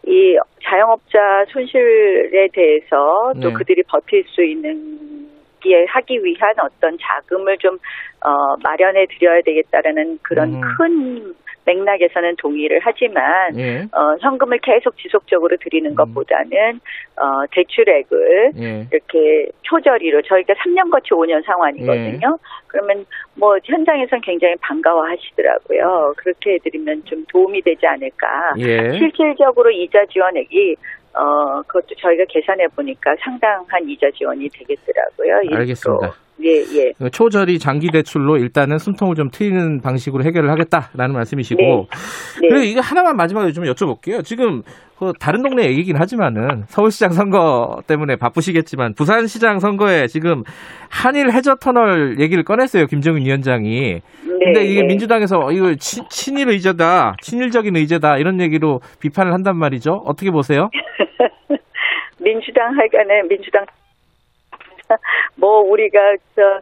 [0.08, 3.54] 이 자영업자 손실에 대해서 또 네.
[3.54, 5.30] 그들이 버틸 수 있는
[5.60, 7.76] 게 하기 위한 어떤 자금을 좀
[8.26, 10.62] 어, 마련해 드려야 되겠다라는 그런 음.
[10.62, 11.36] 큰
[11.66, 13.82] 맥락에서는 동의를 하지만 예.
[13.92, 16.80] 어, 현금을 계속 지속적으로 드리는 것보다는
[17.18, 18.88] 어, 대출액을 예.
[18.92, 22.38] 이렇게 초저리로 저희가 3년 거치 5년 상환이거든요.
[22.68, 23.06] 그러면
[23.36, 26.14] 뭐 현장에선 굉장히 반가워하시더라고요.
[26.18, 28.28] 그렇게 해드리면 좀 도움이 되지 않을까.
[28.60, 28.92] 예.
[28.98, 30.76] 실질적으로 이자 지원액이
[31.14, 35.42] 어 그것도 저희가 계산해 보니까 상당한 이자 지원이 되겠더라고요.
[35.44, 36.14] 이 알겠습니다.
[36.42, 36.94] 또, 예, 예.
[36.98, 41.88] 그 초저리 장기 대출로 일단은 숨통을 좀 트이는 방식으로 해결을 하겠다라는 말씀이시고 네.
[42.42, 42.48] 네.
[42.50, 44.24] 그리고 이거 하나만 마지막으로 좀 여쭤볼게요.
[44.24, 44.64] 지금
[44.98, 50.44] 그 다른 동네 얘기긴 하지만은 서울시장 선거 때문에 바쁘시겠지만 부산시장 선거에 지금
[50.90, 52.86] 한일 해저 터널 얘기를 꺼냈어요.
[52.86, 54.02] 김정은 위원장이.
[54.24, 54.88] 근데 이게 네.
[54.88, 60.04] 민주당에서 이거 친, 친일 의제다, 친일적인 의제다 이런 얘기로 비판을 한단 말이죠.
[60.06, 60.70] 어떻게 보세요?
[62.22, 63.66] 민주당 하여간에 민주당
[65.36, 66.00] 뭐 우리가
[66.36, 66.62] 저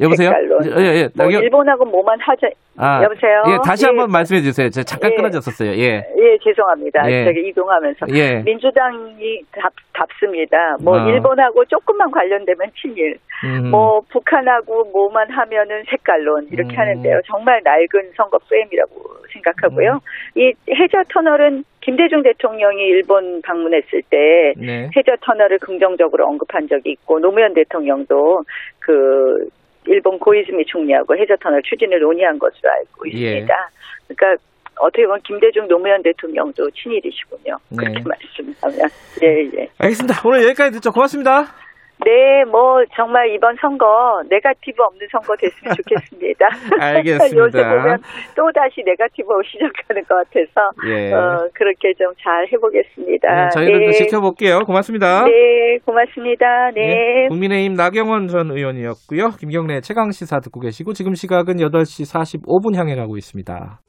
[0.00, 0.30] 여보세요?
[0.30, 0.80] 색깔론.
[0.80, 1.08] 예, 예.
[1.16, 3.42] 뭐 여- 일본하고 뭐만 하자 아, 여보세요?
[3.46, 3.88] 예, 다시 예.
[3.88, 4.68] 한번 말씀해 주세요.
[4.68, 5.16] 제가 잠깐 예.
[5.16, 5.70] 끊어졌었어요.
[5.78, 6.02] 예.
[6.16, 7.08] 예, 죄송합니다.
[7.10, 7.24] 예.
[7.24, 8.42] 저기 이동하면서 예.
[8.44, 10.56] 민주당이 답, 답습니다.
[10.82, 11.08] 뭐 아.
[11.08, 13.70] 일본하고 조금만 관련되면 친일, 음.
[13.70, 16.78] 뭐 북한하고 뭐만 하면은 색깔론 이렇게 음.
[16.78, 17.20] 하는데요.
[17.26, 18.92] 정말 낡은 선거 프레임이라고
[19.32, 19.92] 생각하고요.
[19.92, 20.40] 음.
[20.40, 24.90] 이 해저 터널은 김대중 대통령이 일본 방문했을 때 네.
[24.96, 28.42] 해저 터널을 긍정적으로 언급한 적이 있고 노무현 대통령도
[28.80, 29.48] 그
[29.86, 33.10] 일본 고이즈미 총리하고 해저 터널 추진을 논의한 것으로 알고 예.
[33.10, 33.70] 있습니다.
[34.08, 34.42] 그러니까
[34.76, 37.58] 어떻게 보면 김대중 노무현 대통령도 친일이시군요.
[37.70, 37.76] 네.
[37.76, 38.90] 그렇게 말씀하면
[39.22, 39.68] 예 예.
[39.78, 40.20] 알겠습니다.
[40.24, 40.92] 오늘 여기까지 듣죠.
[40.92, 41.63] 고맙습니다.
[42.04, 43.86] 네, 뭐 정말 이번 선거
[44.28, 46.46] 네가티브 없는 선거 됐으면 좋겠습니다.
[46.80, 47.36] 알겠습니다.
[47.36, 47.98] 요새 보면
[48.34, 51.12] 또 다시 네가티브로 시작하는 것 같아서 예.
[51.12, 53.28] 어, 그렇게 좀 잘 해보겠습니다.
[53.34, 53.86] 네, 저희도 네.
[53.86, 54.60] 또 지켜볼게요.
[54.60, 55.24] 고맙습니다.
[55.24, 56.70] 네, 고맙습니다.
[56.74, 56.86] 네.
[56.86, 59.30] 네, 국민의힘 나경원 전 의원이었고요.
[59.38, 63.80] 김경래 최강 시사 듣고 계시고 지금 시각은 8시 45분 향해 가고 있습니다.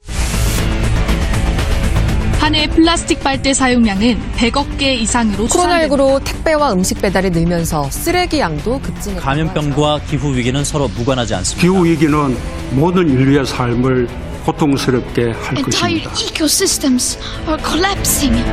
[2.46, 5.96] 한 해 플라스틱 빨대 사용량은 100억 개 이상으로 추산됩니다.
[5.96, 9.20] 코로나19로 택배와 음식 배달이 늘면서 쓰레기 양도 급증했다.
[9.20, 11.60] 감염병과 기후 위기는 서로 무관하지 않습니다.
[11.60, 12.36] 기후 위기는
[12.70, 14.06] 모든 인류의 삶을
[14.44, 16.12] 고통스럽게 할 Entire 것입니다.
[16.20, 17.18] ecosystems
[17.48, 18.44] are collapsing.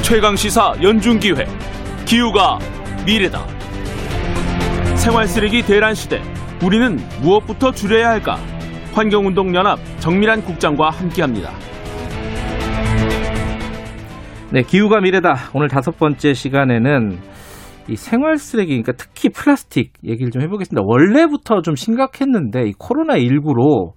[0.00, 1.46] 최강 시사 연중 기회
[2.06, 2.58] 기후가
[3.04, 3.46] 미래다.
[4.96, 6.22] 생활 쓰레기 대란 시대
[6.62, 8.40] 우리는 무엇부터 줄여야 할까?
[8.94, 11.52] 환경운동연합 정밀한 국장과 함께합니다.
[14.50, 15.34] 네, 기후가 미래다.
[15.54, 17.18] 오늘 다섯 번째 시간에는
[17.90, 20.82] 이 생활 쓰레기, 그러니까 특히 플라스틱 얘기를 좀 해보겠습니다.
[20.86, 23.92] 원래부터 좀 심각했는데 이 코로나 19로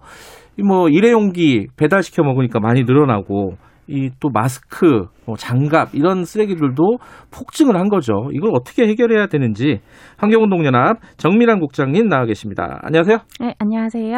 [0.67, 3.53] 뭐 일회용기 배달시켜 먹으니까 많이 늘어나고
[3.87, 6.97] 이 또 마스크, 뭐 장갑 이런 쓰레기들도
[7.31, 8.29] 폭증을 한 거죠.
[8.33, 9.79] 이걸 어떻게 해결해야 되는지
[10.17, 12.79] 환경운동연합 정미란 국장님 나와 계십니다.
[12.83, 13.17] 안녕하세요.
[13.39, 14.17] 네, 안녕하세요.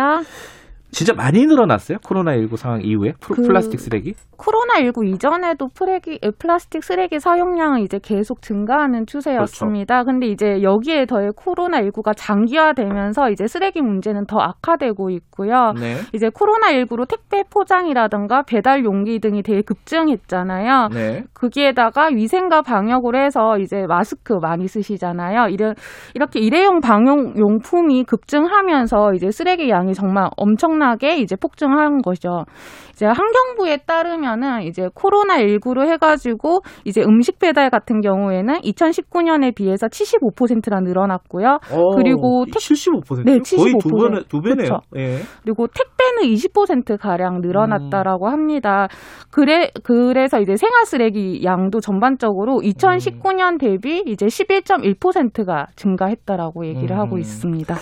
[0.93, 1.97] 진짜 많이 늘어났어요?
[1.99, 4.13] 코로나19 상황 이후에 플- 그- 플라스틱 쓰레기?
[4.37, 10.03] 코로나19 이전에도 프레기, 에, 플라스틱 쓰레기 사용량은 이제 계속 증가하는 추세였습니다.
[10.03, 15.73] 근데 이제 여기에 더해 코로나19가 장기화되면서 이제 쓰레기 문제는 더 악화되고 있고요.
[15.79, 15.95] 네.
[16.13, 20.89] 이제 코로나19로 택배 포장이라든가 배달 용기 등이 되게 급증했잖아요.
[20.93, 21.23] 네.
[21.33, 25.47] 거기에다가 위생과 방역으로 해서 이제 마스크 많이 쓰시잖아요.
[25.49, 25.73] 이런
[26.15, 32.43] 이렇게 일회용 방역 용품이 급증하면서 이제 쓰레기 양이 정말 엄청 나게 이제 폭증한 거죠.
[32.91, 40.79] 이제 환경부에 따르면은 이제 코로나 19로 해가지고 이제 음식 배달 같은 경우에는 2019년에 비해서 75%나
[40.81, 41.59] 늘어났고요.
[41.71, 43.23] 어, 그리고 택 75%?
[43.25, 43.79] 네, 거의 75%.
[43.81, 44.79] 두 배, 두 배네요.
[44.97, 45.17] 예.
[45.41, 48.87] 그리고 택배는 20% 가량 늘어났다라고 합니다.
[49.31, 57.19] 그래 그래서 이제 생활 쓰레기 양도 전반적으로 2019년 대비 이제 11.1%가 증가했다라고 얘기를 하고 음.
[57.19, 57.75] 있습니다.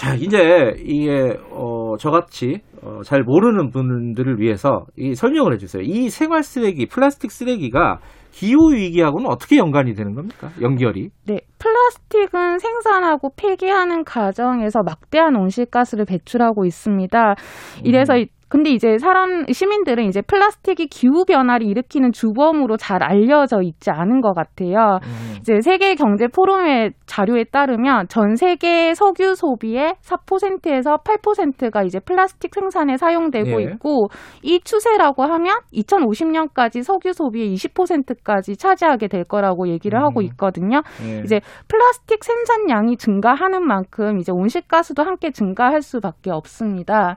[0.00, 5.82] 자, 이제 이게 어 저같이 어, 잘 모르는 분들을 위해서 이 설명을 해주세요.
[5.82, 7.98] 이 생활 쓰레기, 플라스틱 쓰레기가
[8.30, 10.48] 기후 위기하고는 어떻게 연관이 되는 겁니까?
[10.62, 11.10] 연결이?
[11.26, 17.34] 네, 플라스틱은 생산하고 폐기하는 과정에서 막대한 온실가스를 배출하고 있습니다.
[17.84, 23.90] 이래서 이- 근데 이제 사람 시민들은 이제 플라스틱이 기후 변화를 일으키는 주범으로 잘 알려져 있지
[23.90, 24.98] 않은 것 같아요.
[25.40, 32.96] 이제 세계 경제 포럼의 자료에 따르면 전 세계 석유 소비의 4%에서 8%가 이제 플라스틱 생산에
[32.96, 33.64] 사용되고 예.
[33.64, 34.08] 있고
[34.42, 40.82] 이 추세라고 하면 2050년까지 석유 소비의 20%까지 차지하게 될 거라고 얘기를 하고 있거든요.
[41.04, 41.20] 예.
[41.20, 47.14] 이제 플라스틱 생산량이 증가하는 만큼 이제 온실가스도 함께 증가할 수밖에 없습니다.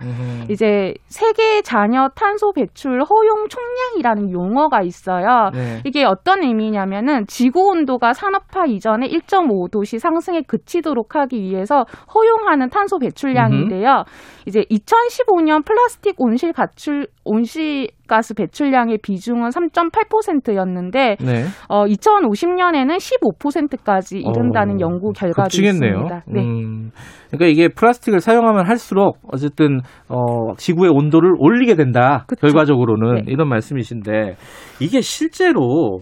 [0.49, 0.93] 이제
[1.23, 5.51] 세계 잔여 탄소 배출 허용 총량이라는 용어가 있어요.
[5.53, 5.81] 네.
[5.85, 14.03] 이게 어떤 의미냐면은 지구 온도가 산업화 이전에 1.5도씨 상승에 그치도록 하기 위해서 허용하는 탄소 배출량인데요.
[14.45, 21.45] 이제 2015년 플라스틱 온실 가출 온실 가스 배출량의 비중은 3.8%였는데 네.
[21.69, 25.91] 어 2050년에는 15%까지 이른다는 어, 연구 결과도 급증했네요.
[25.91, 26.23] 있습니다.
[26.27, 26.41] 네.
[26.41, 26.91] 음,
[27.31, 32.25] 그러니까 이게 플라스틱을 사용하면 할수록 어쨌든 어, 지구의 온도를 올리게 된다.
[32.39, 33.31] 결과적으로는 네.
[33.31, 34.35] 이런 말씀이신데
[34.79, 36.01] 이게 실제로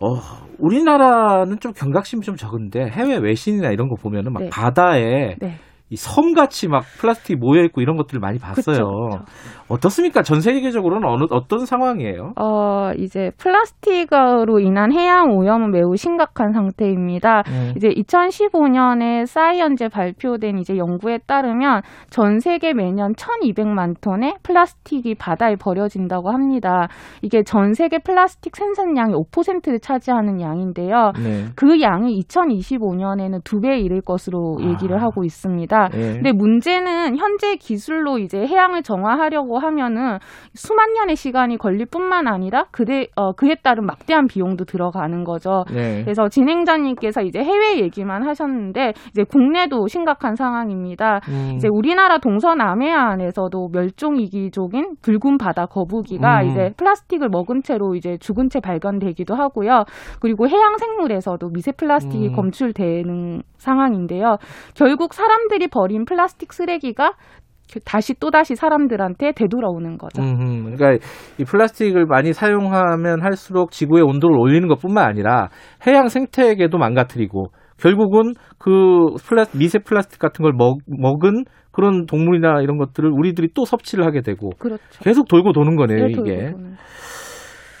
[0.00, 0.14] 어,
[0.58, 4.50] 우리나라는 좀 경각심이 좀 적은데 해외 외신이나 이런 거 보면은 막 네.
[4.50, 5.56] 바다에 네.
[5.90, 8.76] 이 섬같이 막 플라스틱 모여 있고 이런 것들을 많이 봤어요.
[8.76, 9.24] 그쵸,
[9.68, 10.22] 어떻습니까?
[10.22, 12.32] 전 세계적으로는 어느 어떤 상황이에요?
[12.36, 17.42] 어, 이제 플라스틱으로 인한 해양 오염은 매우 심각한 상태입니다.
[17.48, 17.72] 음.
[17.76, 26.30] 이제 2015년에 사이언제 발표된 이제 연구에 따르면 전 세계 매년 1,200만 톤의 플라스틱이 바다에 버려진다고
[26.30, 26.88] 합니다.
[27.22, 31.12] 이게 전 세계 플라스틱 생산량의 5%를 차지하는 양인데요.
[31.22, 31.46] 네.
[31.56, 35.77] 그 양이 2025년에는 두 배에 이를 것으로 얘기를 하고 있습니다.
[35.94, 36.14] 예.
[36.14, 40.18] 근데 문제는 현재 기술로 이제 해양을 정화하려고 하면은
[40.54, 45.64] 수만 년의 시간이 걸릴 뿐만 아니라 그에 어, 그에 따른 막대한 비용도 들어가는 거죠.
[45.72, 46.02] 네.
[46.02, 51.20] 그래서 진행자님께서 이제 해외 얘기만 하셨는데 이제 국내도 심각한 상황입니다.
[51.28, 51.52] 음.
[51.56, 56.48] 이제 우리나라 동서 남해안에서도 멸종위기종인 붉은 바다 거북이가 음.
[56.48, 59.84] 이제 플라스틱을 먹은 채로 이제 죽은 채 발견되기도 하고요.
[60.20, 62.32] 그리고 해양 생물에서도 미세 플라스틱이 음.
[62.34, 64.36] 검출되는 상황인데요.
[64.74, 67.12] 결국 사람들이 버린 플라스틱 쓰레기가
[67.84, 70.22] 다시 또 다시 사람들한테 되돌아오는 거죠.
[70.22, 71.04] 음, 그러니까
[71.38, 75.50] 이 플라스틱을 많이 사용하면 할수록 지구의 온도를 올리는 것뿐만 아니라
[75.86, 82.78] 해양 생태계도 망가뜨리고 결국은 그 플라 미세 플라스틱 같은 걸 먹, 먹은 그런 동물이나 이런
[82.78, 84.82] 것들을 우리들이 또 섭취를 하게 되고 그렇죠.
[85.04, 86.50] 계속 돌고 도는 거네요 네, 이게.
[86.50, 86.76] 도는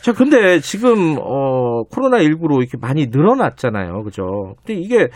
[0.02, 4.54] 자, 근데 지금 어 코로나 19로 이렇게 많이 늘어났잖아요, 그죠?
[4.58, 5.08] 근데 이게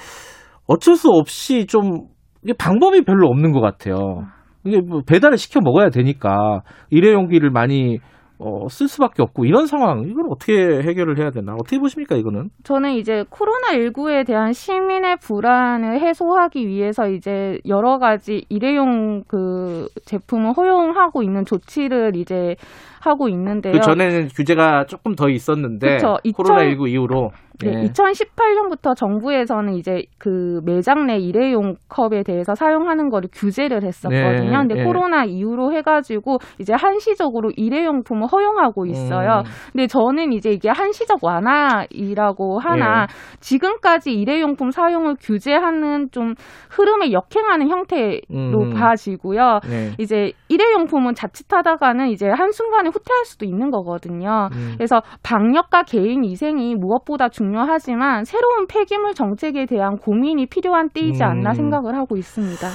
[0.67, 2.09] 어쩔 수 없이 좀
[2.43, 4.27] 이게 방법이 별로 없는 것 같아요.
[4.65, 7.99] 이게 뭐 배달을 시켜 먹어야 되니까 일회용기를 많이
[8.45, 12.49] 어, 쓸 수밖에 없고 이런 상황 이걸 어떻게 해결을 해야 되나 어떻게 보십니까 이거는?
[12.65, 20.55] 저는 이제 코로나 19에 대한 시민의 불안을 해소하기 위해서 이제 여러 가지 일회용 그 제품을
[20.57, 22.57] 허용하고 있는 조치를 이제
[23.03, 23.73] 하고 있는데요.
[23.73, 26.17] 그 전에는 규제가 조금 더 있었는데 그쵸.
[26.35, 27.31] 코로나 2000 19 이후로
[27.61, 27.89] 네, 예.
[27.89, 34.51] 2018년부터 정부에서는 이제 그 매장 내 일회용 컵에 대해서 사용하는 거를 규제를 했었거든요.
[34.51, 34.85] 네, 근데 네.
[34.85, 39.43] 코로나 이후로 해가지고 이제 한시적으로 일회용품을 허용하고 있어요.
[39.45, 39.51] 음.
[39.73, 43.13] 근데 저는 이제 이게 한시적 완화이라고 하나 네.
[43.41, 46.35] 지금까지 일회용품 사용을 규제하는 좀
[46.71, 48.71] 흐름에 역행하는 형태로 음.
[48.71, 49.61] 봐지고요.
[49.69, 49.93] 네.
[49.99, 54.49] 이제 일회용품은 자칫하다가는 이제 한순간에 후퇴할 수도 있는 거거든요.
[54.53, 54.75] 음.
[54.77, 61.55] 그래서 방역과 개인 위생이 무엇보다 중요하지만 새로운 폐기물 정책에 대한 고민이 필요한 때이지 않나 음.
[61.55, 62.67] 생각을 하고 있습니다.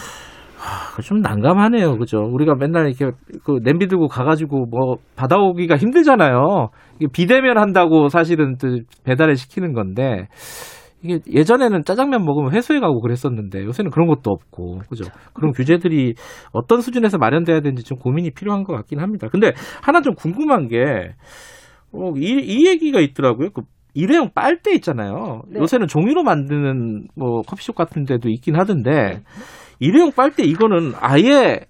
[0.57, 1.97] 하, 좀 난감하네요.
[1.97, 2.17] 그죠?
[2.19, 3.15] 우리가 맨날 이렇게
[3.45, 6.69] 그 냄비 들고 가가지고 뭐 받아오기가 힘들잖아요.
[7.13, 10.27] 비대면 한다고 사실은 또 배달을 시키는 건데
[11.03, 15.05] 이게 예전에는 짜장면 먹으면 회수해 가고 그랬었는데 요새는 그런 것도 없고 그죠?
[15.33, 16.15] 그런 규제들이
[16.51, 19.27] 어떤 수준에서 마련돼야 되는지 좀 고민이 필요한 것 같긴 합니다.
[19.31, 21.13] 근데 하나 좀 궁금한 게
[21.93, 23.49] 어, 이, 이 얘기가 있더라고요.
[23.51, 23.61] 그
[23.93, 25.41] 일회용 빨대 있잖아요.
[25.49, 25.59] 네.
[25.59, 29.21] 요새는 종이로 만드는 뭐 커피숍 같은 데도 있긴 하던데
[29.79, 31.61] 일회용 빨대 이거는 아예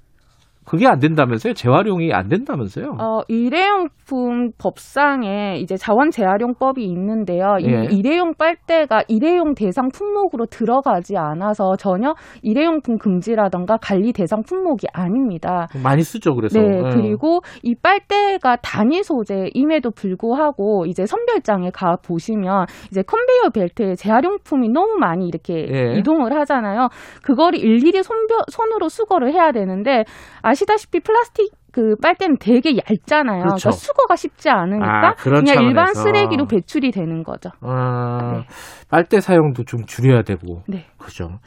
[0.67, 1.53] 그게 안 된다면서요?
[1.53, 2.97] 재활용이 안 된다면서요?
[2.99, 7.55] 어, 일회용품 법상에 이제 자원 재활용법이 있는데요.
[7.61, 7.87] 이 예.
[7.89, 15.67] 일회용 빨대가 일회용 대상 품목으로 들어가지 않아서 전혀 일회용품 금지라던가 관리 대상 품목이 아닙니다.
[15.81, 16.59] 많이 쓰죠, 그래서.
[16.59, 16.81] 네, 예.
[16.93, 24.97] 그리고 이 빨대가 단위 소재임에도 불구하고 이제 선별장에 가 보시면 이제 컨베이어 벨트에 재활용품이 너무
[24.99, 25.97] 많이 이렇게 예.
[25.97, 26.89] 이동을 하잖아요.
[27.23, 30.03] 그거를 일일이 손벼, 손으로 수거를 해야 되는데
[30.41, 33.43] 아 시다시피 플라스틱 그 빨대는 되게 얇잖아요.
[33.43, 33.69] 그렇죠.
[33.69, 36.01] 그러니까 수거가 쉽지 않으니까 아, 그냥 일반 차원에서.
[36.01, 37.51] 쓰레기로 배출이 되는 거죠.
[37.61, 38.43] 아,
[38.89, 40.63] 빨대 사용도 좀 줄여야 되고.
[40.67, 40.85] 네.
[40.97, 41.39] 그죠.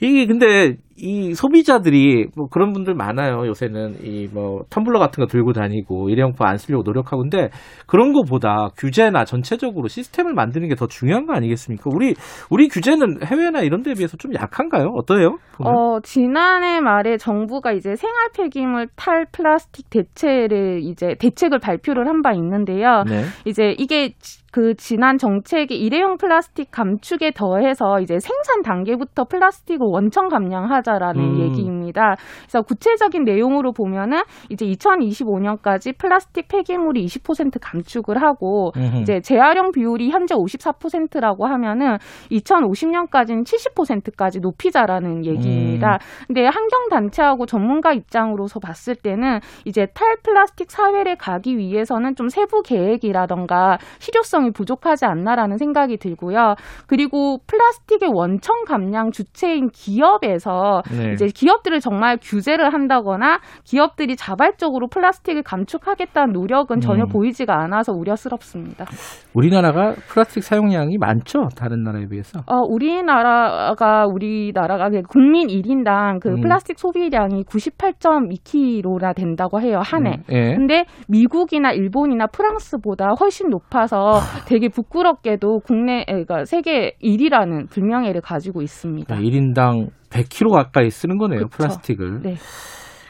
[0.00, 3.46] 이게 근데 이 소비자들이 뭐 그런 분들 많아요.
[3.46, 7.48] 요새는 이 뭐 텀블러 같은 거 들고 다니고 일회용품 안 쓰려고 노력하고 근데
[7.86, 11.84] 그런 거보다 규제나 전체적으로 시스템을 만드는 게 더 중요한 거 아니겠습니까?
[11.94, 12.14] 우리
[12.50, 14.88] 우리 규제는 해외나 이런 데에 비해서 좀 약한가요?
[14.96, 15.38] 어떠해요?
[15.56, 15.72] 보면?
[15.74, 22.32] 어, 지난해 말에 정부가 이제 생활 폐기물 탈 플라스틱 대체를 이제 대책을 발표를 한 바
[22.32, 23.04] 있는데요.
[23.06, 23.22] 네.
[23.44, 30.28] 이제 이게 지- 그 지난 정책이 일회용 플라스틱 감축에 더해서 이제 생산 단계부터 플라스틱을 원천
[30.28, 31.40] 감량하자 라는 음.
[31.40, 31.50] 얘
[31.86, 32.16] 기입니다.
[32.42, 39.00] 그래서 구체적인 내용으로 보면은 이제 2025년까지 플라스틱 폐기물이 20% 감축을 하고 음흠.
[39.02, 41.98] 이제 재활용 비율이 현재 54%라고 하면은
[42.30, 45.98] 2050년까지는 70%까지 높이자라는 얘기입니다.
[46.26, 53.78] 근데 환경 단체하고 전문가 입장으로서 봤을 때는 이제 탈플라스틱 사회를 가기 위해서는 좀 세부 계획이라던가
[53.98, 56.54] 실효성이 부족하지 않나라는 생각이 들고요.
[56.86, 61.12] 그리고 플라스틱의 원천 감량 주체인 기업에서 네.
[61.12, 67.08] 이제 기업들을 정말 규제를 한다거나 기업들이 자발적으로 플라스틱을 감축하겠다는 노력은 전혀 음.
[67.08, 68.86] 보이지가 않아서 우려스럽습니다.
[69.34, 71.48] 우리나라가 플라스틱 사용량이 많죠?
[71.56, 72.40] 다른 나라에 비해서.
[72.46, 76.40] 어, 우리나라가 우리나라가 그 국민 1인당 그 음.
[76.40, 80.16] 플라스틱 소비량이 98.2kg나 된다고 해요 한 해.
[80.16, 80.54] 음, 예.
[80.54, 89.14] 근데 미국이나 일본이나 프랑스보다 훨씬 높아서 되게 부끄럽게도 국내 그러니까 세계 1위라는 불명예를 가지고 있습니다.
[89.14, 91.56] 1인당 100kg 가까이 쓰는 거네요, 그쵸.
[91.56, 92.20] 플라스틱을.
[92.22, 92.34] 네.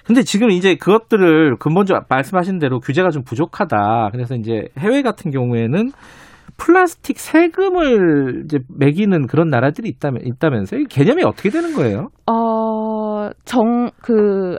[0.07, 4.11] 근데 지금 이제 그것들을 근본적으로 말씀하신 대로 규제가 좀 부족하다.
[4.13, 5.91] 그래서 이제 해외 같은 경우에는
[6.57, 10.83] 플라스틱 세금을 이제 매기는 그런 나라들이 있다면 있다면서요?
[10.83, 12.09] 이 개념이 어떻게 되는 거예요?
[12.31, 14.59] 어, 정, 그,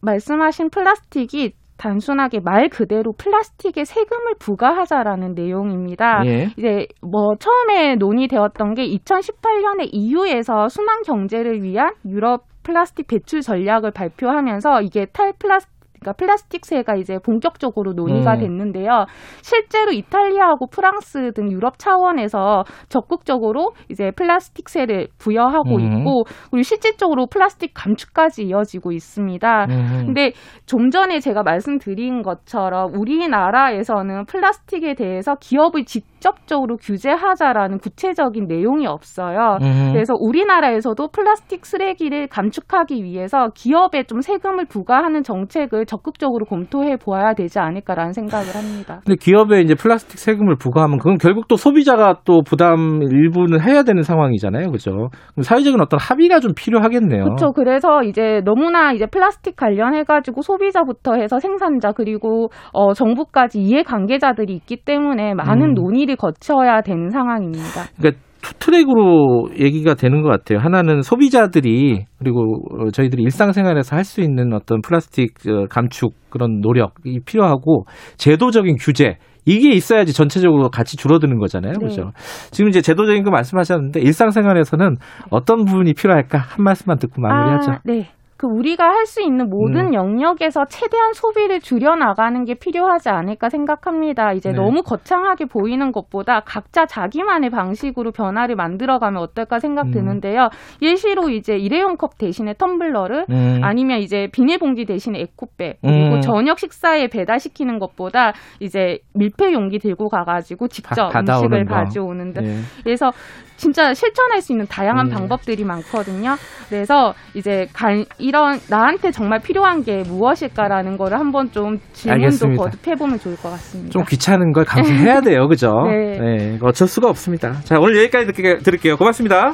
[0.00, 6.22] 말씀하신 플라스틱이 단순하게 말 그대로 플라스틱에 세금을 부과하자라는 내용입니다.
[6.26, 6.48] 예.
[6.56, 14.82] 이제 뭐 처음에 논의되었던 게 2018년에 EU에서 순환 경제를 위한 유럽 플라스틱 배출 전략을 발표하면서
[14.82, 15.75] 이게 탈플라스틱
[16.06, 18.38] 그러니까 플라스틱세가 이제 본격적으로 논의가 음.
[18.40, 19.06] 됐는데요.
[19.42, 25.80] 실제로 이탈리아하고 프랑스 등 유럽 차원에서 적극적으로 이제 플라스틱세를 부여하고 음.
[25.80, 29.66] 있고 그리고 실질적으로 플라스틱 감축까지 이어지고 있습니다.
[29.68, 30.02] 음.
[30.06, 30.32] 근데
[30.66, 35.84] 좀 전에 제가 말씀드린 것처럼 우리나라에서는 플라스틱에 대해서 기업을
[36.26, 39.58] 직접적으로 규제하자라는 구체적인 내용이 없어요.
[39.62, 39.90] 음.
[39.92, 47.60] 그래서 우리나라에서도 플라스틱 쓰레기를 감축하기 위해서 기업에 좀 세금을 부과하는 정책을 적극적으로 검토해 보아야 되지
[47.60, 49.00] 않을까라는 생각을 합니다.
[49.04, 54.02] 근데 기업에 이제 플라스틱 세금을 부과하면 그건 결국 또 소비자가 또 부담 일부는 해야 되는
[54.02, 54.70] 상황이잖아요.
[54.72, 54.90] 그죠?
[54.90, 57.22] 그럼 사회적인 어떤 합의가 좀 필요하겠네요.
[57.24, 57.52] 그렇죠.
[57.52, 64.52] 그래서 이제 너무나 이제 플라스틱 관련해 가지고 소비자부터 해서 생산자 그리고 어 정부까지 이해 관계자들이
[64.54, 65.74] 있기 때문에 많은 음.
[65.74, 67.86] 논의를 거쳐야 되는 상황입니다.
[67.96, 70.58] 그러니까 two track으로 얘기가 되는 것 같아요.
[70.60, 77.20] 하나는 소비자들이 그리고 어, 저희들이 일상생활에서 할 수 있는 어떤 플라스틱 어, 감축 그런 노력이
[77.26, 77.86] 필요하고
[78.18, 79.16] 제도적인 규제
[79.46, 81.72] 이게 있어야지 전체적으로 같이 줄어드는 거잖아요.
[81.72, 81.78] 네.
[81.78, 82.10] 그렇죠?
[82.50, 84.96] 지금 이제 제도적인 거 말씀하셨는데 일상생활에서는
[85.30, 87.72] 어떤 부분이 필요할까 한 말씀만 듣고 마무리하죠.
[87.72, 88.08] 아, 네.
[88.36, 89.94] 그 우리가 할 수 있는 모든 음.
[89.94, 94.32] 영역에서 최대한 소비를 줄여 나가는 게 필요하지 않을까 생각합니다.
[94.32, 94.56] 이제 네.
[94.56, 99.90] 너무 거창하게 보이는 것보다 각자 자기만의 방식으로 변화를 만들어가면 어떨까 생각 음.
[99.92, 100.48] 드는데요.
[100.82, 103.60] 예시로 이제 일회용 컵 대신에 텀블러를 음.
[103.62, 106.20] 아니면 이제 비닐봉지 대신에 에코백 그리고 음.
[106.20, 111.74] 저녁 식사에 배달시키는 것보다 이제 밀폐 용기 들고 가가지고 직접 바- 받아오는 음식을 거.
[111.76, 112.56] 가져오는 데 예.
[112.82, 113.12] 그래서
[113.56, 115.10] 진짜 실천할 수 있는 다양한 음.
[115.12, 116.34] 방법들이 많거든요.
[116.68, 122.62] 그래서 이제 간- 이런 나한테 정말 필요한 게 무엇일까라는 거를 한번 좀 질문도 알겠습니다.
[122.62, 123.90] 거듭해 보면 좋을 것 같습니다.
[123.90, 125.70] 좀 귀찮은 걸 감수해야 돼요, 그죠?
[125.88, 126.58] 네.
[126.62, 127.60] 어쩔 수가 없습니다.
[127.64, 128.96] 자, 오늘 여기까지 듣게, 들을게요.
[128.96, 129.52] 고맙습니다.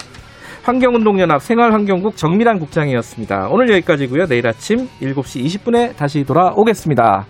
[0.64, 3.48] 환경운동연합 생활환경국 정미란 국장이었습니다.
[3.50, 4.26] 오늘 여기까지고요.
[4.26, 7.24] 내일 아침 7시 20분에 다시 돌아오겠습니다.